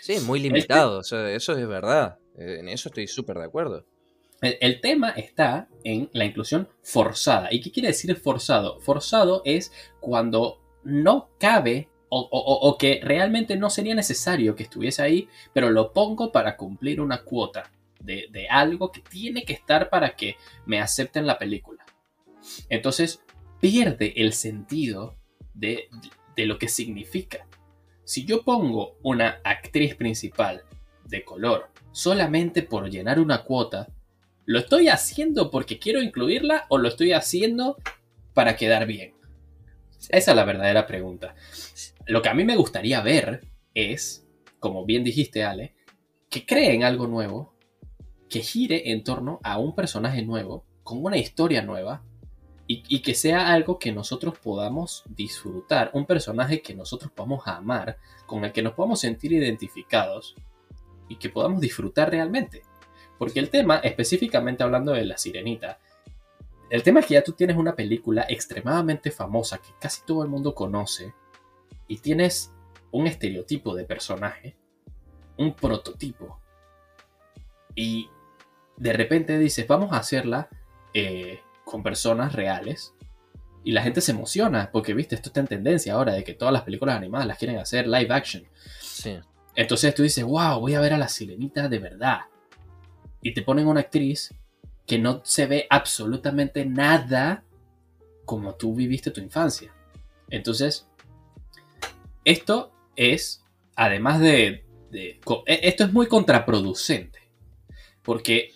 Sí, 0.00 0.20
muy 0.20 0.40
limitado, 0.40 0.98
o 0.98 1.02
sea, 1.02 1.30
eso 1.30 1.56
es 1.56 1.66
verdad. 1.68 2.18
Eh, 2.38 2.58
En 2.60 2.68
eso 2.68 2.88
estoy 2.88 3.06
súper 3.06 3.36
de 3.38 3.44
acuerdo. 3.44 3.84
El, 4.40 4.56
el 4.60 4.80
tema 4.80 5.10
está 5.10 5.68
en 5.84 6.08
la 6.12 6.24
inclusión 6.24 6.68
forzada. 6.82 7.48
¿Y 7.52 7.60
qué 7.60 7.70
quiere 7.72 7.88
decir 7.88 8.14
forzado? 8.16 8.78
Forzado 8.80 9.42
es 9.44 9.72
cuando 10.00 10.60
no 10.84 11.30
cabe 11.38 11.88
o, 12.08 12.20
o- 12.20 12.28
o- 12.30 12.68
o 12.70 12.78
que 12.78 13.00
realmente 13.02 13.56
no 13.56 13.68
sería 13.68 13.94
necesario 13.94 14.54
que 14.54 14.62
estuviese 14.62 15.02
ahí, 15.02 15.28
pero 15.52 15.70
lo 15.70 15.92
pongo 15.92 16.30
para 16.32 16.56
cumplir 16.56 17.00
una 17.00 17.22
cuota 17.24 17.70
de, 18.00 18.28
de 18.30 18.48
algo 18.48 18.92
que 18.92 19.00
tiene 19.00 19.42
que 19.44 19.52
estar 19.52 19.90
para 19.90 20.14
que 20.14 20.36
me 20.64 20.80
acepten 20.80 21.26
la 21.26 21.36
película. 21.38 21.84
Entonces 22.68 23.20
pierde 23.60 24.14
el 24.16 24.32
sentido 24.32 25.16
de, 25.52 25.88
de 26.36 26.46
lo 26.46 26.58
que 26.58 26.68
significa. 26.68 27.47
Si 28.08 28.24
yo 28.24 28.42
pongo 28.42 28.96
una 29.02 29.42
actriz 29.44 29.94
principal 29.94 30.62
de 31.04 31.24
color 31.24 31.70
solamente 31.92 32.62
por 32.62 32.88
llenar 32.88 33.20
una 33.20 33.44
cuota, 33.44 33.88
¿Lo 34.50 34.58
estoy 34.58 34.88
haciendo 34.88 35.50
porque 35.50 35.78
quiero 35.78 36.00
incluirla 36.00 36.64
o 36.70 36.78
lo 36.78 36.88
estoy 36.88 37.12
haciendo 37.12 37.76
para 38.32 38.56
quedar 38.56 38.86
bien? 38.86 39.12
Esa 40.08 40.30
es 40.30 40.34
la 40.34 40.46
verdadera 40.46 40.86
pregunta. 40.86 41.34
Lo 42.06 42.22
que 42.22 42.30
a 42.30 42.34
mí 42.34 42.44
me 42.44 42.56
gustaría 42.56 43.02
ver 43.02 43.42
es, 43.74 44.26
como 44.58 44.86
bien 44.86 45.04
dijiste 45.04 45.44
Ale, 45.44 45.74
que 46.30 46.46
creen 46.46 46.82
algo 46.82 47.06
nuevo, 47.06 47.52
que 48.30 48.40
gire 48.40 48.90
en 48.90 49.04
torno 49.04 49.38
a 49.42 49.58
un 49.58 49.74
personaje 49.74 50.22
nuevo, 50.22 50.64
con 50.82 51.04
una 51.04 51.18
historia 51.18 51.60
nueva, 51.60 52.02
y, 52.70 53.00
que 53.00 53.14
sea 53.14 53.50
algo 53.50 53.78
que 53.78 53.92
nosotros 53.92 54.38
podamos 54.38 55.02
disfrutar, 55.08 55.90
un 55.94 56.04
personaje 56.04 56.60
que 56.60 56.74
nosotros 56.74 57.10
podamos 57.10 57.46
amar, 57.46 57.96
con 58.26 58.44
el 58.44 58.52
que 58.52 58.60
nos 58.60 58.74
podamos 58.74 59.00
sentir 59.00 59.32
identificados 59.32 60.34
y 61.08 61.16
que 61.16 61.30
podamos 61.30 61.62
disfrutar 61.62 62.10
realmente. 62.10 62.62
Porque 63.18 63.40
el 63.40 63.48
tema, 63.48 63.78
específicamente 63.78 64.62
hablando 64.62 64.92
de 64.92 65.06
la 65.06 65.16
sirenita, 65.16 65.78
el 66.68 66.82
tema 66.82 67.00
es 67.00 67.06
que 67.06 67.14
ya 67.14 67.24
tú 67.24 67.32
tienes 67.32 67.56
una 67.56 67.74
película 67.74 68.26
extremadamente 68.28 69.10
famosa 69.10 69.56
que 69.56 69.70
casi 69.80 70.02
todo 70.04 70.22
el 70.22 70.28
mundo 70.28 70.54
conoce 70.54 71.14
y 71.86 71.96
tienes 71.96 72.52
un 72.90 73.06
estereotipo 73.06 73.74
de 73.74 73.84
personaje, 73.84 74.58
un 75.38 75.54
prototipo. 75.54 76.38
Y 77.74 78.10
de 78.76 78.92
repente 78.92 79.38
dices, 79.38 79.66
vamos 79.66 79.90
a 79.94 79.96
hacerla 79.96 80.50
eh, 80.92 81.40
con 81.70 81.82
personas 81.82 82.32
reales. 82.32 82.94
Y 83.64 83.72
la 83.72 83.82
gente 83.82 84.00
se 84.00 84.12
emociona 84.12 84.70
porque, 84.72 84.94
viste, 84.94 85.14
esto 85.14 85.28
está 85.30 85.40
en 85.40 85.46
tendencia 85.46 85.92
ahora 85.94 86.12
de 86.14 86.24
que 86.24 86.34
todas 86.34 86.52
las 86.52 86.62
películas 86.62 86.96
animadas 86.96 87.26
las 87.26 87.38
quieren 87.38 87.58
hacer 87.58 87.86
live 87.86 88.12
action. 88.14 88.44
Sí. 88.80 89.18
Entonces 89.54 89.94
tú 89.94 90.02
dices, 90.02 90.24
wow, 90.24 90.60
voy 90.60 90.74
a 90.74 90.80
ver 90.80 90.94
a 90.94 90.98
la 90.98 91.08
sirenita 91.08 91.68
de 91.68 91.78
verdad. 91.78 92.20
Y 93.20 93.34
te 93.34 93.42
ponen 93.42 93.66
una 93.66 93.80
actriz 93.80 94.32
que 94.86 94.98
no 94.98 95.20
se 95.24 95.46
ve 95.46 95.66
absolutamente 95.68 96.64
nada 96.64 97.42
como 98.24 98.54
tú 98.54 98.74
viviste 98.74 99.10
tu 99.10 99.20
infancia. 99.20 99.74
Entonces, 100.30 100.86
esto 102.24 102.72
es, 102.96 103.44
además 103.74 104.20
de, 104.20 104.64
de- 104.90 105.20
e- 105.46 105.60
esto 105.68 105.84
es 105.84 105.92
muy 105.92 106.06
contraproducente. 106.06 107.18
Porque 108.02 108.52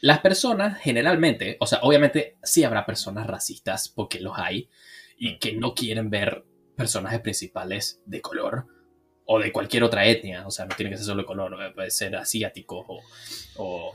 las 0.00 0.20
personas 0.20 0.78
generalmente, 0.80 1.56
o 1.60 1.66
sea, 1.66 1.80
obviamente 1.82 2.36
sí 2.42 2.64
habrá 2.64 2.84
personas 2.86 3.26
racistas, 3.26 3.88
porque 3.88 4.20
los 4.20 4.38
hay, 4.38 4.68
y 5.18 5.38
que 5.38 5.54
no 5.54 5.74
quieren 5.74 6.10
ver 6.10 6.44
personajes 6.76 7.20
principales 7.20 8.00
de 8.04 8.20
color 8.20 8.66
o 9.24 9.38
de 9.38 9.50
cualquier 9.50 9.82
otra 9.82 10.06
etnia, 10.06 10.46
o 10.46 10.50
sea, 10.50 10.66
no 10.66 10.76
tiene 10.76 10.90
que 10.90 10.98
ser 10.98 11.06
solo 11.06 11.22
de 11.22 11.26
color, 11.26 11.56
eh, 11.62 11.72
puede 11.74 11.90
ser 11.90 12.14
asiático 12.16 12.84
o, 12.86 13.00
o 13.56 13.94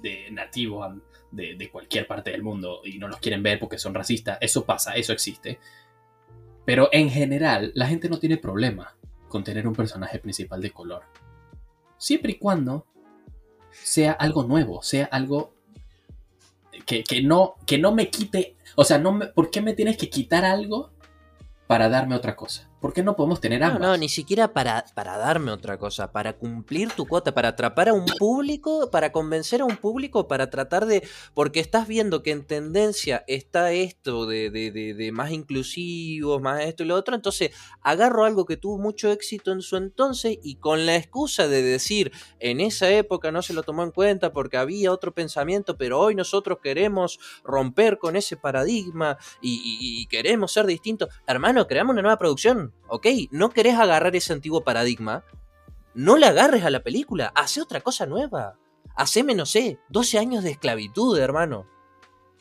de 0.00 0.30
nativo 0.30 0.84
am- 0.84 1.02
de, 1.30 1.56
de 1.56 1.70
cualquier 1.70 2.06
parte 2.06 2.30
del 2.30 2.42
mundo 2.42 2.80
y 2.84 2.98
no 2.98 3.08
los 3.08 3.18
quieren 3.18 3.42
ver 3.42 3.58
porque 3.58 3.78
son 3.78 3.92
racistas, 3.94 4.38
eso 4.40 4.64
pasa, 4.64 4.94
eso 4.94 5.12
existe. 5.12 5.58
Pero 6.64 6.88
en 6.92 7.10
general, 7.10 7.72
la 7.74 7.86
gente 7.86 8.08
no 8.08 8.18
tiene 8.18 8.38
problema 8.38 8.96
con 9.28 9.44
tener 9.44 9.66
un 9.66 9.74
personaje 9.74 10.18
principal 10.20 10.60
de 10.62 10.70
color. 10.70 11.02
Siempre 11.98 12.32
y 12.32 12.38
cuando 12.38 12.86
sea 13.82 14.12
algo 14.12 14.44
nuevo, 14.44 14.82
sea 14.82 15.06
algo 15.06 15.54
que, 16.86 17.02
que 17.04 17.22
no, 17.22 17.54
que 17.66 17.78
no 17.78 17.92
me 17.92 18.10
quite. 18.10 18.56
O 18.74 18.84
sea, 18.84 18.98
no 18.98 19.12
me- 19.12 19.26
¿por 19.26 19.50
qué 19.50 19.60
me 19.60 19.72
tienes 19.74 19.96
que 19.96 20.10
quitar 20.10 20.44
algo 20.44 20.90
para 21.66 21.88
darme 21.88 22.14
otra 22.14 22.36
cosa? 22.36 22.68
¿Por 22.80 22.92
qué 22.92 23.02
no 23.02 23.16
podemos 23.16 23.40
tener 23.40 23.60
No, 23.60 23.66
ambas? 23.68 23.80
no, 23.82 23.96
ni 23.96 24.08
siquiera 24.08 24.52
para, 24.52 24.84
para 24.94 25.16
darme 25.16 25.50
otra 25.50 25.78
cosa, 25.78 26.12
para 26.12 26.34
cumplir 26.34 26.90
tu 26.92 27.06
cuota, 27.06 27.32
para 27.34 27.48
atrapar 27.48 27.88
a 27.88 27.94
un 27.94 28.04
público, 28.18 28.90
para 28.90 29.10
convencer 29.12 29.62
a 29.62 29.64
un 29.64 29.76
público, 29.78 30.28
para 30.28 30.50
tratar 30.50 30.84
de... 30.86 31.02
Porque 31.34 31.58
estás 31.60 31.88
viendo 31.88 32.22
que 32.22 32.30
en 32.32 32.44
tendencia 32.46 33.24
está 33.26 33.72
esto 33.72 34.26
de, 34.26 34.50
de, 34.50 34.70
de- 34.70 34.94
de 34.94 35.10
más 35.12 35.30
inclusivos, 35.32 36.40
más 36.42 36.60
esto 36.64 36.82
y 36.82 36.86
lo 36.86 36.94
otro, 36.96 37.14
entonces 37.16 37.50
agarro 37.80 38.24
algo 38.24 38.44
que 38.44 38.56
tuvo 38.56 38.78
mucho 38.78 39.10
éxito 39.10 39.52
en 39.52 39.62
su 39.62 39.76
entonces 39.76 40.38
y 40.42 40.56
con 40.56 40.84
la 40.86 40.96
excusa 40.96 41.48
de 41.48 41.62
decir, 41.62 42.12
en 42.40 42.60
esa 42.60 42.90
época 42.90 43.32
no 43.32 43.42
se 43.42 43.54
lo 43.54 43.62
tomó 43.62 43.82
en 43.84 43.90
cuenta 43.90 44.32
porque 44.32 44.58
había 44.58 44.92
otro 44.92 45.12
pensamiento, 45.14 45.76
pero 45.76 45.98
hoy 45.98 46.14
nosotros 46.14 46.58
queremos 46.62 47.18
romper 47.42 47.98
con 47.98 48.16
ese 48.16 48.36
paradigma 48.36 49.16
y, 49.40 49.54
y- 49.54 50.02
y 50.02 50.06
queremos 50.06 50.52
ser 50.52 50.66
distintos. 50.66 51.08
Hermano, 51.26 51.66
creamos 51.66 51.94
una 51.94 52.02
nueva 52.02 52.18
producción, 52.18 52.65
¿ok? 52.88 53.06
No 53.30 53.50
querés 53.50 53.74
agarrar 53.74 54.14
ese 54.16 54.32
antiguo 54.32 54.62
paradigma, 54.62 55.24
no 55.96 56.18
le 56.18 56.26
agarres 56.26 56.62
a 56.62 56.70
la 56.70 56.82
película, 56.82 57.32
hace 57.34 57.62
otra 57.62 57.80
cosa 57.80 58.04
nueva. 58.04 58.58
Haceme, 58.94 59.34
no 59.34 59.46
sé, 59.46 59.78
12 59.88 60.18
años 60.18 60.44
de 60.44 60.50
esclavitud, 60.50 61.18
hermano. 61.18 61.66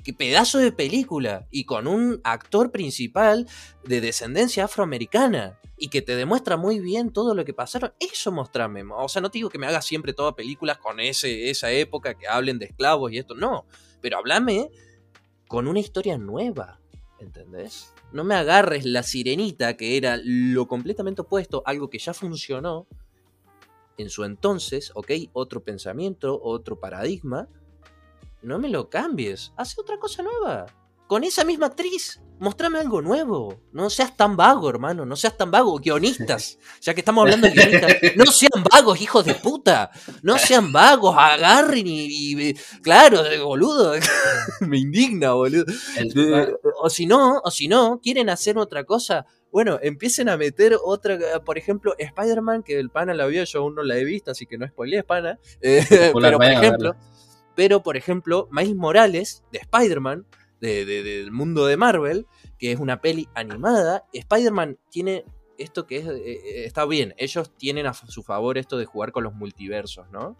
Qué 0.03 0.13
pedazo 0.13 0.59
de 0.59 0.73
película. 0.73 1.47
Y 1.51 1.63
con 1.63 1.87
un 1.87 2.21
actor 2.23 2.71
principal 2.71 3.47
de 3.83 4.01
descendencia 4.01 4.65
afroamericana. 4.65 5.57
Y 5.77 5.87
que 5.87 6.01
te 6.01 6.15
demuestra 6.15 6.57
muy 6.57 6.79
bien 6.79 7.11
todo 7.11 7.33
lo 7.33 7.43
que 7.43 7.53
pasaron. 7.53 7.93
Eso 7.99 8.31
mostrame. 8.31 8.83
O 8.93 9.09
sea, 9.09 9.21
no 9.21 9.31
te 9.31 9.39
digo 9.39 9.49
que 9.49 9.57
me 9.57 9.67
hagas 9.67 9.85
siempre 9.85 10.13
todas 10.13 10.35
películas 10.35 10.77
con 10.77 10.99
ese, 10.99 11.49
esa 11.49 11.71
época 11.71 12.13
que 12.13 12.27
hablen 12.27 12.59
de 12.59 12.65
esclavos 12.65 13.11
y 13.11 13.17
esto. 13.17 13.35
No. 13.35 13.65
Pero 14.01 14.17
háblame 14.17 14.69
con 15.47 15.67
una 15.67 15.79
historia 15.79 16.17
nueva. 16.17 16.81
¿Entendés? 17.19 17.94
No 18.11 18.23
me 18.23 18.35
agarres 18.35 18.85
la 18.85 19.03
sirenita, 19.03 19.75
que 19.75 19.97
era 19.97 20.17
lo 20.23 20.67
completamente 20.67 21.21
opuesto, 21.21 21.63
algo 21.65 21.89
que 21.89 21.99
ya 21.99 22.13
funcionó 22.13 22.87
en 23.97 24.09
su 24.09 24.23
entonces, 24.23 24.91
¿ok? 24.95 25.11
Otro 25.33 25.63
pensamiento, 25.63 26.39
otro 26.41 26.79
paradigma. 26.79 27.47
No 28.41 28.59
me 28.59 28.69
lo 28.69 28.89
cambies. 28.89 29.53
Hace 29.57 29.81
otra 29.81 29.97
cosa 29.97 30.23
nueva. 30.23 30.65
Con 31.07 31.23
esa 31.23 31.43
misma 31.43 31.67
actriz. 31.67 32.21
Mostrame 32.37 32.79
algo 32.79 33.01
nuevo. 33.01 33.61
No 33.71 33.89
seas 33.89 34.17
tan 34.17 34.35
vago, 34.35 34.69
hermano. 34.69 35.05
No 35.05 35.15
seas 35.15 35.37
tan 35.37 35.51
vago. 35.51 35.77
Guionistas. 35.79 36.57
Ya 36.81 36.93
que 36.93 37.01
estamos 37.01 37.21
hablando 37.23 37.47
de 37.47 37.53
guionistas. 37.53 37.93
No 38.17 38.25
sean 38.25 38.63
vagos, 38.69 39.01
hijos 39.01 39.25
de 39.25 39.35
puta. 39.35 39.91
No 40.21 40.37
sean 40.37 40.71
vagos. 40.73 41.15
Agarren 41.17 41.87
y. 41.87 42.49
y- 42.49 42.53
claro, 42.81 43.23
boludo. 43.43 43.93
me 44.61 44.77
indigna, 44.79 45.33
boludo. 45.33 45.65
O 46.81 46.89
si 46.89 47.05
no, 47.05 47.39
o 47.43 47.51
si 47.51 47.67
no, 47.67 47.99
quieren 48.03 48.29
hacer 48.29 48.57
otra 48.57 48.83
cosa. 48.83 49.25
Bueno, 49.51 49.79
empiecen 49.81 50.27
a 50.27 50.35
meter 50.35 50.77
otra, 50.83 51.17
por 51.45 51.57
ejemplo, 51.57 51.95
Spider-Man, 51.97 52.61
que 52.61 52.77
el 52.77 52.89
pana 52.89 53.13
la 53.13 53.25
vio, 53.25 53.41
yo 53.45 53.59
aún 53.61 53.75
no 53.75 53.83
la 53.83 53.95
he 53.97 54.03
visto, 54.03 54.31
así 54.31 54.45
que 54.45 54.57
no 54.57 54.67
spoileé, 54.67 55.03
pana. 55.03 55.39
Eh, 55.61 56.11
pero 56.13 56.37
por 56.37 56.45
ejemplo, 56.51 56.95
pero 57.55 57.81
por 57.81 57.95
ejemplo, 57.95 58.49
Miles 58.51 58.75
Morales, 58.75 59.43
de 59.53 59.59
Spider-Man, 59.59 60.25
de- 60.61 60.85
de- 60.85 61.03
del 61.03 61.31
mundo 61.31 61.65
de 61.65 61.77
Marvel, 61.77 62.27
que 62.57 62.71
es 62.71 62.79
una 62.79 63.01
peli 63.01 63.27
animada, 63.35 64.05
Spider-Man 64.13 64.77
tiene 64.89 65.25
esto 65.57 65.85
que 65.87 65.97
es, 65.97 66.05
eh, 66.07 66.13
eh, 66.25 66.65
está 66.65 66.85
bien, 66.85 67.13
ellos 67.17 67.51
tienen 67.57 67.85
a 67.87 67.93
su 67.93 68.23
favor 68.23 68.57
esto 68.57 68.77
de 68.77 68.85
jugar 68.85 69.11
con 69.11 69.23
los 69.23 69.33
multiversos, 69.33 70.09
¿no? 70.11 70.37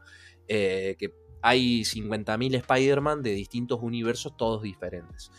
Eh, 0.47 0.95
que 0.99 1.13
hay 1.41 1.83
50.000 1.85 2.55
Spider-Man 2.55 3.21
de 3.21 3.31
distintos 3.31 3.79
universos, 3.81 4.35
todos 4.35 4.61
diferentes. 4.63 5.31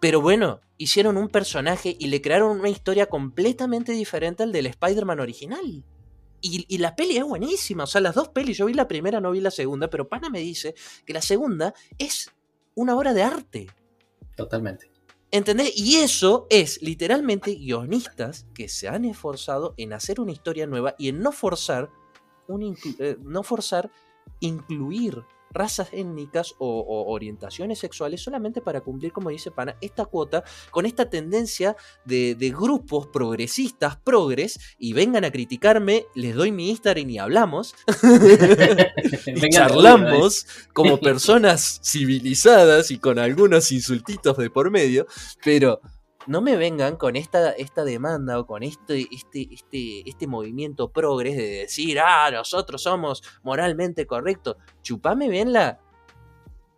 Pero 0.00 0.20
bueno, 0.20 0.60
hicieron 0.76 1.16
un 1.16 1.28
personaje 1.28 1.96
y 1.98 2.06
le 2.08 2.20
crearon 2.20 2.60
una 2.60 2.68
historia 2.68 3.06
completamente 3.06 3.92
diferente 3.92 4.42
al 4.42 4.52
del 4.52 4.66
Spider-Man 4.66 5.20
original. 5.20 5.84
Y, 6.42 6.66
y 6.68 6.78
la 6.78 6.94
peli 6.94 7.16
es 7.16 7.24
buenísima, 7.24 7.84
o 7.84 7.86
sea, 7.86 8.02
las 8.02 8.14
dos 8.14 8.28
pelis, 8.28 8.58
yo 8.58 8.66
vi 8.66 8.74
la 8.74 8.86
primera, 8.86 9.20
no 9.20 9.30
vi 9.30 9.40
la 9.40 9.50
segunda, 9.50 9.88
pero 9.88 10.06
Pana 10.08 10.28
me 10.28 10.40
dice 10.40 10.74
que 11.06 11.14
la 11.14 11.22
segunda 11.22 11.72
es 11.98 12.30
una 12.74 12.94
obra 12.94 13.14
de 13.14 13.22
arte. 13.22 13.66
Totalmente. 14.36 14.90
¿Entendés? 15.32 15.76
Y 15.76 15.96
eso 15.96 16.46
es 16.50 16.80
literalmente 16.82 17.56
guionistas 17.56 18.46
que 18.54 18.68
se 18.68 18.88
han 18.88 19.04
esforzado 19.04 19.74
en 19.76 19.92
hacer 19.92 20.20
una 20.20 20.32
historia 20.32 20.66
nueva 20.66 20.94
y 20.98 21.08
en 21.08 21.20
no 21.20 21.32
forzar, 21.32 21.90
eh, 22.98 23.16
no 23.22 23.42
forzar 23.42 23.90
incluir 24.40 25.24
razas 25.56 25.88
étnicas 25.92 26.54
o, 26.58 26.80
o 26.80 27.12
orientaciones 27.12 27.78
sexuales 27.78 28.22
solamente 28.22 28.60
para 28.60 28.80
cumplir, 28.80 29.12
como 29.12 29.30
dice 29.30 29.50
Pana, 29.50 29.76
esta 29.80 30.04
cuota 30.04 30.44
con 30.70 30.86
esta 30.86 31.08
tendencia 31.10 31.76
de, 32.04 32.34
de 32.34 32.50
grupos 32.50 33.06
progresistas, 33.08 33.96
progres, 33.96 34.58
y 34.78 34.92
vengan 34.92 35.24
a 35.24 35.30
criticarme, 35.30 36.06
les 36.14 36.34
doy 36.34 36.52
mi 36.52 36.70
Instagram 36.70 37.10
y 37.10 37.18
hablamos, 37.18 37.74
y 39.26 39.48
charlamos 39.50 40.46
como 40.72 40.98
personas 41.00 41.80
civilizadas 41.82 42.90
y 42.90 42.98
con 42.98 43.18
algunos 43.18 43.72
insultitos 43.72 44.36
de 44.36 44.50
por 44.50 44.70
medio, 44.70 45.06
pero 45.44 45.80
no 46.26 46.40
me 46.42 46.56
vengan 46.56 46.96
con 46.96 47.16
esta, 47.16 47.50
esta 47.52 47.84
demanda 47.84 48.38
o 48.38 48.46
con 48.46 48.62
este, 48.62 49.06
este, 49.12 49.48
este, 49.52 50.08
este 50.08 50.26
movimiento 50.26 50.90
progres 50.90 51.36
de 51.36 51.48
decir, 51.48 51.98
ah, 52.00 52.30
nosotros 52.30 52.82
somos 52.82 53.22
moralmente 53.42 54.06
correctos. 54.06 54.56
Chupame 54.82 55.28
bien 55.28 55.52
la... 55.52 55.80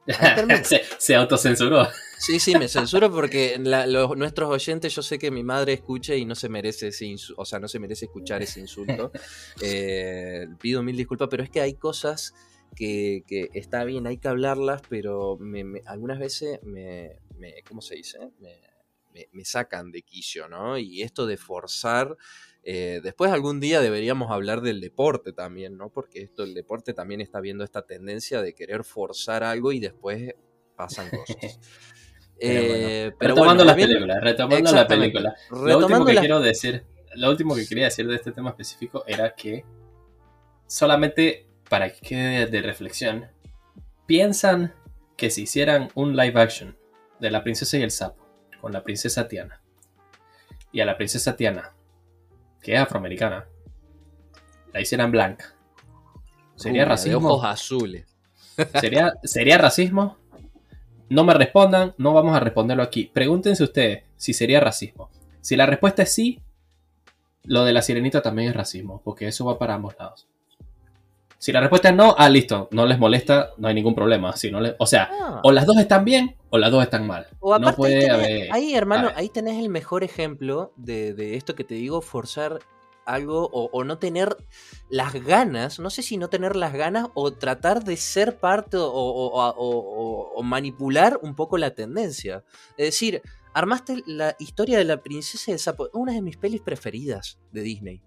Se, 0.64 0.82
se 0.96 1.14
autocensuró. 1.14 1.86
Sí, 2.18 2.40
sí, 2.40 2.54
me 2.58 2.66
censuro 2.66 3.12
porque 3.12 3.58
la- 3.62 3.86
los- 3.86 4.16
nuestros 4.16 4.48
oyentes, 4.48 4.94
yo 4.94 5.02
sé 5.02 5.18
que 5.18 5.30
mi 5.30 5.44
madre 5.44 5.74
escucha 5.74 6.14
y 6.14 6.24
no 6.24 6.34
se 6.34 6.48
merece 6.48 6.88
ese 6.88 7.14
o 7.36 7.44
sea, 7.44 7.58
no 7.58 7.68
se 7.68 7.78
merece 7.78 8.06
escuchar 8.06 8.42
ese 8.42 8.60
insulto. 8.60 9.12
Eh, 9.62 10.46
pido 10.60 10.82
mil 10.82 10.96
disculpas, 10.96 11.28
pero 11.30 11.42
es 11.42 11.50
que 11.50 11.60
hay 11.60 11.74
cosas 11.74 12.34
que, 12.74 13.22
que 13.26 13.50
está 13.52 13.84
bien, 13.84 14.06
hay 14.06 14.16
que 14.16 14.28
hablarlas, 14.28 14.80
pero 14.88 15.36
me- 15.38 15.64
me- 15.64 15.82
algunas 15.86 16.18
veces 16.18 16.58
me, 16.62 17.18
me- 17.38 17.62
¿cómo 17.68 17.82
se 17.82 17.96
dice? 17.96 18.18
Me, 18.40 18.56
me- 19.18 19.28
me 19.32 19.44
sacan 19.44 19.90
de 19.90 20.02
quicio, 20.02 20.48
¿no? 20.48 20.78
Y 20.78 21.02
esto 21.02 21.26
de 21.26 21.36
forzar. 21.36 22.16
eh, 22.64 23.00
después 23.02 23.30
algún 23.32 23.60
día 23.60 23.80
deberíamos 23.80 24.30
hablar 24.30 24.60
del 24.60 24.80
deporte 24.80 25.32
también, 25.32 25.76
¿no? 25.78 25.88
Porque 25.90 26.20
esto, 26.22 26.42
el 26.42 26.52
deporte 26.54 26.92
también 26.92 27.20
está 27.22 27.40
viendo 27.40 27.64
esta 27.64 27.82
tendencia 27.86 28.42
de 28.42 28.52
querer 28.54 28.84
forzar 28.84 29.42
algo 29.42 29.72
y 29.72 29.78
después 29.80 30.34
pasan 30.76 31.08
cosas. 31.08 31.36
Pero 32.38 32.60
bueno, 32.68 32.88
Eh, 32.88 33.12
pero 33.18 33.34
retomando 33.34 33.64
bueno, 33.64 33.64
la 33.64 33.70
también- 33.72 33.88
película, 33.88 34.20
retomando 34.20 34.72
la 34.72 34.86
película. 34.86 35.36
Lo 35.50 35.78
último 35.78 36.04
que 36.04 36.12
la- 36.14 36.20
quiero 36.20 36.40
decir, 36.40 36.84
lo 37.14 37.30
último 37.30 37.54
que 37.54 37.66
quería 37.66 37.84
decir 37.86 38.06
de 38.06 38.16
este 38.16 38.32
tema 38.32 38.50
específico 38.50 39.02
era 39.06 39.34
que 39.34 39.64
solamente 40.66 41.46
para 41.70 41.90
que 41.92 42.00
quede 42.00 42.46
de 42.46 42.60
reflexión, 42.62 43.26
piensan 44.06 44.74
que 45.16 45.30
si 45.30 45.42
hicieran 45.42 45.88
un 45.94 46.16
live 46.16 46.38
action 46.40 46.76
de 47.20 47.30
la 47.30 47.42
princesa 47.42 47.76
y 47.78 47.82
el 47.82 47.90
sapo, 47.90 48.27
con 48.60 48.72
la 48.72 48.82
princesa 48.82 49.28
Tiana. 49.28 49.60
Y 50.72 50.80
a 50.80 50.84
la 50.86 50.96
princesa 50.96 51.36
Tiana, 51.36 51.72
que 52.62 52.74
es 52.74 52.80
afroamericana, 52.80 53.46
la 54.72 54.80
hicieran 54.80 55.10
blanca. 55.10 55.54
¿Sería 56.56 56.84
racismo? 56.84 57.20
De 57.20 57.26
ojos 57.34 57.44
azules. 57.44 58.06
¿Sería, 58.80 59.12
¿Sería 59.22 59.58
racismo? 59.58 60.16
No 61.08 61.24
me 61.24 61.32
respondan, 61.34 61.94
no 61.96 62.12
vamos 62.12 62.36
a 62.36 62.40
responderlo 62.40 62.82
aquí. 62.82 63.04
Pregúntense 63.12 63.64
ustedes 63.64 64.02
si 64.16 64.34
sería 64.34 64.60
racismo. 64.60 65.10
Si 65.40 65.56
la 65.56 65.64
respuesta 65.66 66.02
es 66.02 66.12
sí, 66.12 66.40
lo 67.44 67.64
de 67.64 67.72
la 67.72 67.80
sirenita 67.80 68.20
también 68.20 68.50
es 68.50 68.56
racismo, 68.56 69.00
porque 69.02 69.26
eso 69.28 69.46
va 69.46 69.58
para 69.58 69.74
ambos 69.74 69.94
lados. 69.98 70.26
Si 71.38 71.52
la 71.52 71.60
respuesta 71.60 71.90
es 71.90 71.94
no, 71.94 72.14
ah, 72.18 72.28
listo, 72.28 72.68
no 72.72 72.84
les 72.84 72.98
molesta, 72.98 73.50
no 73.56 73.68
hay 73.68 73.74
ningún 73.74 73.94
problema. 73.94 74.36
Si 74.36 74.50
no 74.50 74.60
le- 74.60 74.74
o 74.78 74.84
sea, 74.86 75.08
Ah. 75.10 75.40
o 75.44 75.52
las 75.52 75.64
dos 75.64 75.78
están 75.78 76.04
bien 76.04 76.34
o 76.50 76.58
las 76.58 76.70
dos 76.70 76.82
están 76.82 77.06
mal. 77.06 77.26
O 77.40 77.52
aparte, 77.54 77.70
no 77.70 77.76
puede 77.76 77.94
ahí, 77.96 78.00
tenés, 78.02 78.14
haber. 78.16 78.52
ahí, 78.52 78.74
hermano, 78.74 79.10
ahí 79.16 79.28
tenés 79.28 79.58
el 79.62 79.68
mejor 79.68 80.04
ejemplo 80.04 80.72
de, 80.76 81.14
de 81.14 81.36
esto 81.36 81.54
que 81.54 81.64
te 81.64 81.74
digo, 81.74 82.00
forzar 82.00 82.60
algo 83.04 83.48
o, 83.52 83.70
o 83.72 83.84
no 83.84 83.98
tener 83.98 84.36
las 84.90 85.14
ganas, 85.14 85.78
no 85.78 85.88
sé 85.88 86.02
si 86.02 86.18
no 86.18 86.28
tener 86.28 86.56
las 86.56 86.74
ganas 86.74 87.08
o 87.14 87.32
tratar 87.32 87.82
de 87.82 87.96
ser 87.96 88.36
parte 88.38 88.76
o, 88.76 88.84
o- 88.86 90.32
o- 90.36 90.42
manipular 90.42 91.18
un 91.22 91.34
poco 91.34 91.56
la 91.58 91.70
tendencia. 91.74 92.44
Es 92.76 92.86
decir, 92.86 93.22
armaste 93.54 94.02
la 94.06 94.36
historia 94.38 94.76
de 94.78 94.84
la 94.84 95.02
princesa 95.02 95.50
del 95.52 95.58
sapo, 95.58 95.88
una 95.94 96.12
de 96.12 96.20
mis 96.22 96.36
pelis 96.36 96.60
preferidas 96.60 97.38
de 97.50 97.62
Disney. 97.62 98.02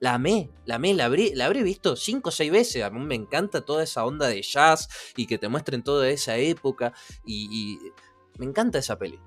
La 0.00 0.14
amé, 0.14 0.50
la 0.64 0.76
amé, 0.76 0.94
la 0.94 1.04
habré, 1.04 1.32
la 1.34 1.46
habré 1.46 1.62
visto 1.62 1.94
cinco 1.94 2.30
o 2.30 2.32
seis 2.32 2.50
veces. 2.50 2.82
A 2.82 2.90
mí 2.90 2.98
me 3.04 3.14
encanta 3.14 3.60
toda 3.60 3.84
esa 3.84 4.04
onda 4.04 4.26
de 4.28 4.42
jazz 4.42 4.88
y 5.14 5.26
que 5.26 5.38
te 5.38 5.48
muestren 5.48 5.82
toda 5.82 6.08
esa 6.08 6.38
época. 6.38 6.92
Y, 7.24 7.48
y 7.52 7.92
me 8.38 8.46
encanta 8.46 8.78
esa 8.78 8.98
peli. 8.98 9.20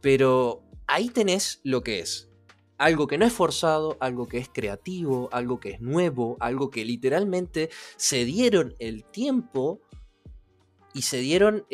Pero 0.00 0.62
ahí 0.86 1.08
tenés 1.08 1.60
lo 1.64 1.82
que 1.82 2.00
es. 2.00 2.28
Algo 2.76 3.08
que 3.08 3.18
no 3.18 3.24
es 3.24 3.32
forzado, 3.32 3.96
algo 4.00 4.28
que 4.28 4.38
es 4.38 4.48
creativo, 4.48 5.28
algo 5.32 5.58
que 5.58 5.70
es 5.70 5.80
nuevo, 5.80 6.36
algo 6.38 6.70
que 6.70 6.84
literalmente 6.84 7.70
se 7.96 8.24
dieron 8.24 8.74
el 8.78 9.04
tiempo 9.04 9.80
y 10.94 11.02
se 11.02 11.18
dieron 11.18 11.64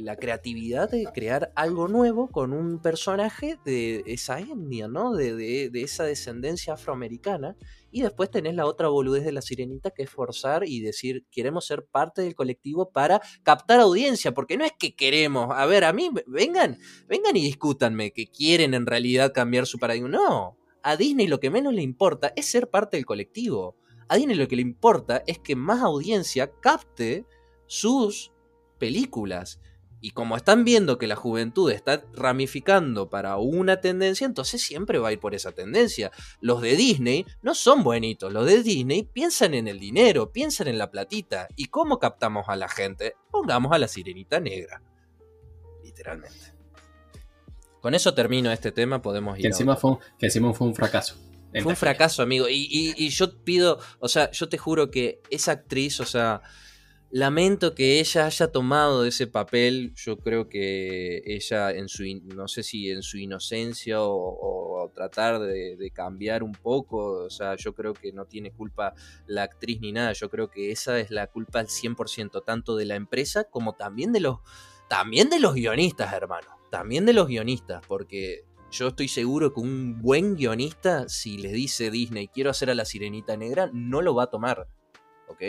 la 0.00 0.16
creatividad 0.16 0.90
de 0.90 1.06
crear 1.14 1.52
algo 1.54 1.88
nuevo 1.88 2.28
con 2.28 2.52
un 2.52 2.80
personaje 2.80 3.58
de 3.64 4.02
esa 4.06 4.40
etnia, 4.40 4.88
¿no? 4.88 5.14
De, 5.14 5.34
de- 5.34 5.70
de 5.70 5.82
esa 5.82 6.04
descendencia 6.04 6.74
afroamericana. 6.74 7.56
Y 7.90 8.02
después 8.02 8.30
tenés 8.30 8.54
la 8.54 8.66
otra 8.66 8.88
boludez 8.88 9.24
de 9.24 9.32
la 9.32 9.40
sirenita 9.40 9.90
que 9.90 10.02
es 10.02 10.10
forzar 10.10 10.66
y 10.66 10.80
decir, 10.80 11.24
queremos 11.30 11.66
ser 11.66 11.84
parte 11.86 12.20
del 12.22 12.34
colectivo 12.34 12.90
para 12.90 13.20
captar 13.42 13.80
audiencia, 13.80 14.32
porque 14.34 14.58
no 14.58 14.64
es 14.64 14.72
que 14.78 14.94
queremos, 14.94 15.48
a 15.50 15.64
ver, 15.66 15.84
a 15.84 15.92
mí, 15.94 16.10
vengan, 16.26 16.78
vengan 17.08 17.36
y 17.36 17.42
discútanme 17.42 18.12
que 18.12 18.26
quieren 18.26 18.74
en 18.74 18.84
realidad 18.86 19.32
cambiar 19.32 19.66
su 19.66 19.78
paradigma. 19.78 20.08
No, 20.10 20.58
a 20.82 20.96
Disney 20.96 21.28
lo 21.28 21.40
que 21.40 21.50
menos 21.50 21.72
le 21.72 21.82
importa 21.82 22.32
es 22.36 22.46
ser 22.46 22.68
parte 22.68 22.96
del 22.98 23.06
colectivo. 23.06 23.76
A 24.08 24.16
Disney 24.16 24.36
lo 24.36 24.48
que 24.48 24.56
le 24.56 24.62
importa 24.62 25.22
es 25.26 25.38
que 25.38 25.54
más 25.56 25.82
audiencia 25.82 26.50
capte 26.60 27.24
sus 27.66 28.32
películas. 28.78 29.60
Y 30.00 30.12
como 30.12 30.36
están 30.36 30.64
viendo 30.64 30.96
que 30.96 31.08
la 31.08 31.16
juventud 31.16 31.72
está 31.72 32.04
ramificando 32.14 33.10
para 33.10 33.36
una 33.36 33.80
tendencia, 33.80 34.26
entonces 34.26 34.62
siempre 34.62 34.98
va 35.00 35.08
a 35.08 35.12
ir 35.12 35.18
por 35.18 35.34
esa 35.34 35.50
tendencia. 35.50 36.12
Los 36.40 36.62
de 36.62 36.76
Disney 36.76 37.26
no 37.42 37.52
son 37.54 37.82
buenitos, 37.82 38.32
los 38.32 38.46
de 38.46 38.62
Disney 38.62 39.02
piensan 39.02 39.54
en 39.54 39.66
el 39.66 39.80
dinero, 39.80 40.30
piensan 40.30 40.68
en 40.68 40.78
la 40.78 40.90
platita. 40.92 41.48
¿Y 41.56 41.64
cómo 41.66 41.98
captamos 41.98 42.48
a 42.48 42.54
la 42.54 42.68
gente? 42.68 43.16
Pongamos 43.32 43.72
a 43.72 43.78
la 43.78 43.88
sirenita 43.88 44.38
negra. 44.38 44.80
Literalmente. 45.82 46.54
Con 47.80 47.94
eso 47.94 48.14
termino 48.14 48.52
este 48.52 48.70
tema, 48.70 49.02
podemos 49.02 49.36
ir 49.36 49.42
Que 49.42 49.48
a 49.48 49.50
encima, 49.50 49.72
otro. 49.74 49.96
fue 49.98 50.06
que 50.18 50.26
encima 50.26 50.52
fue 50.52 50.68
un 50.68 50.74
fracaso. 50.76 51.16
Fue 51.62 51.70
un 51.72 51.76
fracaso, 51.76 52.22
amigo. 52.22 52.48
Y, 52.48 52.68
y- 52.70 52.94
y 52.96 53.08
yo 53.10 53.36
pido, 53.44 53.78
o 54.00 54.08
sea, 54.08 54.30
yo 54.30 54.48
te 54.48 54.58
juro 54.58 54.90
que 54.90 55.20
esa 55.30 55.52
actriz, 55.52 55.98
o 56.00 56.04
sea, 56.04 56.42
lamento 57.10 57.74
que 57.74 58.00
ella 58.00 58.26
haya 58.26 58.48
tomado 58.52 59.04
ese 59.06 59.26
papel. 59.26 59.92
Yo 59.96 60.18
creo 60.18 60.48
que 60.48 61.22
ella, 61.24 61.70
en 61.70 61.88
su, 61.88 62.04
no 62.34 62.48
sé 62.48 62.62
si 62.62 62.90
en 62.90 63.02
su 63.02 63.16
inocencia 63.18 64.02
o, 64.02 64.12
o 64.14 64.90
tratar 64.94 65.40
de, 65.40 65.76
de 65.76 65.90
cambiar 65.90 66.42
un 66.42 66.52
poco, 66.52 67.24
o 67.24 67.30
sea, 67.30 67.56
yo 67.56 67.74
creo 67.74 67.94
que 67.94 68.12
no 68.12 68.26
tiene 68.26 68.50
culpa 68.52 68.94
la 69.26 69.44
actriz 69.44 69.80
ni 69.80 69.92
nada. 69.92 70.12
Yo 70.12 70.28
creo 70.28 70.50
que 70.50 70.70
esa 70.70 70.98
es 71.00 71.10
la 71.10 71.28
culpa 71.28 71.60
al 71.60 71.68
100%, 71.68 72.42
tanto 72.44 72.76
de 72.76 72.84
la 72.84 72.94
empresa 72.96 73.44
como 73.44 73.74
también 73.74 74.12
de 74.12 74.20
los, 74.20 74.38
también 74.88 75.30
de 75.30 75.40
los 75.40 75.54
guionistas, 75.54 76.12
hermano. 76.12 76.48
También 76.70 77.06
de 77.06 77.14
los 77.14 77.26
guionistas, 77.28 77.82
porque 77.88 78.44
yo 78.70 78.88
estoy 78.88 79.08
seguro 79.08 79.52
que 79.52 79.60
un 79.60 80.00
buen 80.00 80.36
guionista, 80.36 81.08
si 81.08 81.38
le 81.38 81.52
dice 81.52 81.90
Disney, 81.90 82.28
quiero 82.28 82.50
hacer 82.50 82.70
a 82.70 82.74
la 82.74 82.84
sirenita 82.84 83.36
negra, 83.36 83.70
no 83.72 84.02
lo 84.02 84.14
va 84.14 84.24
a 84.24 84.30
tomar. 84.30 84.68
¿Ok? 85.28 85.42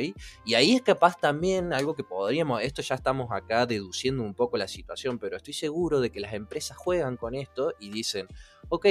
Y 0.45 0.55
ahí 0.55 0.75
es 0.75 0.81
capaz 0.81 1.17
también 1.17 1.71
algo 1.71 1.95
que 1.95 2.03
podríamos, 2.03 2.61
esto 2.61 2.81
ya 2.81 2.95
estamos 2.95 3.29
acá 3.31 3.65
deduciendo 3.65 4.23
un 4.23 4.33
poco 4.33 4.57
la 4.57 4.67
situación, 4.67 5.19
pero 5.19 5.37
estoy 5.37 5.53
seguro 5.53 6.01
de 6.01 6.11
que 6.11 6.19
las 6.19 6.33
empresas 6.33 6.77
juegan 6.77 7.15
con 7.15 7.33
esto 7.33 7.73
y 7.79 7.89
dicen, 7.89 8.27
ok, 8.67 8.85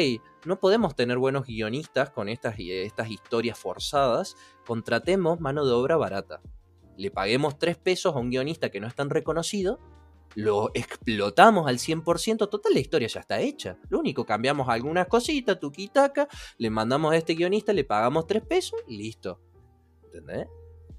no 0.47 0.59
podemos 0.59 0.97
tener 0.97 1.19
buenos 1.19 1.45
guionistas 1.47 2.09
con 2.09 2.31
estas, 2.31 2.55
estas 2.59 3.11
historias 3.11 3.59
forzadas, 3.59 4.35
contratemos 4.67 5.41
mano 5.41 5.67
de 5.67 5.73
obra 5.73 5.99
barata. 5.99 6.41
Le 6.97 7.11
paguemos 7.11 7.59
tres 7.59 7.77
pesos 7.77 8.17
a 8.17 8.19
un 8.19 8.31
guionista 8.31 8.71
que 8.71 8.81
no 8.81 8.87
es 8.87 8.95
tan 8.95 9.11
reconocido 9.11 9.79
lo 10.35 10.71
explotamos 10.75 11.67
al 11.67 11.79
100%, 11.79 12.49
total 12.49 12.73
la 12.73 12.81
historia 12.81 13.09
ya 13.09 13.21
está 13.21 13.41
hecha. 13.41 13.79
Lo 13.89 13.99
único, 13.99 14.25
cambiamos 14.25 14.69
algunas 14.69 15.07
cositas, 15.07 15.59
tuquitaca, 15.59 16.29
le 16.59 16.71
mandamos 16.71 17.13
a 17.13 17.17
este 17.17 17.35
guionista, 17.35 17.73
le 17.73 17.85
pagamos 17.85 18.27
tres 18.27 18.43
pesos 18.43 18.81
y 18.87 18.97
listo. 18.97 19.41
¿Entendés? 20.05 20.47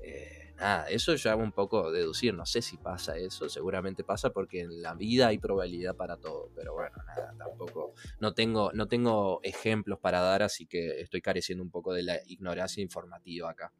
Eh, 0.01 0.53
nada, 0.57 0.89
eso 0.89 1.15
ya 1.15 1.35
un 1.35 1.51
poco 1.51 1.91
deducir, 1.91 2.33
no 2.33 2.45
sé 2.45 2.61
si 2.61 2.77
pasa 2.77 3.17
eso, 3.17 3.49
seguramente 3.49 4.03
pasa 4.03 4.31
porque 4.31 4.61
en 4.61 4.81
la 4.81 4.93
vida 4.93 5.27
hay 5.27 5.37
probabilidad 5.37 5.95
para 5.95 6.17
todo, 6.17 6.51
pero 6.55 6.73
bueno, 6.73 6.95
nada, 7.07 7.33
tampoco, 7.37 7.93
no 8.19 8.33
tengo, 8.33 8.71
no 8.73 8.87
tengo 8.87 9.39
ejemplos 9.43 9.99
para 9.99 10.21
dar, 10.21 10.43
así 10.43 10.65
que 10.65 11.01
estoy 11.01 11.21
careciendo 11.21 11.63
un 11.63 11.71
poco 11.71 11.93
de 11.93 12.03
la 12.03 12.19
ignorancia 12.27 12.81
informativa 12.81 13.49
acá. 13.49 13.71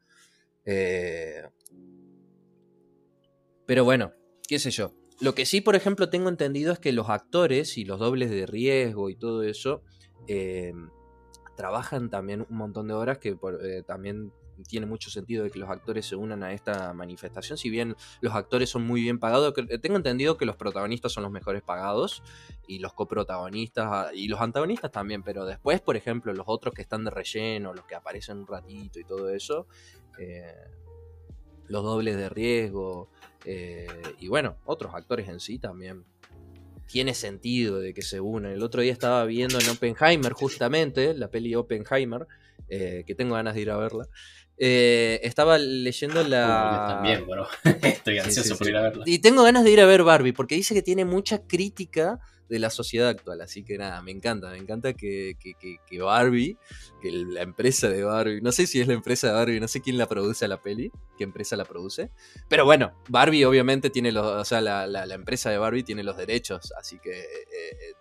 Eh, 0.64 1.42
pero 3.66 3.84
bueno, 3.84 4.12
qué 4.48 4.58
sé 4.58 4.70
yo. 4.70 4.99
Lo 5.20 5.34
que 5.34 5.44
sí, 5.44 5.60
por 5.60 5.76
ejemplo, 5.76 6.08
tengo 6.08 6.28
entendido 6.30 6.72
es 6.72 6.78
que 6.78 6.92
los 6.92 7.10
actores 7.10 7.76
y 7.76 7.84
los 7.84 7.98
dobles 7.98 8.30
de 8.30 8.46
riesgo 8.46 9.10
y 9.10 9.16
todo 9.16 9.42
eso 9.42 9.82
eh, 10.26 10.72
trabajan 11.56 12.08
también 12.08 12.46
un 12.48 12.56
montón 12.56 12.88
de 12.88 12.94
horas 12.94 13.18
que 13.18 13.36
eh, 13.62 13.82
también 13.86 14.32
tiene 14.66 14.86
mucho 14.86 15.10
sentido 15.10 15.44
de 15.44 15.50
que 15.50 15.58
los 15.58 15.70
actores 15.70 16.06
se 16.06 16.16
unan 16.16 16.42
a 16.42 16.52
esta 16.52 16.92
manifestación. 16.94 17.58
Si 17.58 17.68
bien 17.68 17.96
los 18.22 18.34
actores 18.34 18.70
son 18.70 18.82
muy 18.86 19.02
bien 19.02 19.18
pagados, 19.18 19.52
que- 19.52 19.78
tengo 19.78 19.96
entendido 19.96 20.38
que 20.38 20.46
los 20.46 20.56
protagonistas 20.56 21.12
son 21.12 21.22
los 21.22 21.32
mejores 21.32 21.62
pagados 21.62 22.22
y 22.66 22.78
los 22.78 22.92
coprotagonistas 22.94 23.86
ah, 23.90 24.10
y 24.14 24.28
los 24.28 24.40
antagonistas 24.40 24.90
también, 24.90 25.22
pero 25.22 25.44
después, 25.44 25.80
por 25.82 25.96
ejemplo, 25.96 26.32
los 26.32 26.44
otros 26.48 26.74
que 26.74 26.82
están 26.82 27.04
de 27.04 27.10
relleno, 27.10 27.74
los 27.74 27.84
que 27.84 27.94
aparecen 27.94 28.38
un 28.38 28.46
ratito 28.46 28.98
y 28.98 29.04
todo 29.04 29.28
eso, 29.30 29.66
eh, 30.18 30.54
los 31.68 31.82
dobles 31.84 32.16
de 32.16 32.28
riesgo, 32.28 33.08
eh, 33.44 33.86
y 34.18 34.28
bueno, 34.28 34.56
otros 34.64 34.94
actores 34.94 35.28
en 35.28 35.40
sí 35.40 35.58
también. 35.58 36.04
Tiene 36.86 37.14
sentido 37.14 37.78
de 37.78 37.94
que 37.94 38.02
se 38.02 38.20
unan. 38.20 38.50
El 38.52 38.62
otro 38.64 38.82
día 38.82 38.92
estaba 38.92 39.24
viendo 39.24 39.60
en 39.60 39.68
Oppenheimer, 39.68 40.32
justamente, 40.32 41.14
la 41.14 41.28
peli 41.30 41.54
Oppenheimer, 41.54 42.26
eh, 42.68 43.04
que 43.06 43.14
tengo 43.14 43.36
ganas 43.36 43.54
de 43.54 43.60
ir 43.60 43.70
a 43.70 43.76
verla. 43.76 44.06
Eh, 44.58 45.20
estaba 45.22 45.56
leyendo 45.56 46.22
yo 46.22 46.28
la. 46.28 46.86
también, 46.88 47.26
bro. 47.26 47.46
Estoy 47.82 48.14
Sí, 48.14 48.18
ansioso 48.20 48.48
sí, 48.50 48.54
por 48.58 48.66
sí. 48.66 48.70
ir 48.72 48.76
a 48.76 48.82
verla. 48.82 49.04
Y 49.06 49.20
tengo 49.20 49.44
ganas 49.44 49.62
de 49.64 49.70
ir 49.70 49.80
a 49.80 49.86
ver 49.86 50.02
Barbie, 50.02 50.32
porque 50.32 50.56
dice 50.56 50.74
que 50.74 50.82
tiene 50.82 51.04
mucha 51.04 51.46
crítica 51.46 52.18
de 52.50 52.58
la 52.58 52.68
sociedad 52.68 53.08
actual. 53.08 53.40
Así 53.40 53.62
que 53.64 53.78
nada, 53.78 54.02
me 54.02 54.10
encanta, 54.10 54.50
me 54.50 54.58
encanta 54.58 54.92
que, 54.92 55.36
que- 55.40 55.54
que- 55.86 56.00
Barbie, 56.02 56.58
que 57.00 57.10
la 57.12 57.42
empresa 57.42 57.88
de 57.88 58.02
Barbie, 58.04 58.40
no 58.42 58.52
sé 58.52 58.66
si 58.66 58.80
es 58.80 58.88
la 58.88 58.94
empresa 58.94 59.28
de 59.28 59.32
Barbie, 59.34 59.60
no 59.60 59.68
sé 59.68 59.80
quién 59.80 59.96
la 59.96 60.06
produce 60.08 60.44
a 60.44 60.48
la 60.48 60.60
peli, 60.60 60.90
qué 61.16 61.24
empresa 61.24 61.56
la 61.56 61.64
produce. 61.64 62.10
Pero 62.48 62.64
bueno, 62.64 62.92
Barbie 63.08 63.44
obviamente 63.44 63.88
tiene 63.88 64.12
los, 64.12 64.26
o 64.26 64.44
sea, 64.44 64.60
la, 64.60 64.86
la- 64.86 65.06
la 65.06 65.14
empresa 65.14 65.48
de 65.50 65.58
Barbie 65.58 65.84
tiene 65.84 66.02
los 66.02 66.16
derechos, 66.16 66.72
así 66.78 66.98
que 66.98 67.20
eh, 67.20 67.24
eh, 67.52 67.94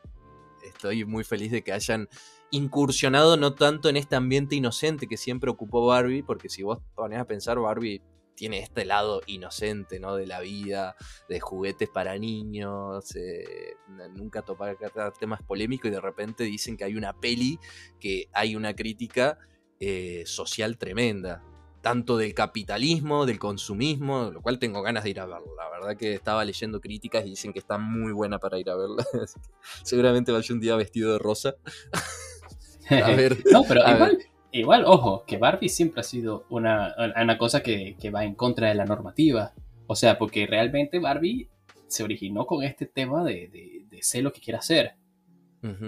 estoy 0.68 1.06
muy 1.06 1.24
feliz 1.24 1.52
de 1.52 1.62
que 1.62 1.72
hayan 1.74 2.10
incursionado 2.52 3.38
no 3.38 3.54
tanto 3.54 3.90
en 3.90 3.98
este 3.98 4.16
ambiente 4.16 4.56
inocente 4.56 5.06
que 5.08 5.18
siempre 5.18 5.52
ocupó 5.52 5.86
Barbie, 5.86 6.24
porque 6.24 6.50
si 6.50 6.64
vos 6.64 6.80
ponés 6.96 7.20
a 7.20 7.26
pensar, 7.26 7.60
Barbie 7.60 8.02
tiene 8.40 8.60
este 8.60 8.86
lado 8.86 9.22
inocente, 9.28 10.00
¿no? 10.00 10.16
De 10.16 10.26
la 10.26 10.40
vida, 10.40 10.96
de 11.28 11.42
juguetes 11.42 11.90
para 11.90 12.18
niños, 12.18 13.14
eh, 13.18 13.76
nunca 14.16 14.44
topa 14.44 14.74
temas 15.20 15.44
polémicos 15.44 15.90
y 15.90 15.92
de 15.92 16.00
repente 16.00 16.46
dicen 16.46 16.78
que 16.78 16.86
hay 16.86 16.96
una 16.96 17.12
peli, 17.20 17.60
que 18.00 18.30
hay 18.32 18.56
una 18.56 18.74
crítica 18.74 19.38
eh, 19.82 20.24
social 20.26 20.78
tremenda. 20.78 21.44
tanto 21.82 22.18
del 22.18 22.34
capitalismo, 22.34 23.26
del 23.26 23.40
consumismo, 23.40 24.32
lo 24.32 24.42
cual 24.42 24.60
tengo 24.60 24.82
ganas 24.82 25.06
de 25.06 25.12
ir 25.12 25.20
a 25.22 25.26
verla. 25.26 25.48
La 25.58 25.70
verdad 25.70 25.98
que 25.98 26.14
estaba 26.14 26.44
leyendo 26.44 26.82
críticas 26.82 27.26
y 27.26 27.32
dicen 27.32 27.54
que 27.54 27.60
está 27.60 27.78
muy 27.78 28.12
buena 28.12 28.38
para 28.38 28.60
ir 28.60 28.70
a 28.70 28.76
verla. 28.76 29.06
Seguramente 29.84 30.32
vaya 30.34 30.54
un 30.54 30.60
día 30.60 30.76
vestido 30.76 31.14
de 31.14 31.20
rosa. 31.20 31.56
a 32.90 33.12
ver. 33.12 33.38
no, 33.52 33.64
pero 33.64 33.82
igual, 33.82 34.18
igual, 34.52 34.84
ojo, 34.86 35.24
que 35.26 35.38
Barbie 35.38 35.70
siempre 35.70 36.02
ha 36.02 36.04
sido 36.04 36.46
una, 36.50 36.96
una 37.22 37.38
cosa 37.38 37.62
que, 37.62 37.96
que 38.00 38.10
va 38.10 38.24
en 38.26 38.36
contra 38.36 38.70
de 38.70 38.76
la 38.76 38.86
normativa. 38.86 39.54
O 39.88 39.96
sea, 39.96 40.18
porque 40.18 40.46
realmente 40.48 41.00
Barbie 41.00 41.50
se 41.88 42.04
originó 42.04 42.46
con 42.46 42.64
este 42.64 42.86
tema 42.86 43.24
de, 43.24 43.48
de, 43.48 43.86
de 43.90 44.04
ser 44.04 44.24
lo 44.24 44.32
que 44.32 44.42
quiere 44.42 44.58
hacer. 44.58 44.94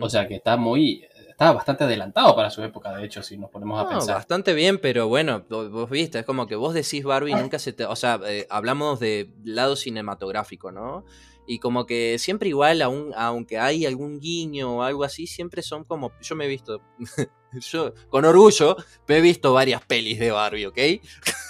O 0.02 0.10
sea, 0.10 0.28
que 0.28 0.36
está 0.36 0.58
muy, 0.58 1.06
estaba 1.30 1.54
bastante 1.54 1.86
adelantado 1.86 2.36
para 2.36 2.50
su 2.50 2.62
época, 2.62 2.94
de 2.96 3.06
hecho, 3.06 3.24
si 3.24 3.38
nos 3.38 3.50
ponemos 3.50 3.80
a 3.80 3.88
pensar. 3.88 4.16
Bastante 4.16 4.54
bien, 4.54 4.80
pero 4.80 5.08
bueno, 5.08 5.46
vos, 5.50 5.90
viste, 5.90 6.20
es 6.20 6.26
como 6.26 6.46
que 6.46 6.56
vos 6.56 6.74
decís 6.74 7.04
Barbie 7.04 7.36
nunca 7.36 7.58
se 7.58 7.72
te... 7.72 7.86
O 7.86 7.96
sea, 7.96 8.20
eh, 8.28 8.46
hablamos 8.50 9.00
de 9.00 9.34
lado 9.44 9.76
cinematográfico, 9.78 10.72
¿no? 10.72 11.06
Y 11.48 11.60
como 11.60 11.86
que 11.86 12.20
siempre 12.20 12.50
igual, 12.50 12.82
aun, 12.82 13.12
aunque 13.16 13.58
hay 13.58 13.86
algún 13.86 14.20
guiño 14.20 14.78
o 14.78 14.84
algo 14.84 15.04
así, 15.06 15.26
siempre 15.26 15.62
son 15.62 15.84
como... 15.86 16.12
Yo 16.22 16.36
me 16.36 16.46
he 16.46 16.50
visto... 16.50 16.82
yo, 17.60 17.94
con 18.10 18.26
orgullo, 18.26 18.78
me 19.08 19.18
he 19.18 19.22
visto 19.22 19.54
varias 19.54 19.84
pelis 19.86 20.20
de 20.20 20.32
Barbie, 20.32 20.66
¿ok? 20.66 20.78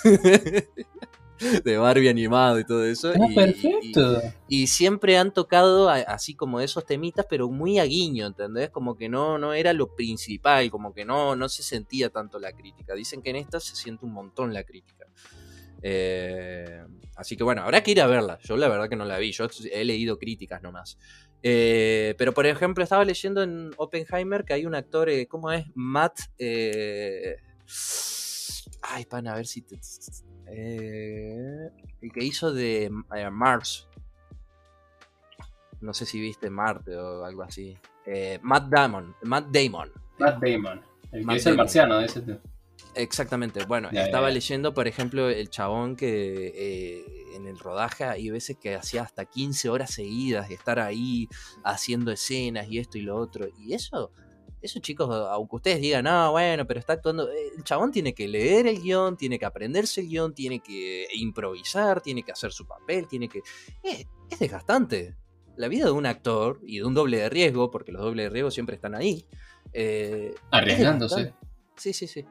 de 1.64 1.78
Barbie 1.78 2.10
animado 2.10 2.60
y 2.60 2.66
todo 2.66 2.86
eso. 2.86 3.12
Ah, 3.16 3.28
perfecto. 3.34 4.22
Y, 4.48 4.68
siempre 4.68 5.18
han 5.18 5.34
tocado 5.34 5.90
así 5.90 6.36
como 6.36 6.60
esos 6.60 6.86
temitas, 6.86 7.26
pero 7.30 7.50
muy 7.50 7.80
a 7.80 7.86
guiño, 7.86 8.28
¿entendés? 8.28 8.70
Como 8.70 8.96
que 8.96 9.10
no, 9.10 9.38
no 9.38 9.54
era 9.54 9.74
lo 9.74 9.96
principal, 9.96 10.70
como 10.70 10.94
que 10.94 11.06
no, 11.06 11.36
no 11.36 11.50
se 11.50 11.64
sentía 11.64 12.10
tanto 12.10 12.40
la 12.40 12.54
crítica. 12.54 12.94
Dicen 12.94 13.22
que 13.22 13.32
en 13.32 13.38
esta 13.38 13.60
se 13.60 13.76
siente 13.76 14.06
un 14.06 14.14
montón 14.14 14.54
la 14.54 14.64
crítica. 14.64 15.08
Eh, 15.82 16.84
así 17.16 17.36
que 17.36 17.44
bueno, 17.44 17.64
habrá 17.64 17.82
que 17.84 17.92
ir 17.92 18.02
a 18.02 18.08
verla. 18.08 18.38
Yo 18.44 18.58
la 18.58 18.68
verdad 18.68 18.90
que 18.90 18.96
no 18.96 19.06
la 19.06 19.18
vi, 19.18 19.32
yo 19.32 19.48
he 19.72 19.86
leído 19.86 20.18
críticas 20.20 20.62
nomás. 20.62 20.98
Eh, 21.44 22.16
pero 22.18 22.34
por 22.34 22.46
ejemplo, 22.46 22.84
estaba 22.84 23.04
leyendo 23.04 23.42
en 23.42 23.72
Oppenheimer 23.78 24.46
que 24.46 24.54
hay 24.54 24.66
un 24.66 24.76
actor, 24.76 25.10
eh, 25.10 25.28
¿cómo 25.28 25.52
es? 25.52 25.66
Matt... 25.76 26.20
Ay, 28.84 29.06
pan, 29.06 29.28
a 29.28 29.36
ver 29.36 29.46
si 29.46 29.62
te, 29.62 29.80
eh, 30.48 31.70
el 32.02 32.12
que 32.12 32.24
hizo 32.24 32.54
de 32.54 32.92
eh, 33.16 33.30
Mars. 33.30 33.88
No 35.80 35.94
sé 35.94 36.06
si 36.06 36.20
viste 36.20 36.50
Marte 36.50 36.96
o 36.96 37.24
algo 37.24 37.44
así. 37.44 37.78
Eh, 38.06 38.40
Matt 38.42 38.70
Damon. 38.70 39.16
Matt 39.24 39.48
Damon. 39.48 39.92
Matt 40.20 40.44
Damon. 40.44 40.82
El 41.12 41.26
que 41.26 41.36
es 41.36 41.46
el 41.46 41.58
marciano 41.58 42.00
ese 42.00 42.22
Exactamente. 42.96 43.64
Bueno, 43.66 43.90
estaba 43.92 44.30
leyendo, 44.30 44.74
por 44.74 44.88
ejemplo, 44.88 45.30
el 45.30 45.50
chabón 45.50 45.96
que 45.96 47.06
en 47.36 47.48
el 47.48 47.58
rodaje 47.58 48.04
hay 48.04 48.30
veces 48.30 48.58
que 48.58 48.76
hacía 48.76 49.04
hasta 49.04 49.26
15 49.26 49.70
horas 49.70 49.92
seguidas 49.92 50.50
de 50.50 50.56
estar 50.56 50.80
ahí 50.80 51.28
haciendo 51.64 52.12
escenas 52.12 52.68
y 52.70 52.80
esto 52.80 52.98
y 52.98 53.02
lo 53.02 53.16
otro. 53.16 53.48
Y 53.58 53.74
eso 53.74 54.12
eso 54.62 54.80
chicos, 54.80 55.10
aunque 55.10 55.56
ustedes 55.56 55.82
digan, 55.82 56.04
no, 56.04 56.32
bueno, 56.32 56.68
pero 56.68 56.80
está 56.80 56.94
actuando, 56.94 57.30
eh, 57.32 57.52
el 57.58 57.64
chabón 57.64 57.92
tiene 57.92 58.14
que 58.14 58.28
leer 58.28 58.68
el 58.68 58.80
guion, 58.82 59.18
tiene 59.18 59.40
que 59.40 59.46
aprenderse 59.46 60.02
el 60.02 60.08
guion, 60.08 60.34
tiene 60.34 60.60
que 60.60 61.08
improvisar, 61.16 62.02
tiene 62.02 62.22
que 62.24 62.32
hacer 62.32 62.52
su 62.52 62.68
papel, 62.68 63.08
tiene 63.08 63.28
que... 63.28 63.40
Eh, 63.84 64.06
es 64.30 64.40
desgastante. 64.40 65.16
La 65.58 65.68
vida 65.68 65.86
de 65.86 65.92
un 65.92 66.06
actor 66.06 66.60
y 66.64 66.78
de 66.78 66.86
un 66.86 66.94
doble 66.94 67.18
de 67.18 67.30
riesgo, 67.30 67.72
porque 67.72 67.92
los 67.92 68.04
dobles 68.04 68.26
de 68.26 68.30
riesgo 68.30 68.52
siempre 68.52 68.76
están 68.76 68.94
ahí. 68.94 69.26
Eh, 69.74 70.34
Arriesgándose. 70.52 71.34
Sí, 71.76 71.94
sí, 71.94 72.08
sí. 72.08 72.26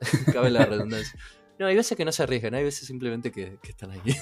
Cabe 0.32 0.50
la 0.50 0.64
redundancia. 0.64 1.18
No, 1.58 1.66
hay 1.66 1.74
veces 1.74 1.96
que 1.96 2.04
no 2.04 2.12
se 2.12 2.22
arriesgan, 2.22 2.54
hay 2.54 2.64
veces 2.64 2.86
simplemente 2.86 3.32
que, 3.32 3.58
están 3.62 3.90
ahí. 3.90 4.00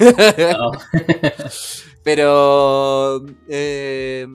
Pero... 2.05 3.25
Eh, 3.49 4.27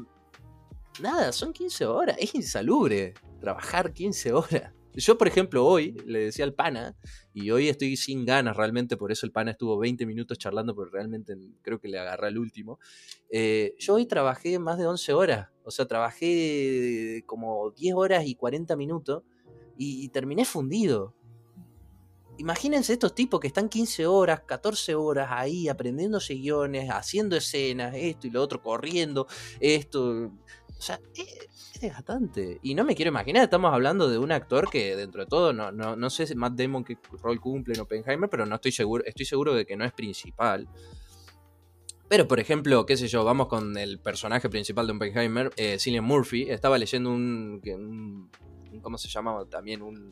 nada, 1.00 1.32
son 1.32 1.54
15 1.54 1.86
horas, 1.86 2.18
es 2.20 2.36
insalubre 2.36 3.14
trabajar 3.40 3.94
15 3.94 4.34
horas. 4.34 4.74
Yo, 4.96 5.18
por 5.18 5.28
ejemplo, 5.28 5.66
hoy 5.66 5.96
le 6.06 6.20
decía 6.20 6.44
al 6.44 6.54
pana, 6.54 6.96
y 7.34 7.52
hoy 7.52 7.70
estoy 7.70 7.96
sin 7.96 8.26
ganas 8.26 8.58
realmente, 8.58 8.98
por 8.98 9.12
eso 9.12 9.26
el 9.26 9.32
pana 9.32 9.52
estuvo 9.52 9.78
20 9.78 10.06
minutos 10.06 10.38
charlando, 10.38 10.76
porque 10.76 10.92
realmente 10.92 11.38
creo 11.62 11.80
que 11.80 11.88
le 11.88 12.00
agarré 12.00 12.30
el 12.30 12.38
último. 12.38 12.80
Eh, 13.30 13.76
yo 13.78 13.96
hoy 13.96 14.08
trabajé 14.08 14.60
más 14.60 14.78
de 14.78 14.88
11 14.88 15.14
horas, 15.14 15.50
o 15.64 15.72
sea, 15.72 15.86
trabajé 15.86 17.24
como 17.26 17.72
10 17.72 17.96
horas 17.96 18.26
y 18.26 18.36
40 18.36 18.76
minutos 18.76 19.24
y, 19.78 20.10
terminé 20.10 20.44
fundido. 20.44 21.14
Imagínense 22.40 22.94
estos 22.94 23.14
tipos 23.14 23.40
que 23.40 23.48
están 23.48 23.70
15 23.70 24.08
horas, 24.08 24.42
14 24.46 24.96
horas 24.96 25.28
ahí 25.30 25.68
aprendiendo 25.68 26.20
guiones, 26.28 26.90
haciendo 26.90 27.36
escenas, 27.36 27.94
esto 27.96 28.28
y 28.28 28.30
lo 28.32 28.42
otro, 28.42 28.62
corriendo, 28.62 29.28
esto, 29.60 30.32
o 30.78 30.82
sea, 30.82 31.00
es, 31.16 31.80
desgastante. 31.82 32.60
Y 32.62 32.76
no 32.76 32.86
me 32.86 32.96
quiero 32.96 33.10
imaginar, 33.10 33.44
estamos 33.44 33.74
hablando 33.74 34.10
de 34.10 34.18
un 34.18 34.32
actor 34.32 34.70
que 34.70 34.96
dentro 34.96 35.22
de 35.22 35.28
todo, 35.28 35.52
no, 35.52 35.72
no, 35.72 35.96
no 35.96 36.10
sé 36.10 36.34
Matt 36.36 36.54
Damon 36.54 36.84
qué 36.84 36.98
rol 37.22 37.42
cumple 37.42 37.74
en 37.74 37.82
Oppenheimer, 37.82 38.30
pero 38.30 38.46
no 38.46 38.56
estoy 38.56 38.72
seguro, 38.72 39.04
estoy 39.06 39.26
seguro 39.26 39.54
de 39.54 39.66
que 39.66 39.76
no 39.76 39.84
es 39.84 39.92
principal. 39.92 40.68
Pero, 42.08 42.28
por 42.28 42.40
ejemplo, 42.40 42.86
qué 42.86 42.98
sé 42.98 43.08
yo, 43.08 43.24
vamos 43.24 43.48
con 43.48 43.78
el 43.78 44.00
personaje 44.00 44.50
principal 44.50 44.88
de 44.88 44.94
Oppenheimer, 44.94 45.52
eh, 45.58 45.78
Cillian 45.78 46.04
Murphy. 46.04 46.50
Estaba 46.50 46.78
leyendo 46.78 47.12
un, 47.12 47.62
¿Cómo 48.82 48.98
se 48.98 49.08
llamaba? 49.08 49.46
También 49.46 49.84
un, 49.84 50.10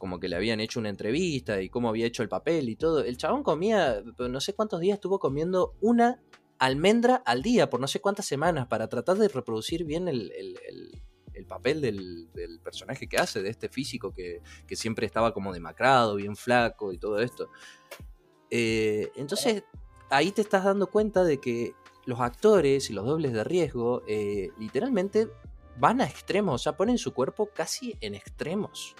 Como 0.00 0.18
que 0.18 0.30
le 0.30 0.36
habían 0.36 0.60
hecho 0.60 0.80
una 0.80 0.88
entrevista 0.88 1.60
y 1.60 1.68
cómo 1.68 1.90
había 1.90 2.06
hecho 2.06 2.22
el 2.22 2.30
papel 2.30 2.70
y 2.70 2.76
todo. 2.76 3.04
El 3.04 3.18
chabón 3.18 3.42
comía, 3.42 4.02
no 4.18 4.40
sé 4.40 4.54
cuántos 4.54 4.80
días 4.80 4.94
estuvo 4.94 5.18
comiendo 5.18 5.74
una 5.82 6.22
almendra 6.58 7.16
al 7.26 7.42
día 7.42 7.68
por 7.68 7.80
no 7.80 7.86
sé 7.86 8.00
cuántas 8.00 8.24
semanas 8.24 8.66
para 8.66 8.88
tratar 8.88 9.18
de 9.18 9.28
reproducir 9.28 9.84
bien 9.84 10.08
el, 10.08 10.32
papel 11.46 11.82
del, 11.82 12.30
personaje 12.64 13.08
que 13.08 13.18
hace, 13.18 13.42
de 13.42 13.50
este 13.50 13.68
físico 13.68 14.14
que, 14.14 14.40
siempre 14.72 15.04
estaba 15.04 15.34
como 15.34 15.52
demacrado, 15.52 16.16
bien 16.16 16.34
flaco 16.34 16.94
y 16.94 16.98
todo 16.98 17.20
esto. 17.20 17.50
Eh, 18.48 19.12
entonces 19.16 19.64
ahí 20.08 20.32
te 20.32 20.40
estás 20.40 20.64
dando 20.64 20.86
cuenta 20.86 21.24
de 21.24 21.40
que 21.42 21.74
los 22.06 22.20
actores 22.20 22.88
y 22.88 22.94
los 22.94 23.04
dobles 23.04 23.34
de 23.34 23.44
riesgo 23.44 24.02
eh, 24.08 24.48
literalmente 24.58 25.28
van 25.78 26.00
a 26.00 26.06
extremos, 26.06 26.54
o 26.54 26.58
sea, 26.58 26.74
ponen 26.74 26.96
su 26.96 27.12
cuerpo 27.12 27.50
casi 27.54 27.98
en 28.00 28.14
extremos 28.14 28.96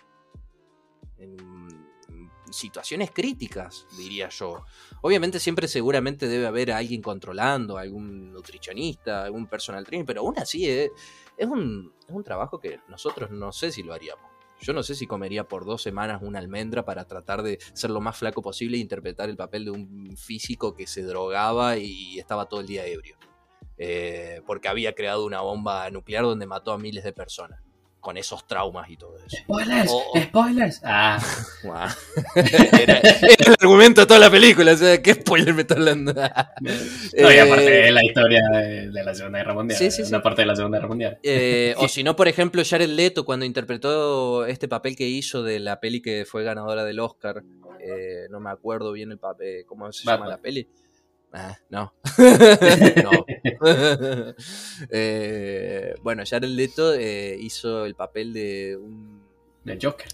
situaciones 2.50 3.10
críticas, 3.10 3.86
diría 3.96 4.28
yo. 4.28 4.64
Obviamente 5.02 5.40
siempre 5.40 5.68
seguramente 5.68 6.28
debe 6.28 6.46
haber 6.46 6.72
alguien 6.72 7.02
controlando, 7.02 7.78
algún 7.78 8.32
nutricionista, 8.32 9.24
algún 9.24 9.46
personal 9.46 9.84
trainer, 9.84 10.06
pero 10.06 10.20
aún 10.20 10.38
así 10.38 10.68
eh, 10.68 10.90
es, 11.36 11.46
un, 11.46 11.92
es 12.06 12.14
un 12.14 12.24
trabajo 12.24 12.58
que 12.58 12.80
nosotros 12.88 13.30
no 13.30 13.52
sé 13.52 13.72
si 13.72 13.82
lo 13.82 13.94
haríamos. 13.94 14.30
Yo 14.60 14.74
no 14.74 14.82
sé 14.82 14.94
si 14.94 15.06
comería 15.06 15.48
por 15.48 15.64
dos 15.64 15.82
semanas 15.82 16.20
una 16.22 16.38
almendra 16.38 16.84
para 16.84 17.06
tratar 17.06 17.42
de 17.42 17.58
ser 17.72 17.90
lo 17.90 18.02
más 18.02 18.18
flaco 18.18 18.42
posible 18.42 18.76
e 18.76 18.80
interpretar 18.80 19.30
el 19.30 19.36
papel 19.36 19.64
de 19.64 19.70
un 19.70 20.16
físico 20.18 20.74
que 20.74 20.86
se 20.86 21.02
drogaba 21.02 21.78
y 21.78 22.18
estaba 22.18 22.46
todo 22.46 22.60
el 22.60 22.66
día 22.66 22.84
ebrio. 22.86 23.16
Eh, 23.78 24.42
porque 24.46 24.68
había 24.68 24.94
creado 24.94 25.24
una 25.24 25.40
bomba 25.40 25.88
nuclear 25.88 26.24
donde 26.24 26.46
mató 26.46 26.72
a 26.72 26.78
miles 26.78 27.04
de 27.04 27.14
personas 27.14 27.62
con 28.00 28.16
esos 28.16 28.46
traumas 28.46 28.88
y 28.90 28.96
todo 28.96 29.16
eso. 29.18 29.36
Spoilers, 29.36 29.92
spoilers. 30.24 30.80
Ah. 30.84 31.18
era, 32.34 32.98
el 32.98 33.54
argumento 33.60 34.00
de 34.00 34.06
toda 34.06 34.20
la 34.20 34.30
película, 34.30 34.72
o 34.72 34.76
sea, 34.76 35.02
¿qué 35.02 35.14
spoiler 35.14 35.54
me 35.54 35.62
está 35.62 35.74
hablando? 35.74 36.12
no, 36.14 37.32
y 37.32 37.38
aparte 37.38 37.70
de 37.70 37.92
la 37.92 38.04
historia 38.04 38.40
de, 38.50 39.04
la 39.04 39.14
Segunda 39.14 39.38
Guerra 39.38 39.54
Mundial, 39.54 39.78
sí, 39.78 39.90
sí, 39.90 40.02
una 40.02 40.22
parte 40.22 40.42
de 40.42 40.46
la 40.46 40.56
Segunda 40.56 40.78
Guerra 40.78 40.88
Mundial. 40.88 41.18
Eh, 41.22 41.74
o 41.78 41.88
si 41.88 42.02
no, 42.02 42.16
por 42.16 42.28
ejemplo, 42.28 42.62
Jared 42.64 42.88
Leto 42.88 43.24
cuando 43.24 43.44
interpretó 43.44 44.46
este 44.46 44.68
papel 44.68 44.96
que 44.96 45.06
hizo 45.06 45.42
de 45.42 45.60
la 45.60 45.80
peli 45.80 46.00
que 46.00 46.24
fue 46.24 46.42
ganadora 46.42 46.84
del 46.84 47.00
Oscar, 47.00 47.42
eh, 47.80 48.26
no 48.30 48.40
me 48.40 48.50
acuerdo 48.50 48.92
bien 48.92 49.12
el 49.12 49.18
papel, 49.18 49.64
¿cómo 49.66 49.92
se 49.92 50.04
llama 50.04 50.26
la 50.26 50.38
peli? 50.38 50.66
Ah, 51.32 51.56
no. 51.68 51.92
no. 53.04 53.24
eh, 54.90 55.94
bueno, 56.02 56.24
Jared 56.28 56.48
Leto 56.48 56.94
eh, 56.94 57.36
hizo 57.40 57.84
el 57.84 57.94
papel 57.94 58.32
de 58.32 58.76
un. 58.76 59.22
¿De 59.64 59.78
Joker. 59.80 60.08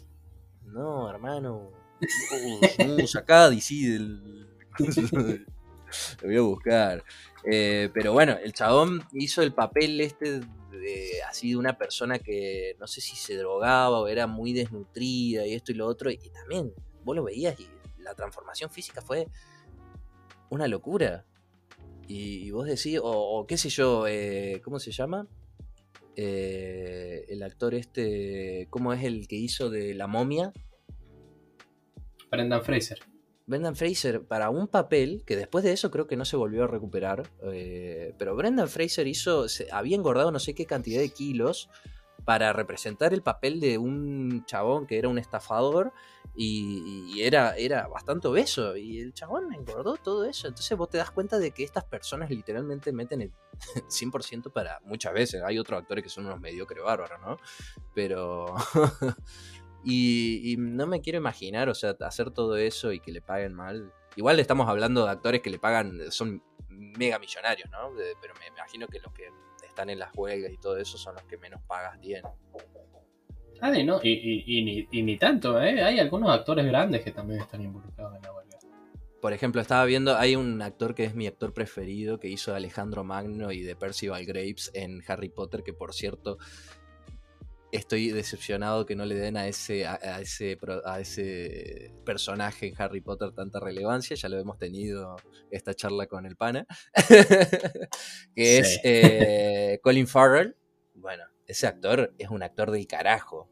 No, 0.65 1.09
hermano. 1.09 1.71
Uh, 2.01 3.07
sacada 3.07 3.51
DC 3.51 3.75
del. 3.75 4.47
Lo 6.21 6.27
voy 6.29 6.37
a 6.37 6.41
buscar. 6.43 7.05
Eh, 7.45 7.91
pero 7.95 8.13
bueno, 8.13 8.37
el 8.43 8.53
chabón 8.53 9.03
hizo 9.13 9.41
el 9.43 9.55
papel 9.55 10.01
este 10.01 10.41
de, 10.41 11.23
así 11.29 11.51
de 11.51 11.57
una 11.57 11.79
persona 11.79 12.19
que 12.19 12.77
no 12.79 12.87
sé 12.87 13.01
si 13.01 13.17
se 13.17 13.37
drogaba 13.37 14.01
o 14.01 14.09
era 14.09 14.27
muy 14.27 14.53
desnutrida 14.53 15.47
y 15.47 15.55
esto 15.55 15.73
y 15.73 15.77
lo 15.77 15.87
otro. 15.87 16.11
Y 16.11 16.19
también 16.31 16.75
vos 17.05 17.17
lo 17.17 17.25
veías 17.25 17.59
y 17.59 17.69
la 18.01 18.15
transformación 18.15 18.69
física 18.71 19.01
fue 19.01 19.29
una 20.51 20.69
locura. 20.69 21.27
Y, 22.09 22.51
vos 22.53 22.67
decís, 22.67 23.01
o, 23.03 23.47
qué 23.49 23.57
sé 23.57 23.69
yo, 23.69 24.07
eh, 24.07 24.61
¿cómo 24.65 24.79
se 24.79 24.93
llama? 24.93 25.27
Eh, 26.15 27.25
el 27.29 27.43
actor 27.43 27.75
este, 27.75 28.69
¿cómo 28.71 28.93
es 28.93 29.03
el 29.05 29.27
que 29.29 29.37
hizo 29.37 29.71
de 29.71 29.93
La 29.95 30.07
momia? 30.07 30.53
Brendan 32.31 32.63
Fraser. 32.63 32.99
Brendan 33.47 33.77
Fraser 33.77 34.25
para 34.27 34.51
un 34.51 34.67
papel 34.67 35.23
que 35.25 35.37
después 35.37 35.63
de 35.65 35.73
eso 35.73 35.91
creo 35.91 36.07
que 36.07 36.17
no 36.17 36.25
se 36.25 36.37
volvió 36.37 36.65
a 36.65 36.67
recuperar. 36.69 37.29
eh, 37.53 38.15
pero 38.19 38.35
Brendan 38.35 38.69
Fraser 38.69 39.07
hizo. 39.07 39.49
se- 39.49 39.69
había 39.71 39.97
engordado 39.97 40.31
no 40.33 40.39
sé 40.41 40.55
qué 40.55 40.65
cantidad 40.67 41.01
de 41.01 41.11
kilos 41.11 41.69
para 42.27 42.53
representar 42.53 43.15
el 43.15 43.23
papel 43.23 43.61
de 43.61 43.79
un 43.79 44.45
chabón 44.47 44.85
que 44.85 44.99
era 44.99 45.09
un 45.09 45.17
estafador 45.17 45.93
y, 46.35 47.23
era, 47.23 47.57
era 47.57 47.87
bastante 47.87 48.27
obeso. 48.27 48.77
Y 48.77 48.99
el 48.99 49.15
chabón 49.15 49.55
engordó 49.55 49.97
todo 49.97 50.25
eso. 50.25 50.49
Entonces 50.49 50.77
vos 50.77 50.91
te 50.91 50.99
das 50.99 51.13
cuenta 51.13 51.39
de 51.39 51.53
que 51.53 51.63
estas 51.63 51.85
personas 51.85 52.29
literalmente 52.29 52.93
meten 52.93 53.23
el 53.23 53.33
100% 53.89 54.53
para 54.53 54.81
muchas 54.85 55.15
veces. 55.15 55.41
Hay 55.45 55.57
otros 55.57 55.81
actores 55.81 56.03
que 56.03 56.11
son 56.11 56.27
unos 56.27 56.41
mediocres 56.41 56.83
bárbaros, 56.83 57.21
¿no? 57.21 57.39
Pero. 57.95 58.57
y, 59.85 60.53
y 60.53 60.57
no 60.57 60.89
me 60.89 61.01
quiero 61.01 61.19
imaginar, 61.19 61.69
o 61.69 61.77
sea, 61.77 61.95
hacer 62.01 62.33
todo 62.33 62.57
eso 62.57 62.91
y 62.91 62.99
que 62.99 63.13
le 63.13 63.23
paguen 63.23 63.55
mal. 63.55 63.95
Igual 64.17 64.41
estamos 64.41 64.69
hablando 64.69 65.05
de 65.05 65.13
actores 65.13 65.43
que 65.43 65.51
le 65.51 65.61
pagan, 65.61 66.11
son 66.11 66.43
mega 66.69 67.21
millonarios, 67.21 67.71
¿no? 67.71 67.93
Pero 68.21 68.35
me 68.41 68.49
imagino 68.49 68.89
que 68.89 68.99
los 68.99 69.13
que 69.13 69.31
están 69.77 69.91
en 69.91 69.99
las 69.99 70.11
huelgas 70.17 70.51
y 70.51 70.57
todo 70.57 70.79
eso 70.79 70.97
son 70.97 71.17
los 71.17 71.25
que 71.25 71.37
menos 71.37 71.61
pagas 71.67 72.01
tienen. 72.01 72.25
Ah, 73.61 73.79
y 73.79 73.85
no, 73.85 74.01
y, 74.03 74.09
y- 74.11 74.45
y 74.59 74.65
ni, 74.65 74.89
y 74.91 75.03
ni 75.03 75.19
tanto, 75.19 75.63
¿eh? 75.63 75.83
Hay 75.83 75.99
algunos 75.99 76.31
actores 76.31 76.65
grandes 76.65 77.03
que 77.05 77.11
también 77.13 77.43
están 77.43 77.61
involucrados 77.61 78.17
en 78.17 78.23
la 78.23 78.33
huelga. 78.33 78.59
Por 79.21 79.33
ejemplo, 79.35 79.61
estaba 79.61 79.85
viendo, 79.85 80.17
hay 80.17 80.35
un 80.37 80.63
actor 80.63 80.95
que 80.95 81.05
es 81.05 81.15
mi 81.15 81.27
actor 81.27 81.53
preferido, 81.53 82.19
que 82.21 82.29
hizo 82.29 82.53
de 82.53 82.57
Alejandro 82.59 83.05
Magno 83.05 83.53
y 83.53 83.61
de 83.63 83.77
Percival 83.77 84.25
Graves 84.25 84.71
en 84.75 85.03
Harry 85.09 85.29
Potter, 85.29 85.63
que 85.63 85.73
por 85.75 85.93
cierto, 85.93 86.39
estoy 87.77 88.11
decepcionado 88.11 88.87
que 88.87 88.97
no 88.97 89.05
le 89.05 89.15
den 89.15 89.37
a 89.37 89.47
ese, 89.49 89.87
a, 89.87 89.95
a 90.03 90.21
ese, 90.21 90.59
a 90.85 91.01
ese 91.01 91.93
personaje 92.05 92.67
en 92.69 92.75
Harry 92.81 93.01
Potter 93.01 93.33
tanta 93.33 93.61
relevancia, 93.61 94.17
ya 94.17 94.29
lo 94.29 94.39
hemos 94.39 94.59
tenido 94.59 95.17
esta 95.51 95.75
charla 95.75 96.07
con 96.07 96.27
el 96.27 96.37
pana, 96.37 96.67
que 98.35 98.59
es 98.59 98.75
Sí. 98.75 98.81
eh, 98.85 99.79
Colin 99.83 100.07
Farrell. 100.07 100.57
Bueno, 100.95 101.25
ese 101.47 101.67
actor 101.67 102.15
es 102.19 102.31
un 102.31 102.43
actor 102.43 102.71
del 102.71 102.87
carajo 102.87 103.49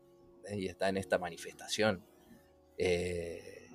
¿eh? 0.48 0.58
y 0.58 0.66
está 0.66 0.88
en 0.88 0.96
esta 0.96 1.18
manifestación. 1.18 2.04
Eh, 2.78 3.68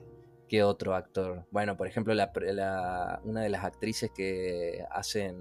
¿Qué 0.47 0.63
otro 0.63 0.95
actor? 0.95 1.45
Bueno, 1.51 1.77
por 1.77 1.87
ejemplo, 1.87 2.13
la, 2.15 2.31
la- 2.35 3.21
una 3.23 3.41
de 3.43 3.49
las 3.49 3.63
actrices 3.63 4.09
que 4.15 4.83
hacen 4.89 5.35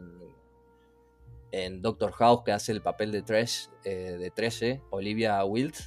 en 1.52 1.80
Doctor 1.82 2.12
House, 2.12 2.42
que 2.44 2.52
hace 2.52 2.72
el 2.72 2.82
papel 2.82 3.10
de, 3.12 3.22
Tres, 3.22 3.70
eh, 3.84 4.16
de 4.18 4.30
13, 4.30 4.82
Olivia 4.90 5.44
Wilde. 5.44 5.78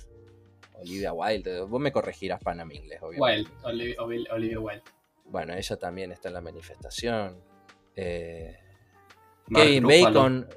Olivia 0.76 1.14
Wilde, 1.14 1.62
vos 1.62 1.80
me 1.80 1.92
corregirás 1.92 2.40
para 2.42 2.66
mi 2.66 2.76
inglés, 2.76 3.00
obviamente. 3.02 3.50
Wild, 3.52 3.66
Olivia, 3.66 3.96
Olivia- 4.02 4.34
Olivia 4.34 4.60
Wilde. 4.60 4.84
Bueno, 5.26 5.54
ella 5.54 5.78
también 5.78 6.12
está 6.12 6.28
en 6.30 6.34
la 6.34 6.42
manifestación. 6.42 7.40
Eh, 7.96 8.58
Kevin. 9.54 9.84
Bacon. 9.84 10.48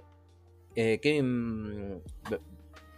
eh, 0.75 0.99
Kevin. 1.03 2.03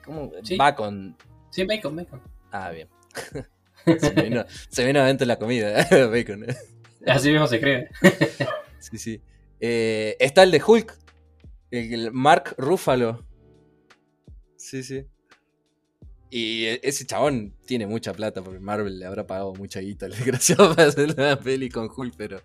¿Cómo? 0.04 0.30
Sí. 0.42 0.56
Bacon. 0.56 1.16
Sí, 1.50 1.64
Bacon, 1.64 1.96
Bacon. 1.96 2.22
Ah, 2.52 2.70
bien. 2.70 2.88
se, 3.98 4.10
vino, 4.12 4.44
se 4.68 4.84
vino 4.86 5.00
adentro 5.00 5.26
la 5.26 5.38
comida, 5.38 5.86
Bacon. 6.10 6.46
Así 7.06 7.30
mismo 7.30 7.46
se 7.46 7.60
cree. 7.60 7.88
Sí, 8.78 8.98
sí. 8.98 9.20
Eh, 9.60 10.16
está 10.20 10.42
el 10.44 10.50
de 10.52 10.62
Hulk. 10.64 10.96
El, 11.76 12.12
Mark 12.12 12.54
Ruffalo. 12.58 13.26
Sí, 14.56 14.82
sí. 14.82 15.06
Y 16.30 16.64
e- 16.64 16.80
ese 16.82 17.06
chabón 17.06 17.54
tiene 17.66 17.86
mucha 17.86 18.12
plata 18.12 18.42
porque 18.42 18.58
Marvel 18.60 18.98
le 18.98 19.06
habrá 19.06 19.26
pagado 19.26 19.54
mucha 19.54 19.80
guita 19.80 20.06
al 20.06 20.12
desgraciado 20.16 20.74
para 20.74 20.88
hacer 20.88 21.14
una 21.16 21.38
peli 21.38 21.68
con 21.68 21.88
Hulk, 21.94 22.14
pero, 22.16 22.40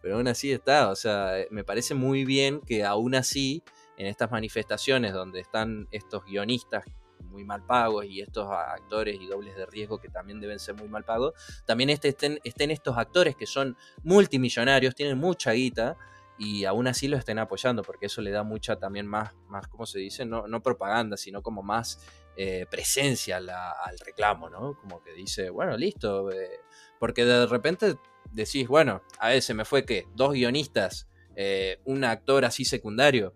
pero 0.00 0.16
aún 0.16 0.28
así 0.28 0.52
está. 0.52 0.90
O 0.90 0.96
sea, 0.96 1.40
eh, 1.40 1.48
me 1.50 1.64
parece 1.64 1.94
muy 1.94 2.24
bien 2.24 2.60
que 2.60 2.84
aún 2.84 3.14
así, 3.14 3.62
en 3.96 4.06
estas 4.06 4.30
manifestaciones 4.30 5.12
donde 5.12 5.40
están 5.40 5.88
estos 5.90 6.24
guionistas 6.24 6.84
muy 7.20 7.44
mal 7.44 7.64
pagos 7.64 8.04
y 8.04 8.20
estos 8.20 8.48
actores 8.50 9.18
y 9.20 9.26
dobles 9.26 9.56
de 9.56 9.64
riesgo 9.66 9.98
que 9.98 10.08
también 10.08 10.40
deben 10.40 10.58
ser 10.58 10.74
muy 10.74 10.88
mal 10.88 11.04
pagos, 11.04 11.32
también 11.66 11.88
este- 11.90 12.08
estén, 12.08 12.38
estén 12.44 12.70
estos 12.70 12.98
actores 12.98 13.36
que 13.36 13.46
son 13.46 13.76
multimillonarios, 14.02 14.94
tienen 14.94 15.18
mucha 15.18 15.52
guita 15.52 15.96
y 16.38 16.64
aún 16.64 16.86
así 16.86 17.08
lo 17.08 17.16
estén 17.16 17.38
apoyando 17.38 17.82
porque 17.82 18.06
eso 18.06 18.20
le 18.22 18.30
da 18.30 18.42
mucha 18.42 18.76
también 18.76 19.06
más, 19.06 19.34
más 19.48 19.68
¿cómo 19.68 19.86
se 19.86 19.98
dice? 19.98 20.24
No, 20.24 20.46
no 20.48 20.62
propaganda, 20.62 21.16
sino 21.16 21.42
como 21.42 21.62
más 21.62 22.00
eh, 22.36 22.66
presencia 22.70 23.36
al 23.36 23.98
reclamo, 24.04 24.48
¿no? 24.50 24.74
Como 24.80 25.02
que 25.02 25.12
dice, 25.12 25.50
bueno, 25.50 25.76
listo, 25.76 26.30
eh, 26.32 26.60
porque 26.98 27.24
de 27.24 27.46
repente 27.46 27.96
decís, 28.32 28.66
bueno, 28.66 29.02
a 29.18 29.28
ver, 29.28 29.42
se 29.42 29.54
me 29.54 29.64
fue 29.64 29.84
que 29.84 30.06
dos 30.14 30.32
guionistas, 30.32 31.06
eh, 31.36 31.80
un 31.84 32.04
actor 32.04 32.44
así 32.44 32.64
secundario, 32.64 33.34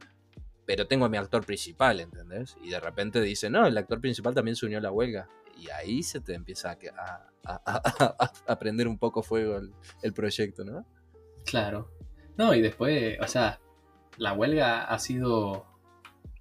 pero 0.65 0.87
tengo 0.89 1.05
a 1.05 1.09
mi 1.09 1.17
actor 1.17 1.45
principal, 1.45 2.01
¿entendés? 2.01 2.57
Y 2.63 2.71
de 2.71 2.81
repente 2.81 3.21
dice, 3.21 3.51
no, 3.51 3.67
el 3.67 3.77
actor 3.79 4.01
principal 4.01 4.35
también 4.35 4.57
se 4.57 4.67
unió 4.67 4.79
a 4.79 4.81
la 4.83 4.91
huelga. 4.91 5.29
Y 5.57 5.71
ahí 5.71 6.03
se 6.03 6.21
te 6.21 6.35
empieza 6.35 6.77
a- 6.97 7.31
a 8.47 8.59
prender 8.59 8.89
un 8.89 8.99
poco 8.99 9.23
fuego 9.23 9.57
el, 9.59 9.73
el 10.03 10.13
proyecto, 10.13 10.65
¿no? 10.65 10.85
Claro. 11.45 11.91
No, 12.37 12.55
y 12.55 12.61
después, 12.61 13.19
o 13.21 13.27
sea, 13.27 13.61
la 14.19 14.33
huelga 14.33 14.85
ha 14.85 14.99
sido, 14.99 15.67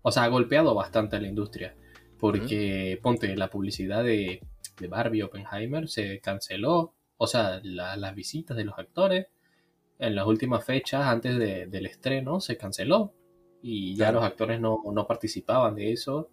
o 0.01 0.11
sea, 0.11 0.23
ha 0.23 0.27
golpeado 0.27 0.73
bastante 0.75 1.15
a 1.15 1.19
la 1.21 1.27
industria. 1.27 1.75
Porque, 2.19 2.97
ponte, 3.03 3.35
la 3.35 3.49
publicidad 3.49 4.03
de, 4.03 4.41
de 4.79 4.87
Barbie 4.87 5.23
Oppenheimer 5.23 5.87
se 5.89 6.19
canceló. 6.21 6.93
O 7.17 7.27
sea, 7.27 7.59
la- 7.63 7.95
las 7.97 8.15
visitas 8.15 8.55
de 8.57 8.63
los 8.65 8.77
actores 8.79 9.27
en 9.99 10.15
las 10.15 10.25
últimas 10.25 10.63
fechas 10.65 11.05
antes 11.05 11.37
de- 11.37 11.67
del 11.67 11.85
estreno 11.85 12.39
se 12.39 12.57
canceló. 12.57 13.13
Y 13.61 13.91
ya 13.95 14.05
Claro. 14.05 14.15
los 14.19 14.23
actores 14.25 14.59
no, 14.59 14.81
no 14.91 15.07
participaban 15.07 15.75
de 15.75 15.91
eso 15.91 16.29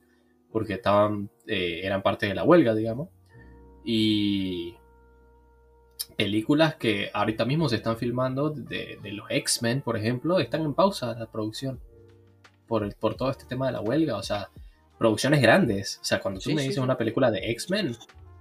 porque 0.50 0.74
estaban, 0.74 1.30
eh, 1.46 1.80
eran 1.82 2.02
parte 2.02 2.26
de 2.26 2.34
la 2.34 2.44
huelga, 2.44 2.74
digamos. 2.74 3.08
Y 3.84 4.74
películas 6.06 6.74
que 6.76 7.10
ahorita 7.12 7.44
mismo 7.44 7.68
se 7.68 7.76
están 7.76 7.96
filmando 7.96 8.50
de, 8.50 8.98
de 9.02 9.12
los 9.12 9.26
X-Men, 9.30 9.82
por 9.82 9.96
ejemplo, 9.96 10.38
están 10.40 10.62
en 10.62 10.74
pausa 10.74 11.14
la 11.14 11.26
producción 11.26 11.80
por, 12.66 12.84
el- 12.84 12.94
por 12.94 13.14
todo 13.16 13.30
este 13.30 13.44
tema 13.44 13.66
de 13.66 13.72
la 13.72 13.80
huelga. 13.80 14.16
O 14.16 14.22
sea, 14.22 14.48
producciones 14.98 15.40
grandes. 15.42 15.98
O 16.00 16.04
sea, 16.04 16.20
cuando 16.20 16.40
tú 16.40 16.50
Sí, 16.50 16.54
me 16.54 16.62
dices 16.62 16.76
sí. 16.76 16.80
una 16.80 16.96
película 16.96 17.30
de 17.30 17.50
X-Men, 17.52 17.96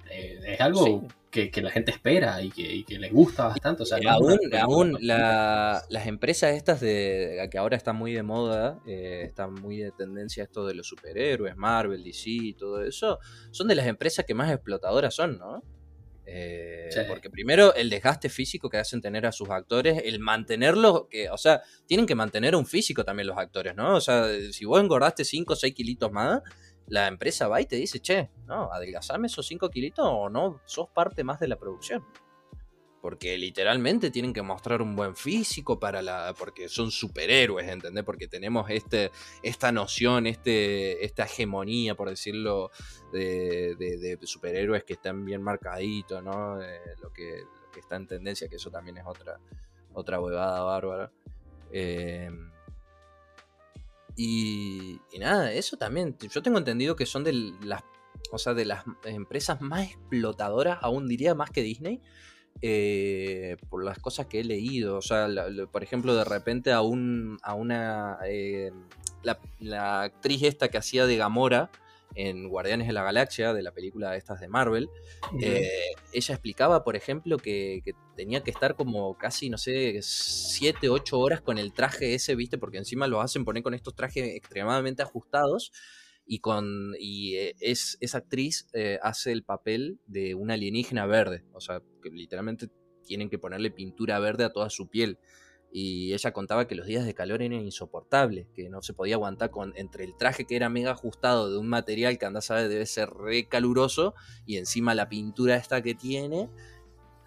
eh, 0.09 0.39
es 0.45 0.61
algo 0.61 0.85
Sí. 0.85 0.99
que, 1.31 1.49
que 1.49 1.61
la 1.61 1.71
gente 1.71 1.91
espera 1.91 2.41
y 2.41 2.49
que, 2.51 2.61
y 2.61 2.83
que 2.83 2.99
les 2.99 3.11
gusta 3.13 3.45
bastante. 3.47 3.83
O 3.83 3.85
sea, 3.85 3.97
no 3.99 4.09
aún 4.11 4.37
aún 4.59 4.97
la- 4.99 5.81
las 5.89 6.07
empresas 6.07 6.53
estas 6.55 6.81
de 6.81 7.47
que 7.51 7.57
ahora 7.57 7.77
están 7.77 7.95
muy 7.95 8.11
de 8.13 8.21
moda, 8.23 8.79
eh, 8.85 9.23
están 9.25 9.53
muy 9.53 9.77
de 9.77 9.91
tendencia 9.91 10.43
esto 10.43 10.65
de 10.65 10.75
los 10.75 10.87
superhéroes, 10.87 11.55
Marvel, 11.55 12.03
DC 12.03 12.29
y 12.29 12.53
todo 12.53 12.83
eso, 12.83 13.19
son 13.51 13.67
de 13.69 13.75
las 13.75 13.87
empresas 13.87 14.25
que 14.25 14.33
más 14.33 14.51
explotadoras 14.51 15.13
son, 15.15 15.37
¿no? 15.39 15.63
Eh, 16.33 16.87
Sí. 16.91 16.99
Porque 17.07 17.29
primero 17.29 17.73
el 17.73 17.89
desgaste 17.89 18.27
físico 18.27 18.69
que 18.69 18.77
hacen 18.77 18.99
tener 19.01 19.25
a 19.25 19.31
sus 19.31 19.49
actores, 19.49 20.01
el 20.03 20.19
mantenerlos, 20.19 21.07
que, 21.09 21.29
o 21.29 21.37
sea, 21.37 21.61
tienen 21.85 22.05
que 22.05 22.15
mantener 22.15 22.53
un 22.55 22.65
físico 22.65 23.05
también 23.05 23.27
los 23.27 23.37
actores, 23.37 23.75
¿no? 23.75 23.95
O 23.95 24.01
sea, 24.01 24.27
si 24.51 24.65
vos 24.65 24.81
engordaste 24.81 25.23
5 25.23 25.53
o 25.53 25.55
6 25.55 25.73
kilitos 25.73 26.11
más, 26.11 26.41
la 26.87 27.07
empresa 27.07 27.47
va 27.47 27.61
y 27.61 27.65
te 27.65 27.77
dice, 27.77 28.01
che, 28.01 28.29
no, 28.45 28.71
adelgazame 28.73 29.27
esos 29.27 29.47
5 29.47 29.69
kilitos 29.69 30.05
o 30.05 30.29
no, 30.29 30.59
sos 30.65 30.89
parte 30.93 31.23
más 31.23 31.39
de 31.39 31.47
la 31.47 31.55
producción. 31.57 32.03
Porque 33.01 33.35
literalmente 33.37 34.11
tienen 34.11 34.31
que 34.31 34.43
mostrar 34.43 34.81
un 34.81 34.95
buen 34.95 35.15
físico 35.15 35.79
para 35.79 36.01
la. 36.03 36.35
porque 36.37 36.69
son 36.69 36.91
superhéroes, 36.91 37.67
¿entendés? 37.67 38.03
Porque 38.03 38.27
tenemos 38.27 38.69
este, 38.69 39.11
esta 39.41 39.71
noción, 39.71 40.27
este, 40.27 41.03
esta 41.03 41.23
hegemonía, 41.23 41.95
por 41.95 42.09
decirlo, 42.09 42.69
de, 43.11 43.75
de- 43.75 44.19
superhéroes 44.23 44.83
que 44.83 44.93
están 44.93 45.25
bien 45.25 45.41
marcaditos, 45.41 46.23
¿no? 46.23 46.61
Eh, 46.61 46.79
lo, 47.01 47.11
que, 47.11 47.39
lo 47.65 47.71
que 47.71 47.79
está 47.79 47.95
en 47.95 48.05
tendencia, 48.05 48.47
que 48.47 48.57
eso 48.57 48.69
también 48.69 48.97
es 48.97 49.03
otra, 49.07 49.39
otra 49.93 50.19
huevada 50.19 50.61
bárbara. 50.61 51.11
Eh, 51.71 52.29
y, 54.15 54.99
y 55.11 55.19
nada, 55.19 55.51
eso 55.53 55.77
también. 55.77 56.17
Yo 56.19 56.41
tengo 56.41 56.57
entendido 56.57 56.95
que 56.95 57.05
son 57.05 57.23
de 57.23 57.33
las, 57.63 57.83
o 58.31 58.37
sea, 58.37 58.53
de 58.53 58.65
las 58.65 58.83
empresas 59.05 59.61
más 59.61 59.87
explotadoras, 59.87 60.79
aún 60.81 61.07
diría 61.07 61.33
más 61.33 61.49
que 61.49 61.63
Disney, 61.63 62.01
eh, 62.61 63.57
por 63.69 63.83
las 63.83 63.99
cosas 63.99 64.27
que 64.27 64.39
he 64.39 64.43
leído. 64.43 64.97
O 64.97 65.01
sea, 65.01 65.27
la- 65.27 65.49
la- 65.49 65.67
por 65.67 65.83
ejemplo, 65.83 66.15
de 66.15 66.23
repente 66.23 66.71
a, 66.71 66.81
un, 66.81 67.37
a 67.43 67.53
una. 67.55 68.17
eh, 68.25 68.71
la, 69.23 69.39
la 69.59 70.01
actriz 70.03 70.43
esta 70.43 70.69
que 70.69 70.77
hacía 70.79 71.05
de 71.05 71.17
Gamora 71.17 71.69
en 72.15 72.49
Guardianes 72.49 72.87
de 72.87 72.93
la 72.93 73.03
Galaxia, 73.03 73.53
de 73.53 73.63
la 73.63 73.71
película 73.71 74.17
estas 74.17 74.41
de 74.41 74.49
Marvel, 74.49 74.89
eh, 75.41 75.69
ella 76.11 76.33
explicaba, 76.35 76.83
por 76.83 76.95
ejemplo, 76.97 77.37
que, 77.37 77.81
que 77.85 77.93
tenía 78.17 78.43
que 78.43 78.51
estar 78.51 78.75
como 78.75 79.17
casi, 79.17 79.49
no 79.49 79.57
sé, 79.57 79.99
7, 80.01 80.89
8 80.89 81.17
horas 81.19 81.39
con 81.39 81.57
el 81.57 81.71
traje 81.71 82.13
ese, 82.13 82.35
¿viste? 82.35 82.57
Porque 82.57 82.79
encima 82.79 83.07
lo 83.07 83.21
hacen 83.21 83.45
poner 83.45 83.63
con 83.63 83.73
estos 83.73 83.95
trajes 83.95 84.35
extremadamente 84.35 85.01
ajustados. 85.03 85.71
Y 86.25 86.39
con 86.39 86.95
y 86.99 87.35
eh, 87.35 87.55
es 87.59 87.97
esa 87.99 88.19
actriz 88.19 88.67
eh, 88.73 88.99
hace 89.01 89.31
el 89.31 89.43
papel 89.43 89.99
de 90.07 90.35
una 90.35 90.53
alienígena 90.53 91.05
verde, 91.05 91.43
o 91.53 91.61
sea, 91.61 91.81
que 92.01 92.09
literalmente 92.09 92.69
tienen 93.03 93.29
que 93.29 93.39
ponerle 93.39 93.71
pintura 93.71 94.19
verde 94.19 94.43
a 94.43 94.53
toda 94.53 94.69
su 94.69 94.87
piel. 94.89 95.19
Y 95.73 96.13
ella 96.13 96.33
contaba 96.33 96.67
que 96.67 96.75
los 96.75 96.85
días 96.85 97.05
de 97.05 97.13
calor 97.13 97.41
eran 97.41 97.61
insoportables, 97.61 98.47
que 98.53 98.69
no 98.69 98.81
se 98.81 98.93
podía 98.93 99.15
aguantar 99.15 99.51
con 99.51 99.71
entre 99.77 100.03
el 100.03 100.17
traje 100.17 100.45
que 100.45 100.57
era 100.57 100.67
mega 100.67 100.91
ajustado 100.91 101.49
de 101.49 101.57
un 101.57 101.67
material 101.69 102.17
que 102.17 102.25
anda 102.25 102.41
sabe 102.41 102.67
debe 102.67 102.85
ser 102.85 103.09
re 103.09 103.47
caluroso 103.47 104.13
y 104.45 104.57
encima 104.57 104.95
la 104.95 105.07
pintura 105.07 105.55
esta 105.55 105.81
que 105.81 105.95
tiene. 105.95 106.49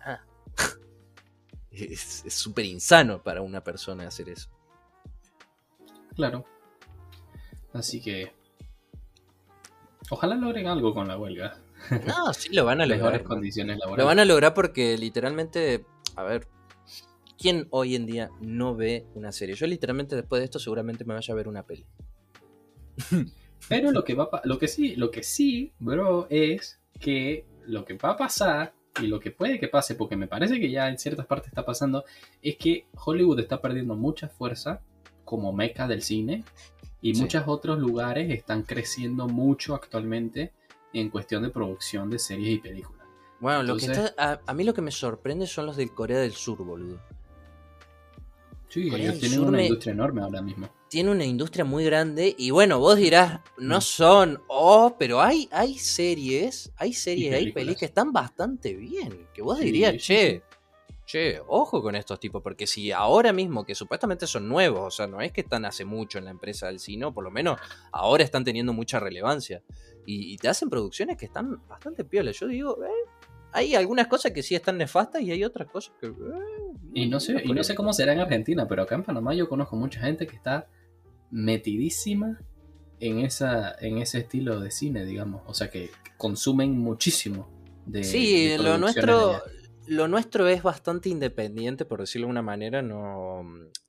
Ah. 0.04 0.24
es 1.70 2.22
súper 2.28 2.66
insano 2.66 3.22
para 3.22 3.40
una 3.40 3.64
persona 3.64 4.06
hacer 4.06 4.28
eso. 4.28 4.50
Claro. 6.14 6.44
Así 7.72 8.00
que. 8.00 8.32
Ojalá 10.10 10.34
logren 10.36 10.66
algo 10.66 10.92
con 10.92 11.08
la 11.08 11.18
huelga. 11.18 11.60
No, 12.06 12.32
sí 12.32 12.52
lo 12.52 12.64
van 12.64 12.80
a 12.80 12.86
lograr. 12.86 13.12
Mejores 13.12 13.26
condiciones 13.26 13.78
laborales. 13.78 14.02
Lo 14.02 14.06
van 14.06 14.18
a 14.18 14.24
lograr 14.24 14.54
porque 14.54 14.98
literalmente, 14.98 15.84
a 16.16 16.22
ver, 16.22 16.46
¿quién 17.38 17.66
hoy 17.70 17.94
en 17.94 18.06
día 18.06 18.30
no 18.40 18.74
ve 18.76 19.06
una 19.14 19.32
serie? 19.32 19.54
Yo 19.54 19.66
literalmente 19.66 20.16
después 20.16 20.40
de 20.40 20.44
esto 20.44 20.58
seguramente 20.58 21.04
me 21.04 21.14
vaya 21.14 21.32
a 21.32 21.36
ver 21.36 21.48
una 21.48 21.64
peli. 21.64 21.86
Pero 23.68 23.92
lo 23.92 24.04
que 24.04 24.14
va 24.14 24.28
a 24.30 24.42
lo 24.44 24.58
que 24.58 24.68
sí, 24.68 24.94
lo 24.96 25.10
que 25.10 25.22
sí, 25.22 25.72
bro, 25.78 26.26
es 26.28 26.80
que 27.00 27.46
lo 27.66 27.84
que 27.84 27.94
va 27.94 28.10
a 28.10 28.16
pasar 28.16 28.74
y 29.00 29.06
lo 29.06 29.18
que 29.18 29.30
puede 29.30 29.58
que 29.58 29.68
pase, 29.68 29.94
porque 29.94 30.16
me 30.16 30.28
parece 30.28 30.60
que 30.60 30.70
ya 30.70 30.88
en 30.88 30.98
ciertas 30.98 31.26
partes 31.26 31.48
está 31.48 31.64
pasando, 31.64 32.04
es 32.42 32.56
que 32.56 32.86
Hollywood 32.94 33.40
está 33.40 33.60
perdiendo 33.60 33.96
mucha 33.96 34.28
fuerza 34.28 34.82
como 35.24 35.52
meca 35.52 35.88
del 35.88 36.02
cine 36.02 36.44
y 37.04 37.14
Sí. 37.14 37.20
muchos 37.20 37.44
otros 37.46 37.78
lugares 37.78 38.32
están 38.32 38.62
creciendo 38.62 39.28
mucho 39.28 39.74
actualmente 39.74 40.52
en 40.94 41.10
cuestión 41.10 41.42
de 41.42 41.50
producción 41.50 42.08
de 42.08 42.18
series 42.18 42.54
y 42.54 42.58
películas. 42.58 43.06
Bueno, 43.40 43.62
lo 43.62 43.76
que 43.76 43.84
está, 43.84 44.14
a, 44.16 44.40
a 44.46 44.54
mí 44.54 44.64
lo 44.64 44.72
que 44.72 44.80
me 44.80 44.90
sorprende 44.90 45.46
son 45.46 45.66
los 45.66 45.76
del 45.76 45.92
Corea 45.92 46.18
del 46.20 46.32
Sur, 46.32 46.56
boludo. 46.64 46.98
Sí, 48.68 48.88
Corea 48.88 49.04
ellos 49.10 49.20
tienen 49.20 49.38
Sur 49.38 49.48
una 49.48 49.58
me- 49.58 49.66
industria 49.66 49.92
enorme 49.92 50.22
ahora 50.22 50.40
mismo. 50.42 50.68
Tiene 50.88 51.10
una 51.10 51.24
industria 51.24 51.64
muy 51.64 51.84
grande 51.84 52.34
y 52.38 52.50
bueno, 52.50 52.78
vos 52.78 52.96
dirás, 52.96 53.40
no 53.58 53.78
Mm. 53.78 53.82
son, 53.82 54.42
oh, 54.48 54.96
pero 54.98 55.20
hay, 55.20 55.48
hay 55.52 55.76
series, 55.78 56.72
hay 56.76 56.92
series, 56.92 57.34
hay 57.34 57.40
películas. 57.40 57.64
pelis 57.66 57.76
que 57.78 57.84
están 57.84 58.12
bastante 58.12 58.72
bien. 58.74 59.26
Que 59.34 59.42
vos 59.42 59.58
Sí, 59.58 59.64
dirías, 59.66 59.96
che, 59.98 60.42
che, 61.04 61.40
ojo 61.46 61.82
con 61.82 61.94
estos 61.94 62.18
tipos, 62.18 62.42
porque 62.42 62.66
si 62.66 62.92
ahora 62.92 63.32
mismo, 63.32 63.64
que 63.64 63.74
supuestamente 63.74 64.26
son 64.26 64.48
nuevos, 64.48 64.80
o 64.86 64.90
sea, 64.90 65.06
no 65.06 65.20
es 65.20 65.32
que 65.32 65.42
están 65.42 65.64
hace 65.64 65.84
mucho 65.84 66.18
en 66.18 66.24
la 66.24 66.30
empresa 66.30 66.66
del 66.68 66.78
cine, 66.78 67.10
por 67.12 67.24
lo 67.24 67.30
menos 67.30 67.58
ahora 67.92 68.24
están 68.24 68.44
teniendo 68.44 68.72
mucha 68.72 68.98
relevancia. 69.00 69.62
Y, 70.06 70.34
y 70.34 70.36
te 70.36 70.48
hacen 70.48 70.68
producciones 70.68 71.16
que 71.16 71.26
están 71.26 71.66
bastante 71.66 72.04
piolas. 72.04 72.38
Yo 72.38 72.46
digo, 72.46 72.84
eh, 72.84 72.88
hay 73.52 73.74
algunas 73.74 74.06
cosas 74.06 74.32
que 74.32 74.42
sí 74.42 74.54
están 74.54 74.76
nefastas 74.76 75.22
y 75.22 75.30
hay 75.30 75.44
otras 75.44 75.70
cosas 75.70 75.94
que... 76.00 76.08
eh, 76.08 76.12
Y 76.92 77.08
no 77.08 77.20
sé, 77.20 77.40
y 77.42 77.52
no 77.52 77.64
sé 77.64 77.74
cómo 77.74 77.92
será 77.92 78.12
en 78.12 78.20
Argentina, 78.20 78.66
pero 78.68 78.82
acá 78.82 78.96
en 78.96 79.02
Panamá 79.02 79.34
yo 79.34 79.48
conozco 79.48 79.76
mucha 79.76 80.00
gente 80.00 80.26
que 80.26 80.36
está 80.36 80.68
metidísima 81.30 82.38
en 83.00 83.20
esa, 83.20 83.74
en 83.80 83.98
ese 83.98 84.18
estilo 84.18 84.60
de 84.60 84.70
cine, 84.70 85.04
digamos. 85.04 85.42
O 85.46 85.54
sea 85.54 85.70
que 85.70 85.90
consumen 86.16 86.78
muchísimo 86.78 87.48
de. 87.86 88.04
Sí, 88.04 88.48
de 88.48 88.58
lo 88.58 88.78
nuestro, 88.78 89.30
allá. 89.30 89.42
Lo 89.86 90.08
nuestro 90.08 90.48
es 90.48 90.62
bastante 90.62 91.08
independiente, 91.08 91.84
por 91.84 92.00
decirlo 92.00 92.26
de 92.26 92.32
una 92.32 92.42
manera. 92.42 92.82
No 92.82 93.42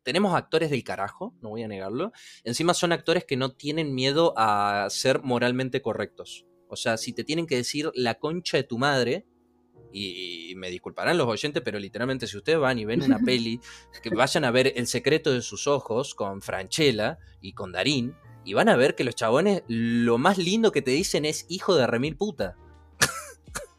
tenemos 0.03 0.35
actores 0.35 0.69
del 0.69 0.83
carajo, 0.83 1.33
no 1.41 1.49
voy 1.49 1.63
a 1.63 1.67
negarlo. 1.67 2.11
Encima 2.43 2.73
son 2.73 2.91
actores 2.91 3.25
que 3.25 3.37
no 3.37 3.53
tienen 3.53 3.95
miedo 3.95 4.33
a 4.37 4.87
ser 4.89 5.21
moralmente 5.23 5.81
correctos. 5.81 6.45
O 6.67 6.75
sea, 6.75 6.97
si 6.97 7.13
te 7.13 7.23
tienen 7.23 7.47
que 7.47 7.55
decir 7.55 7.91
la 7.93 8.15
concha 8.15 8.57
de 8.57 8.63
tu 8.63 8.77
madre, 8.77 9.25
y, 9.91 10.51
y 10.51 10.55
me 10.55 10.69
disculparán 10.69 11.17
los 11.17 11.27
oyentes, 11.27 11.63
pero 11.63 11.79
literalmente 11.79 12.27
si 12.27 12.35
ustedes 12.35 12.59
van 12.59 12.77
y 12.77 12.85
ven 12.85 13.03
una 13.03 13.19
peli, 13.25 13.59
que 14.03 14.09
vayan 14.09 14.43
a 14.43 14.51
ver 14.51 14.73
El 14.75 14.87
secreto 14.87 15.31
de 15.31 15.41
sus 15.41 15.67
ojos 15.67 16.15
con 16.15 16.41
Franchella 16.41 17.17
y 17.39 17.53
con 17.53 17.71
Darín, 17.71 18.15
y 18.43 18.53
van 18.53 18.69
a 18.69 18.75
ver 18.75 18.95
que 18.95 19.03
los 19.03 19.15
chabones 19.15 19.63
lo 19.67 20.17
más 20.17 20.37
lindo 20.37 20.71
que 20.71 20.81
te 20.81 20.91
dicen 20.91 21.25
es 21.25 21.45
hijo 21.49 21.75
de 21.75 21.87
remil 21.87 22.15
puta. 22.15 22.57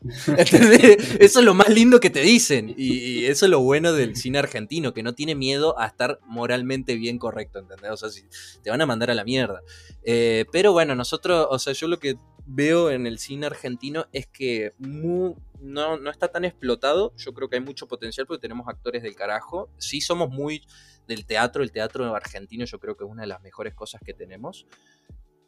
Eso 1.20 1.38
es 1.40 1.44
lo 1.44 1.54
más 1.54 1.68
lindo 1.68 2.00
que 2.00 2.10
te 2.10 2.20
dicen. 2.20 2.74
Y, 2.76 3.24
eso 3.26 3.46
es 3.46 3.50
lo 3.50 3.60
bueno 3.60 3.92
del 3.92 4.16
cine 4.16 4.38
argentino, 4.38 4.94
que 4.94 5.02
no 5.02 5.14
tiene 5.14 5.34
miedo 5.34 5.78
a 5.78 5.86
estar 5.86 6.20
moralmente 6.24 6.94
bien 6.94 7.18
correcto, 7.18 7.58
¿entendés? 7.58 7.90
O 7.90 7.96
sea, 7.96 8.10
si 8.10 8.22
te 8.62 8.70
van 8.70 8.80
a 8.80 8.86
mandar 8.86 9.10
a 9.10 9.14
la 9.14 9.24
mierda. 9.24 9.62
Eh, 10.04 10.44
pero 10.52 10.72
bueno, 10.72 10.94
nosotros, 10.94 11.46
o 11.50 11.58
sea, 11.58 11.72
yo 11.72 11.88
lo 11.88 11.98
que 11.98 12.16
veo 12.46 12.90
en 12.90 13.06
el 13.06 13.18
cine 13.18 13.46
argentino 13.46 14.06
es 14.12 14.26
que 14.26 14.72
no, 14.78 15.36
no 15.60 16.10
está 16.10 16.28
tan 16.28 16.44
explotado. 16.44 17.12
Yo 17.16 17.34
creo 17.34 17.48
que 17.48 17.56
hay 17.56 17.62
mucho 17.62 17.88
potencial 17.88 18.26
porque 18.26 18.42
tenemos 18.42 18.68
actores 18.68 19.02
del 19.02 19.16
carajo. 19.16 19.68
Sí 19.78 20.00
somos 20.00 20.30
muy 20.30 20.62
del 21.06 21.26
teatro, 21.26 21.62
el 21.62 21.72
teatro 21.72 22.14
argentino 22.14 22.64
yo 22.64 22.78
creo 22.78 22.96
que 22.96 23.04
es 23.04 23.10
una 23.10 23.22
de 23.22 23.28
las 23.28 23.42
mejores 23.42 23.74
cosas 23.74 24.00
que 24.04 24.14
tenemos. 24.14 24.66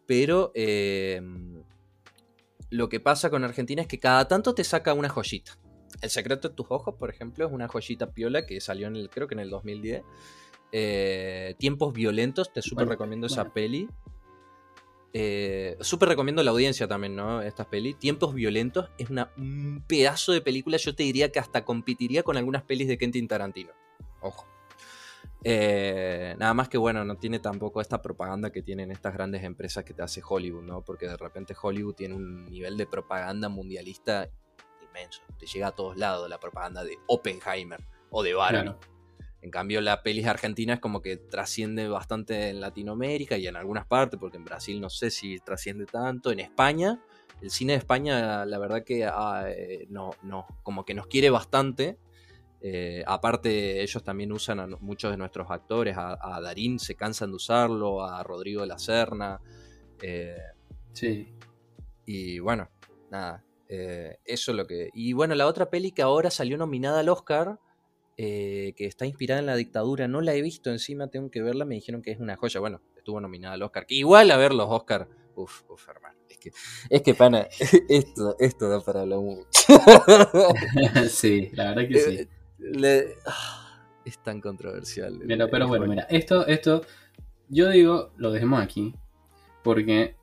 Pero 0.07 0.53
eh, 0.55 1.21
lo 2.71 2.89
que 2.89 3.01
pasa 3.01 3.31
con 3.31 3.45
Argentina 3.45 3.83
es 3.83 3.89
que 3.89 3.99
cada 3.99 4.29
tanto 4.29 4.55
te 4.55 4.65
saca 4.65 4.95
una 4.95 5.09
joyita. 5.09 5.59
El 6.03 6.11
secreto 6.11 6.49
de 6.49 6.55
tus 6.55 6.67
ojos, 6.71 6.95
por 6.97 7.11
ejemplo, 7.11 7.47
es 7.47 7.53
una 7.53 7.69
joyita 7.69 8.13
piola 8.13 8.47
que 8.47 8.61
salió 8.61 8.87
en 8.87 8.97
el, 8.97 9.11
creo 9.11 9.27
que 9.27 9.35
en 9.35 9.41
el 9.41 9.51
2010. 9.51 10.03
Eh, 10.71 11.55
Tiempos 11.59 11.95
violentos, 11.95 12.53
te 12.53 12.61
súper 12.63 12.85
Bueno, 12.85 12.91
recomiendo 12.93 13.27
esa 13.27 13.53
peli. 13.53 13.89
Eh, 15.15 15.77
súper 15.81 16.11
recomiendo 16.11 16.43
a 16.43 16.45
la 16.45 16.51
audiencia 16.51 16.87
también, 16.87 17.17
¿no? 17.17 17.41
Esta 17.41 17.69
peli. 17.69 17.95
Tiempos 17.95 18.35
violentos 18.35 18.91
es 18.99 19.09
una, 19.09 19.33
un 19.39 19.83
pedazo 19.87 20.33
de 20.33 20.43
película. 20.43 20.77
Yo 20.77 20.95
te 20.95 21.03
diría 21.03 21.33
que 21.33 21.39
hasta 21.39 21.65
competiría 21.65 22.23
con 22.23 22.37
algunas 22.37 22.63
pelis 22.63 22.87
de 22.87 22.99
Quentin 22.99 23.27
Tarantino. 23.27 23.71
Ojo. 24.21 24.47
Eh, 25.45 26.35
nada 26.39 26.53
más 26.53 26.69
que 26.69 26.79
bueno, 26.79 27.05
no 27.05 27.17
tiene 27.17 27.39
tampoco 27.39 27.81
esta 27.81 28.03
propaganda 28.03 28.51
que 28.51 28.63
tienen 28.63 28.91
estas 28.91 29.15
grandes 29.15 29.45
empresas 29.45 29.85
que 29.85 29.95
te 29.95 30.03
hace 30.03 30.21
Hollywood, 30.27 30.65
¿no? 30.65 30.83
Porque 30.83 31.07
de 31.07 31.17
repente 31.17 31.55
Hollywood 31.61 31.95
tiene 31.95 32.15
un 32.15 32.45
nivel 32.47 32.77
de 32.77 32.87
propaganda 32.87 33.49
mundialista 33.49 34.29
inmenso. 34.83 35.23
Te 35.39 35.47
llega 35.47 35.69
a 35.69 35.73
todos 35.73 35.97
lados 35.97 36.29
la 36.29 36.41
propaganda 36.41 36.83
de 36.83 36.99
Oppenheimer 37.07 37.81
o 38.11 38.23
de 38.23 38.35
Barbie. 38.35 38.63
Claro. 38.63 38.79
En 39.41 39.51
cambio, 39.51 39.81
la 39.81 40.03
pelis 40.03 40.27
argentina 40.27 40.75
es 40.75 40.81
como 40.81 41.01
que 41.01 41.17
trasciende 41.17 41.89
bastante 41.89 42.49
en 42.49 42.61
Latinoamérica 42.61 43.37
y 43.39 43.47
en 43.47 43.55
algunas 43.55 43.87
partes, 43.87 44.19
porque 44.19 44.37
en 44.37 44.45
Brasil 44.45 44.81
no 44.81 44.91
sé 44.91 45.11
si 45.11 45.39
trasciende 45.39 45.87
tanto. 45.87 46.33
En 46.33 46.41
España, 46.41 47.01
el 47.41 47.51
cine 47.51 47.75
de 47.75 47.79
España, 47.79 48.45
la 48.45 48.59
verdad 48.59 48.83
que 48.83 49.05
ah, 49.05 49.45
eh, 49.47 49.87
no, 49.91 50.11
no, 50.23 50.47
como 50.65 50.85
que 50.85 50.95
nos 50.95 51.07
quiere 51.07 51.31
bastante. 51.31 51.99
Eh, 52.61 53.05
aparte, 53.07 53.83
ellos 53.83 54.03
también 54.03 54.33
usan 54.33 54.59
a 54.61 54.67
muchos 54.81 55.11
de 55.11 55.17
nuestros 55.17 55.51
actores. 55.51 55.97
A, 55.97 56.19
a 56.21 56.41
Darín 56.41 56.79
se 56.79 56.95
cansan 56.97 57.31
de 57.31 57.37
usarlo, 57.37 58.05
a 58.05 58.23
Rodrigo 58.23 58.63
de 58.63 58.67
la 58.69 58.79
Serna. 58.79 59.41
eh, 60.03 60.37
Sí. 60.93 61.29
y 62.07 62.39
bueno, 62.41 62.69
nada. 63.11 63.45
eh, 63.69 64.17
eso 64.25 64.51
es 64.53 64.57
lo 64.57 64.67
que. 64.67 64.91
Y 64.95 65.13
bueno, 65.13 65.35
la 65.35 65.47
otra 65.47 65.71
peli 65.71 65.93
que 65.93 66.03
ahora 66.03 66.31
salió 66.31 66.57
nominada 66.57 67.01
al 67.01 67.09
Oscar, 67.09 67.59
que 68.17 68.75
está 68.79 69.07
inspirada 69.07 69.39
en 69.41 69.47
la 69.47 69.55
dictadura, 69.55 70.09
no 70.09 70.21
la 70.21 70.35
he 70.35 70.43
visto 70.43 70.71
encima, 70.71 71.07
tengo 71.09 71.31
que 71.31 71.41
verla. 71.43 71.65
Me 71.65 71.77
dijeron 71.77 72.03
que 72.03 72.11
es 72.11 72.19
una 72.19 72.37
joya. 72.37 72.59
Bueno, 72.59 72.81
estuvo 72.97 73.21
nominada 73.21 73.55
al 73.55 73.63
Oscar. 73.63 73.87
Que 73.87 73.95
igual 73.95 74.31
a 74.33 74.37
ver 74.37 74.53
los 74.55 74.67
Oscar. 74.69 75.09
Uf, 75.37 75.63
uf, 75.71 75.89
hermano. 75.89 76.19
Es 76.29 76.39
que, 76.39 76.51
es 76.91 77.03
que 77.03 77.15
pana, 77.15 77.47
esto, 77.89 78.35
esto 78.41 78.69
da 78.69 78.81
para 78.81 79.03
hablar 79.03 79.21
mucho. 79.21 79.47
sí, 81.11 81.51
la 81.53 81.69
verdad 81.75 81.89
que 81.89 82.01
sí. 82.01 82.29
Eh, 82.61 82.79
le- 82.79 83.15
ah, 83.27 83.85
es 84.05 84.19
tan 84.23 84.41
controversial. 84.41 85.19
Pero 85.27 85.45
el 85.47 85.67
bueno, 85.67 85.87
mira, 85.87 86.03
esto, 86.11 86.47
esto, 86.47 86.83
yo 87.49 87.69
digo, 87.71 88.11
lo 88.17 88.31
dejemos 88.33 88.61
aquí, 88.63 88.95
porque, 89.63 90.17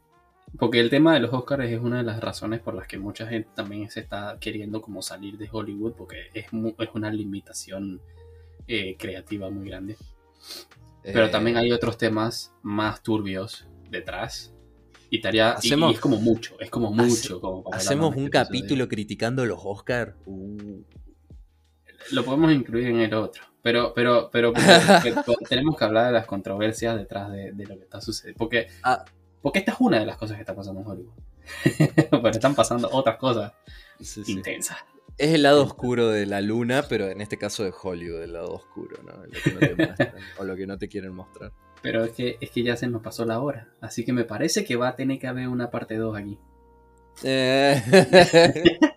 porque 0.57 0.79
el 0.79 0.89
tema 0.89 1.13
de 1.13 1.19
los 1.19 1.33
Oscars 1.33 1.69
es 1.69 1.79
una 1.79 1.97
de 1.97 2.03
las 2.03 2.19
razones 2.19 2.61
por 2.61 2.73
las 2.73 2.88
que 2.88 2.97
mucha 2.97 3.27
gente 3.27 3.49
también 3.55 3.89
se 3.89 3.99
está 3.99 4.38
queriendo 4.39 4.81
como 4.81 5.01
salir 5.01 5.38
de 5.38 5.49
Hollywood, 5.51 5.93
porque 5.93 6.29
es, 6.33 6.51
mu- 6.53 6.73
es 6.79 6.89
una 6.93 7.11
limitación 7.11 8.01
eh, 8.67 8.95
creativa 8.97 9.49
muy 9.49 9.67
grande. 9.69 9.95
Pero 11.03 11.25
Eh, 11.25 11.29
también 11.29 11.57
hay 11.57 11.71
otros 11.71 11.97
temas 11.99 12.51
más 12.63 13.03
turbios 13.03 13.67
detrás. 13.91 14.51
Y- 15.11 15.21
Hacemos- 15.27 15.91
y 15.91 15.93
es 15.95 15.99
como 15.99 16.17
mucho, 16.17 16.59
es 16.59 16.71
como 16.71 16.88
Hace- 16.93 17.03
mucho. 17.03 17.39
como 17.39 17.63
para 17.63 17.77
Hacemos 17.77 18.15
un 18.15 18.27
capítulo 18.29 18.88
criticando 18.88 19.45
los 19.45 19.59
Oscar. 19.63 20.15
Uh, 20.25 20.81
Lo 22.11 22.23
podemos 22.25 22.51
incluir 22.51 22.87
en 22.87 22.99
el 23.01 23.13
otro. 23.13 23.43
Pero, 23.61 23.93
pero, 23.95 24.29
pero, 24.31 24.53
pero- 24.53 25.23
tenemos 25.49 25.75
que 25.77 25.83
hablar 25.85 26.07
de 26.07 26.11
las 26.13 26.25
controversias 26.25 26.95
detrás 26.97 27.31
de, 27.31 27.51
de 27.51 27.65
lo 27.65 27.77
que 27.77 27.83
está 27.83 27.99
sucediendo. 28.01 28.37
Porque, 28.37 28.67
Ah. 28.83 29.03
porque 29.41 29.59
esta 29.59 29.71
es 29.71 29.77
una 29.79 29.99
de 29.99 30.05
las 30.05 30.17
cosas 30.17 30.35
que 30.37 30.41
está 30.41 30.55
pasando 30.55 30.81
en 30.81 30.87
Hollywood. 30.87 31.13
pero 32.11 32.29
están 32.29 32.55
pasando 32.55 32.89
otras 32.91 33.17
cosas 33.17 33.53
sí, 33.99 34.23
sí. 34.23 34.31
intensas. 34.33 34.77
Es 35.17 35.33
el 35.33 35.43
lado 35.43 35.63
oscuro 35.63 36.09
de 36.09 36.25
la 36.25 36.41
luna, 36.41 36.83
pero 36.89 37.07
en 37.07 37.21
este 37.21 37.37
caso 37.37 37.63
de 37.63 37.71
Hollywood, 37.81 38.21
el 38.23 38.33
lado 38.33 38.51
oscuro, 38.53 38.97
¿no? 39.03 39.13
Lo 39.25 39.31
que 39.31 39.51
no 39.51 39.59
te 39.59 39.75
muestran, 39.75 40.13
o 40.39 40.43
lo 40.43 40.55
que 40.55 40.67
no 40.67 40.77
te 40.77 40.87
quieren 40.89 41.13
mostrar. 41.13 41.51
Pero 41.81 42.03
es 42.03 42.11
que, 42.11 42.37
es 42.41 42.49
que 42.49 42.63
ya 42.63 42.75
se 42.75 42.87
nos 42.87 43.01
pasó 43.01 43.25
la 43.25 43.39
hora. 43.39 43.69
Así 43.79 44.03
que 44.03 44.11
me 44.11 44.25
parece 44.25 44.65
que 44.65 44.75
va 44.75 44.89
a 44.89 44.95
tener 44.95 45.17
que 45.19 45.27
haber 45.27 45.47
una 45.47 45.69
parte 45.71 45.95
2 45.95 46.17
aquí. 46.17 46.37
Eh. 47.23 47.81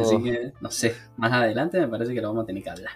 Así 0.00 0.22
que, 0.22 0.52
no 0.60 0.70
sé, 0.70 0.94
más 1.16 1.32
adelante 1.32 1.78
me 1.80 1.88
parece 1.88 2.14
que 2.14 2.20
lo 2.20 2.28
vamos 2.28 2.44
a 2.44 2.46
tener 2.46 2.62
que 2.62 2.70
hablar. 2.70 2.92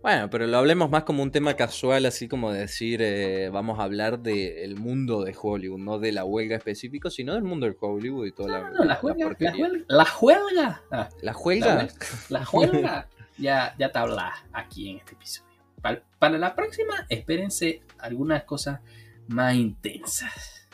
Bueno, 0.00 0.30
pero 0.30 0.46
lo 0.46 0.56
hablemos 0.58 0.90
más 0.90 1.02
como 1.02 1.24
un 1.24 1.32
tema 1.32 1.54
casual, 1.54 2.06
así 2.06 2.28
como 2.28 2.52
decir, 2.52 3.00
eh, 3.02 3.50
vamos 3.50 3.80
a 3.80 3.82
hablar 3.82 4.20
del 4.20 4.76
mundo 4.76 5.24
de 5.24 5.36
Hollywood, 5.40 5.80
no 5.80 5.98
de 5.98 6.12
la 6.12 6.24
huelga 6.24 6.56
específico, 6.56 7.10
sino 7.10 7.34
del 7.34 7.42
mundo 7.42 7.66
de 7.66 7.76
Hollywood 7.78 8.26
y 8.26 8.32
toda 8.32 8.48
la, 8.48 8.70
No, 8.70 8.76
no, 8.78 8.84
la 8.84 8.94
juelga, 8.94 9.18
la 9.18 9.26
porquería. 9.26 9.52
juelga, 9.52 9.84
la 9.88 10.04
juelga, 10.04 10.82
ah, 10.92 11.08
¿La 11.20 11.36
huelga? 11.36 11.88
la 12.28 12.44
juelga, 12.44 13.08
ya, 13.38 13.74
ya 13.76 13.90
te 13.90 13.98
habla 13.98 14.32
aquí 14.52 14.90
en 14.90 14.98
este 14.98 15.14
episodio. 15.14 15.50
Para, 15.82 16.02
para 16.20 16.38
la 16.38 16.54
próxima, 16.54 17.04
espérense 17.08 17.82
algunas 17.98 18.44
cosas 18.44 18.80
más 19.26 19.56
intensas. 19.56 20.68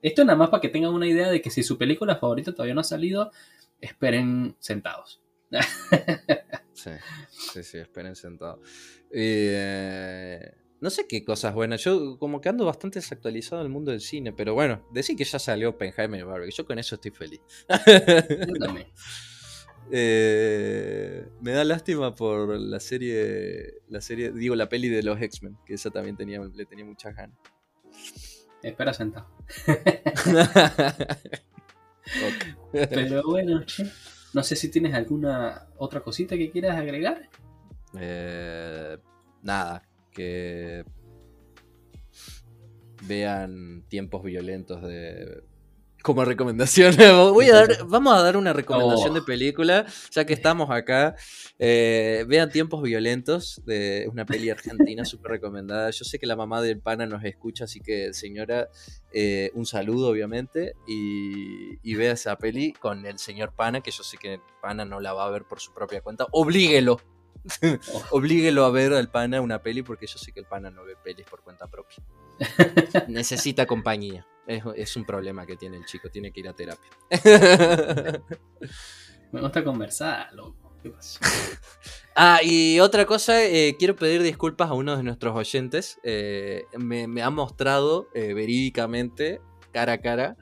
Esto 0.00 0.24
nada 0.24 0.38
más 0.38 0.48
para 0.48 0.60
que 0.62 0.68
tengan 0.68 0.94
una 0.94 1.06
idea 1.06 1.28
de 1.28 1.42
que 1.42 1.50
si 1.50 1.62
su 1.62 1.76
película 1.76 2.16
favorita 2.16 2.52
todavía 2.52 2.74
no 2.74 2.80
ha 2.80 2.84
salido, 2.84 3.30
esperen 3.80 4.56
sentados. 4.58 5.22
Sí, 6.72 6.90
sí, 7.28 7.62
sí, 7.64 7.78
esperen 7.78 8.14
sentado. 8.14 8.60
Eh, 9.10 10.54
no 10.80 10.90
sé 10.90 11.08
qué 11.08 11.24
cosas 11.24 11.54
buenas. 11.54 11.82
Yo 11.82 12.18
como 12.18 12.40
que 12.40 12.48
ando 12.48 12.64
bastante 12.64 13.00
desactualizado 13.00 13.62
en 13.62 13.66
el 13.66 13.72
mundo 13.72 13.90
del 13.90 14.00
cine, 14.00 14.32
pero 14.32 14.54
bueno, 14.54 14.86
decir 14.92 15.16
que 15.16 15.24
ya 15.24 15.40
salió 15.40 15.70
Oppenheimer 15.70 16.20
y 16.20 16.22
Barbie. 16.22 16.52
Yo 16.52 16.64
con 16.66 16.78
eso 16.78 16.94
estoy 16.94 17.10
feliz. 17.10 17.40
Yo 17.68 18.54
también. 18.60 18.86
Eh, 19.90 21.26
me 21.40 21.52
da 21.52 21.64
lástima 21.64 22.14
por 22.14 22.58
la 22.60 22.78
serie, 22.78 23.80
la 23.88 24.00
serie, 24.00 24.32
digo, 24.32 24.54
la 24.54 24.68
peli 24.68 24.88
de 24.88 25.02
los 25.02 25.20
X-Men, 25.20 25.56
que 25.64 25.74
esa 25.74 25.90
también 25.90 26.16
tenía, 26.16 26.40
le 26.40 26.66
tenía 26.66 26.84
muchas 26.84 27.16
ganas. 27.16 27.38
Espera 28.62 28.92
sentado. 28.92 29.28
Ok. 32.08 32.57
Pero 32.72 33.22
bueno, 33.26 33.64
che, 33.66 33.84
no 34.34 34.42
sé 34.42 34.56
si 34.56 34.70
tienes 34.70 34.94
alguna 34.94 35.68
otra 35.76 36.00
cosita 36.00 36.36
que 36.36 36.50
quieras 36.50 36.76
agregar. 36.76 37.28
Eh, 37.98 38.98
nada, 39.42 39.82
que 40.12 40.84
vean 43.06 43.84
tiempos 43.88 44.22
violentos 44.22 44.82
de 44.82 45.44
como 46.08 46.24
recomendación. 46.24 46.96
Voy 47.34 47.50
a 47.50 47.54
dar, 47.54 47.86
vamos 47.86 48.14
a 48.16 48.22
dar 48.22 48.38
una 48.38 48.54
recomendación 48.54 49.10
Oh. 49.10 49.14
de 49.14 49.20
película, 49.20 49.84
ya 50.10 50.24
que 50.24 50.32
estamos 50.32 50.70
acá. 50.70 51.14
Eh, 51.58 52.24
vean 52.26 52.50
tiempos 52.50 52.82
violentos 52.82 53.60
de 53.66 54.08
una 54.10 54.24
peli 54.24 54.48
argentina 54.48 55.04
súper 55.04 55.32
recomendada. 55.32 55.90
Yo 55.90 56.06
sé 56.06 56.18
que 56.18 56.24
la 56.26 56.34
mamá 56.34 56.62
del 56.62 56.80
pana 56.80 57.04
nos 57.04 57.22
escucha, 57.24 57.64
así 57.64 57.80
que 57.80 58.14
señora, 58.14 58.70
eh, 59.12 59.50
un 59.52 59.66
saludo 59.66 60.08
obviamente 60.08 60.72
y, 60.86 61.78
y 61.82 61.94
vea 61.94 62.12
esa 62.12 62.36
peli 62.36 62.72
con 62.72 63.04
el 63.04 63.18
señor 63.18 63.52
pana, 63.54 63.82
que 63.82 63.90
yo 63.90 64.02
sé 64.02 64.16
que 64.16 64.40
pana 64.62 64.86
no 64.86 65.00
la 65.00 65.12
va 65.12 65.26
a 65.26 65.30
ver 65.30 65.44
por 65.44 65.60
su 65.60 65.74
propia 65.74 66.00
cuenta. 66.00 66.26
Oblíguelo. 66.32 67.00
Oh. 67.92 68.02
Oblíguelo 68.16 68.64
a 68.64 68.70
ver 68.70 68.94
al 68.94 69.10
pana 69.10 69.42
una 69.42 69.60
peli 69.62 69.82
porque 69.82 70.06
yo 70.06 70.16
sé 70.16 70.32
que 70.32 70.40
el 70.40 70.46
pana 70.46 70.70
no 70.70 70.84
ve 70.84 70.94
pelis 71.04 71.26
por 71.26 71.42
cuenta 71.42 71.66
propia. 71.66 71.98
Necesita 73.08 73.66
compañía. 73.66 74.26
Es, 74.48 74.64
es 74.76 74.96
un 74.96 75.04
problema 75.04 75.44
que 75.46 75.56
tiene 75.56 75.76
el 75.76 75.84
chico, 75.84 76.08
tiene 76.10 76.32
que 76.32 76.40
ir 76.40 76.48
a 76.48 76.54
terapia. 76.54 76.90
Me 79.32 79.40
gusta 79.40 79.62
conversar, 79.62 80.32
loco. 80.32 80.72
¿Qué 80.82 80.90
pasó? 80.90 81.20
ah, 82.16 82.40
y 82.42 82.80
otra 82.80 83.04
cosa, 83.04 83.44
eh, 83.44 83.76
quiero 83.78 83.94
pedir 83.94 84.22
disculpas 84.22 84.70
a 84.70 84.74
uno 84.74 84.96
de 84.96 85.02
nuestros 85.02 85.36
oyentes. 85.36 85.98
Eh, 86.02 86.64
me, 86.78 87.06
me 87.08 87.22
ha 87.22 87.30
mostrado 87.30 88.08
eh, 88.14 88.32
verídicamente, 88.32 89.40
cara 89.72 89.92
a 89.94 89.98
cara, 90.00 90.36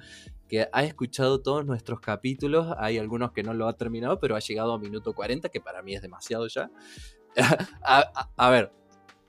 que 0.49 0.69
ha 0.73 0.85
escuchado 0.85 1.43
todos 1.43 1.67
nuestros 1.67 1.99
capítulos. 2.01 2.73
Hay 2.79 2.99
algunos 2.99 3.33
que 3.33 3.43
no 3.43 3.55
lo 3.55 3.67
ha 3.67 3.77
terminado, 3.77 4.21
pero 4.21 4.37
ha 4.37 4.41
llegado 4.41 4.73
a 4.73 4.79
minuto 4.79 5.15
40, 5.15 5.49
que 5.49 5.61
para 5.61 5.83
mí 5.83 5.95
es 5.95 6.03
demasiado 6.03 6.47
ya. 6.47 6.71
a, 7.83 7.99
a- 8.15 8.31
a 8.37 8.51
ver, 8.51 8.73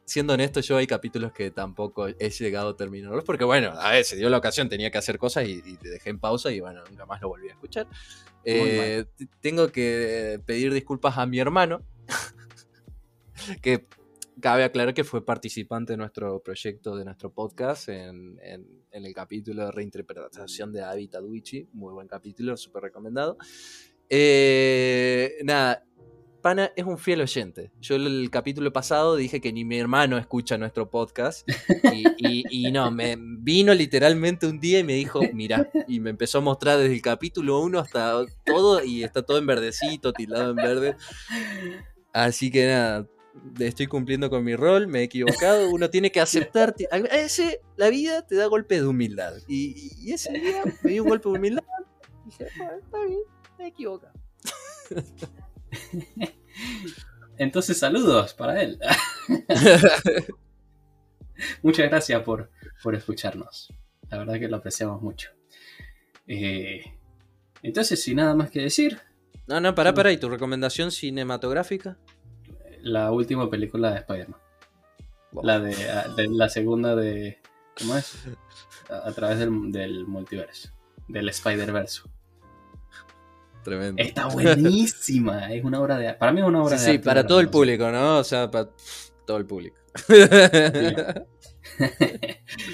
siendo 0.08 0.34
honesto, 0.34 0.62
yo 0.62 0.78
hay 0.78 0.88
capítulos 0.88 1.34
que 1.34 1.52
tampoco 1.52 2.08
he 2.08 2.30
llegado 2.30 2.70
a 2.70 2.78
terminarlos, 2.78 3.26
porque 3.26 3.44
bueno, 3.44 3.72
a 3.78 3.92
ver, 3.92 4.06
se 4.06 4.16
dio 4.16 4.30
la 4.30 4.38
ocasión, 4.38 4.70
tenía 4.70 4.90
que 4.90 4.98
hacer 4.98 5.18
cosas 5.18 5.46
y, 5.48 5.62
y 5.66 5.76
te 5.76 5.90
dejé 5.90 6.10
en 6.12 6.20
pausa 6.20 6.50
y 6.52 6.62
bueno, 6.62 6.82
nunca 6.90 7.06
más 7.06 7.22
lo 7.22 7.28
volví 7.28 7.50
a 7.50 7.52
escuchar. 7.52 7.88
Eh, 8.46 9.04
tengo 9.42 9.68
que 9.70 10.40
pedir 10.46 10.72
disculpas 10.74 11.18
a 11.18 11.26
mi 11.26 11.40
hermano, 11.40 11.84
que 13.62 13.86
cabe 14.40 14.64
aclarar 14.64 14.94
que 14.94 15.04
fue 15.04 15.26
participante 15.26 15.94
de 15.94 15.98
nuestro 15.98 16.40
proyecto, 16.42 16.96
de 16.96 17.04
nuestro 17.04 17.32
podcast, 17.34 17.90
en, 17.90 18.40
en- 18.42 18.78
en 18.92 19.06
el 19.06 19.14
capítulo 19.14 19.66
de 19.66 19.72
reinterpretación 19.72 20.72
de 20.72 20.80
David 20.80 21.10
Taduichi, 21.12 21.68
muy 21.74 21.94
buen 21.94 22.08
capítulo, 22.08 22.56
súper 22.58 22.84
recomendado. 22.84 23.38
Eh, 24.10 25.36
nada, 25.44 25.84
Pana 26.42 26.72
es 26.76 26.86
un 26.86 26.98
fiel 26.98 27.22
oyente. 27.22 27.72
Yo 27.82 27.96
el, 27.96 28.30
capítulo 28.32 28.72
pasado 28.72 29.16
dije 29.16 29.42
que 29.42 29.52
ni 29.52 29.66
mi 29.66 29.80
hermano 29.80 30.18
escucha 30.18 30.58
nuestro 30.58 30.90
podcast. 30.90 31.48
Y, 31.92 32.06
y- 32.18 32.68
y 32.68 32.72
no, 32.72 32.92
me 32.92 33.16
vino 33.20 33.74
literalmente 33.74 34.46
un 34.48 34.60
día 34.60 34.80
y 34.80 34.84
me 34.84 34.94
dijo, 34.94 35.20
mira, 35.34 35.70
y 35.88 36.00
me 36.00 36.10
empezó 36.12 36.38
a 36.38 36.42
mostrar 36.42 36.78
desde 36.80 36.94
el 36.94 37.02
capítulo 37.02 37.60
1 37.62 37.80
hasta 37.80 38.26
todo, 38.46 38.84
y 38.84 39.04
está 39.04 39.24
todo 39.24 39.38
en 39.40 39.46
verdecito, 39.48 40.14
tildado 40.14 40.52
en 40.52 40.56
verde. 40.58 40.96
Así 42.14 42.52
que 42.52 42.68
nada, 42.68 43.08
estoy 43.60 43.88
cumpliendo 43.88 44.30
con 44.30 44.44
mi 44.44 44.56
rol, 44.56 44.88
me 44.88 45.00
he 45.00 45.04
equivocado, 45.04 45.70
uno 45.70 45.90
tiene 45.90 46.12
que 46.12 46.22
aceptar. 46.22 46.76
ese, 47.12 47.62
la 47.76 47.90
vida 47.90 48.26
te 48.26 48.36
da 48.36 48.46
golpes 48.46 48.82
de 48.82 48.88
humildad. 48.88 49.34
Y, 49.48 49.92
y 50.00 50.14
ese 50.14 50.32
día 50.34 50.64
me 50.84 50.92
dio 50.92 51.04
un 51.04 51.10
golpe 51.10 51.30
de 51.30 51.36
humildad. 51.38 51.64
Y 52.26 52.30
dije, 52.30 52.48
"Bueno, 52.58 52.74
está 52.84 53.06
bien, 53.06 53.20
me 53.58 53.66
he 53.66 53.68
equivocado. 53.70 54.14
Entonces, 57.38 57.78
saludos 57.78 58.34
para 58.34 58.62
él. 58.62 58.80
Muchas 61.62 61.88
gracias 61.90 62.22
por, 62.24 62.50
por 62.82 62.96
escucharnos. 62.96 63.72
La 64.10 64.18
verdad 64.18 64.40
que 64.40 64.48
lo 64.48 64.58
apreciamos 64.58 65.02
mucho. 65.02 65.30
Eh, 66.28 66.82
entonces, 67.62 68.02
sin 68.02 68.18
nada 68.18 68.34
más 68.36 68.50
que 68.50 68.62
decir, 68.62 69.00
No, 69.48 69.60
no, 69.62 69.76
pará, 69.76 69.94
pará. 69.94 70.12
¿Y 70.12 70.18
tu 70.18 70.30
recomendación 70.30 70.92
cinematográfica? 70.92 71.98
la 72.82 73.12
última 73.12 73.50
película 73.50 73.92
de 73.92 73.98
Spider-Man. 74.00 74.40
Wow. 75.32 75.44
La 75.44 75.60
de, 75.60 75.76
de- 76.16 76.30
la 76.30 76.48
segunda 76.48 76.96
de. 76.96 77.40
¿Cómo 77.78 77.98
es? 77.98 78.16
A, 78.90 79.10
a 79.10 79.12
través 79.14 79.40
del, 79.40 79.72
del 79.72 80.06
multiverso. 80.08 80.70
Del 81.08 81.28
Spider-Verse. 81.30 82.04
Tremendo. 83.68 84.02
Está 84.02 84.28
buenísima. 84.28 85.54
Es 85.54 85.66
una 85.66 85.82
obra 85.82 85.98
de 85.98 86.14
Para 86.14 86.32
mí 86.32 86.40
es 86.40 86.48
una 86.48 86.64
obra 86.64 86.78
Sí, 86.78 86.86
de 86.86 86.92
sí, 86.94 87.00
para 87.00 87.28
todo 87.28 87.42
el 87.42 87.50
público, 87.50 87.92
¿no? 87.92 88.20
O 88.20 88.24
sea, 88.24 88.50
para 88.50 88.70
todo 89.26 89.36
el 89.36 89.46
público. 89.46 89.76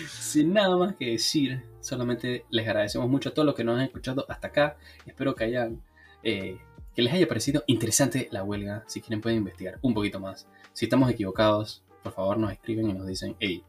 Sin 0.08 0.54
nada 0.54 0.78
más 0.78 0.96
que 0.96 1.08
decir, 1.14 1.64
solamente 1.82 2.46
les 2.52 2.68
agradecemos 2.68 3.10
mucho 3.10 3.30
a 3.30 3.34
todos 3.34 3.44
los 3.44 3.56
que 3.56 3.64
nos 3.64 3.80
han 3.80 3.86
escuchado 3.86 4.28
hasta 4.30 4.50
acá. 4.50 4.78
Espero 5.08 5.34
que 5.34 5.46
hayan 5.46 5.82
eh, 6.22 6.60
que 6.96 7.02
les 7.02 7.12
haya 7.12 7.28
parecido 7.28 7.64
interesante 7.66 8.28
la 8.32 8.44
huelga. 8.44 8.84
Si 8.86 9.02
quieren 9.02 9.20
pueden 9.20 9.39
investigar 9.39 9.80
un 9.82 9.96
poquito 9.96 10.20
más. 10.20 10.48
Si 10.74 10.86
estamos 10.86 11.10
equivocados, 11.10 11.84
por 12.04 12.14
favor 12.14 12.38
nos 12.38 12.52
escriben 12.52 12.88
y 12.91 12.94
nos 12.94 13.08
dicen, 13.08 13.36
hey, 13.39 13.64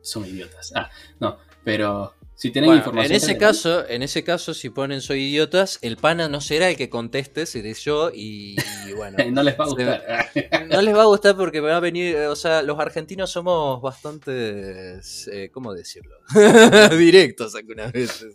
son 0.00 0.24
idiotas. 0.24 0.72
Ah, 0.74 0.88
no, 1.20 1.36
pero 1.62 2.14
si 2.36 2.50
tienen 2.50 2.68
Bueno, 2.68 2.80
información. 2.80 3.12
en 3.12 3.16
ese 3.16 3.38
caso, 3.38 3.88
en 3.88 4.02
ese 4.02 4.22
caso, 4.22 4.52
si 4.52 4.68
ponen 4.68 5.00
soy 5.00 5.22
idiotas, 5.22 5.78
el 5.80 5.96
pana 5.96 6.28
no 6.28 6.42
será 6.42 6.68
el 6.68 6.76
que 6.76 6.90
conteste, 6.90 7.46
seré 7.46 7.72
yo 7.72 8.10
y, 8.14 8.56
y 8.86 8.92
bueno. 8.92 9.16
no 9.32 9.42
les 9.42 9.58
va 9.58 9.64
a 9.64 9.68
gustar. 9.68 10.30
No 10.68 10.82
les 10.82 10.94
va 10.94 11.02
a 11.02 11.06
gustar 11.06 11.34
porque 11.34 11.62
me 11.62 11.68
va 11.68 11.78
a 11.78 11.80
venir, 11.80 12.14
o 12.16 12.36
sea, 12.36 12.60
los 12.60 12.78
argentinos 12.78 13.30
somos 13.30 13.80
bastante, 13.80 15.00
eh, 15.32 15.50
¿cómo 15.50 15.72
decirlo? 15.72 16.14
Directos 16.98 17.54
algunas 17.54 17.90
veces. 17.90 18.34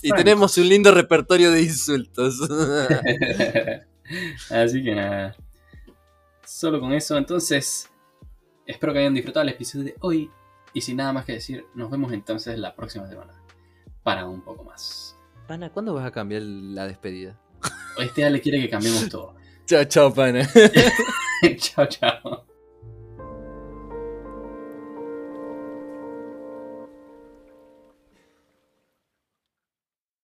Y 0.00 0.10
tenemos 0.12 0.56
un 0.56 0.66
lindo 0.66 0.90
repertorio 0.90 1.50
de 1.50 1.60
insultos. 1.60 2.40
Así 4.50 4.82
que 4.82 4.94
nada. 4.94 5.36
Solo 6.46 6.80
con 6.80 6.94
eso, 6.94 7.18
entonces. 7.18 7.90
Espero 8.64 8.94
que 8.94 9.00
hayan 9.00 9.14
disfrutado 9.14 9.42
el 9.44 9.50
episodio 9.50 9.84
de 9.84 9.94
hoy. 10.00 10.30
Y 10.78 10.80
sin 10.80 10.98
nada 10.98 11.12
más 11.12 11.24
que 11.24 11.32
decir, 11.32 11.66
nos 11.74 11.90
vemos 11.90 12.12
entonces 12.12 12.56
la 12.56 12.76
próxima 12.76 13.08
semana. 13.08 13.32
Para 14.04 14.26
un 14.26 14.42
poco 14.42 14.62
más. 14.62 15.18
Pana, 15.48 15.70
¿cuándo 15.70 15.92
vas 15.92 16.06
a 16.06 16.12
cambiar 16.12 16.42
la 16.42 16.86
despedida? 16.86 17.36
Este 17.98 18.24
Ale 18.24 18.40
quiere 18.40 18.60
que 18.60 18.70
cambiemos 18.70 19.08
todo. 19.08 19.34
Chao, 19.66 19.82
chao, 19.86 20.14
pana. 20.14 20.48
chao, 21.58 21.86
chao. 21.86 22.44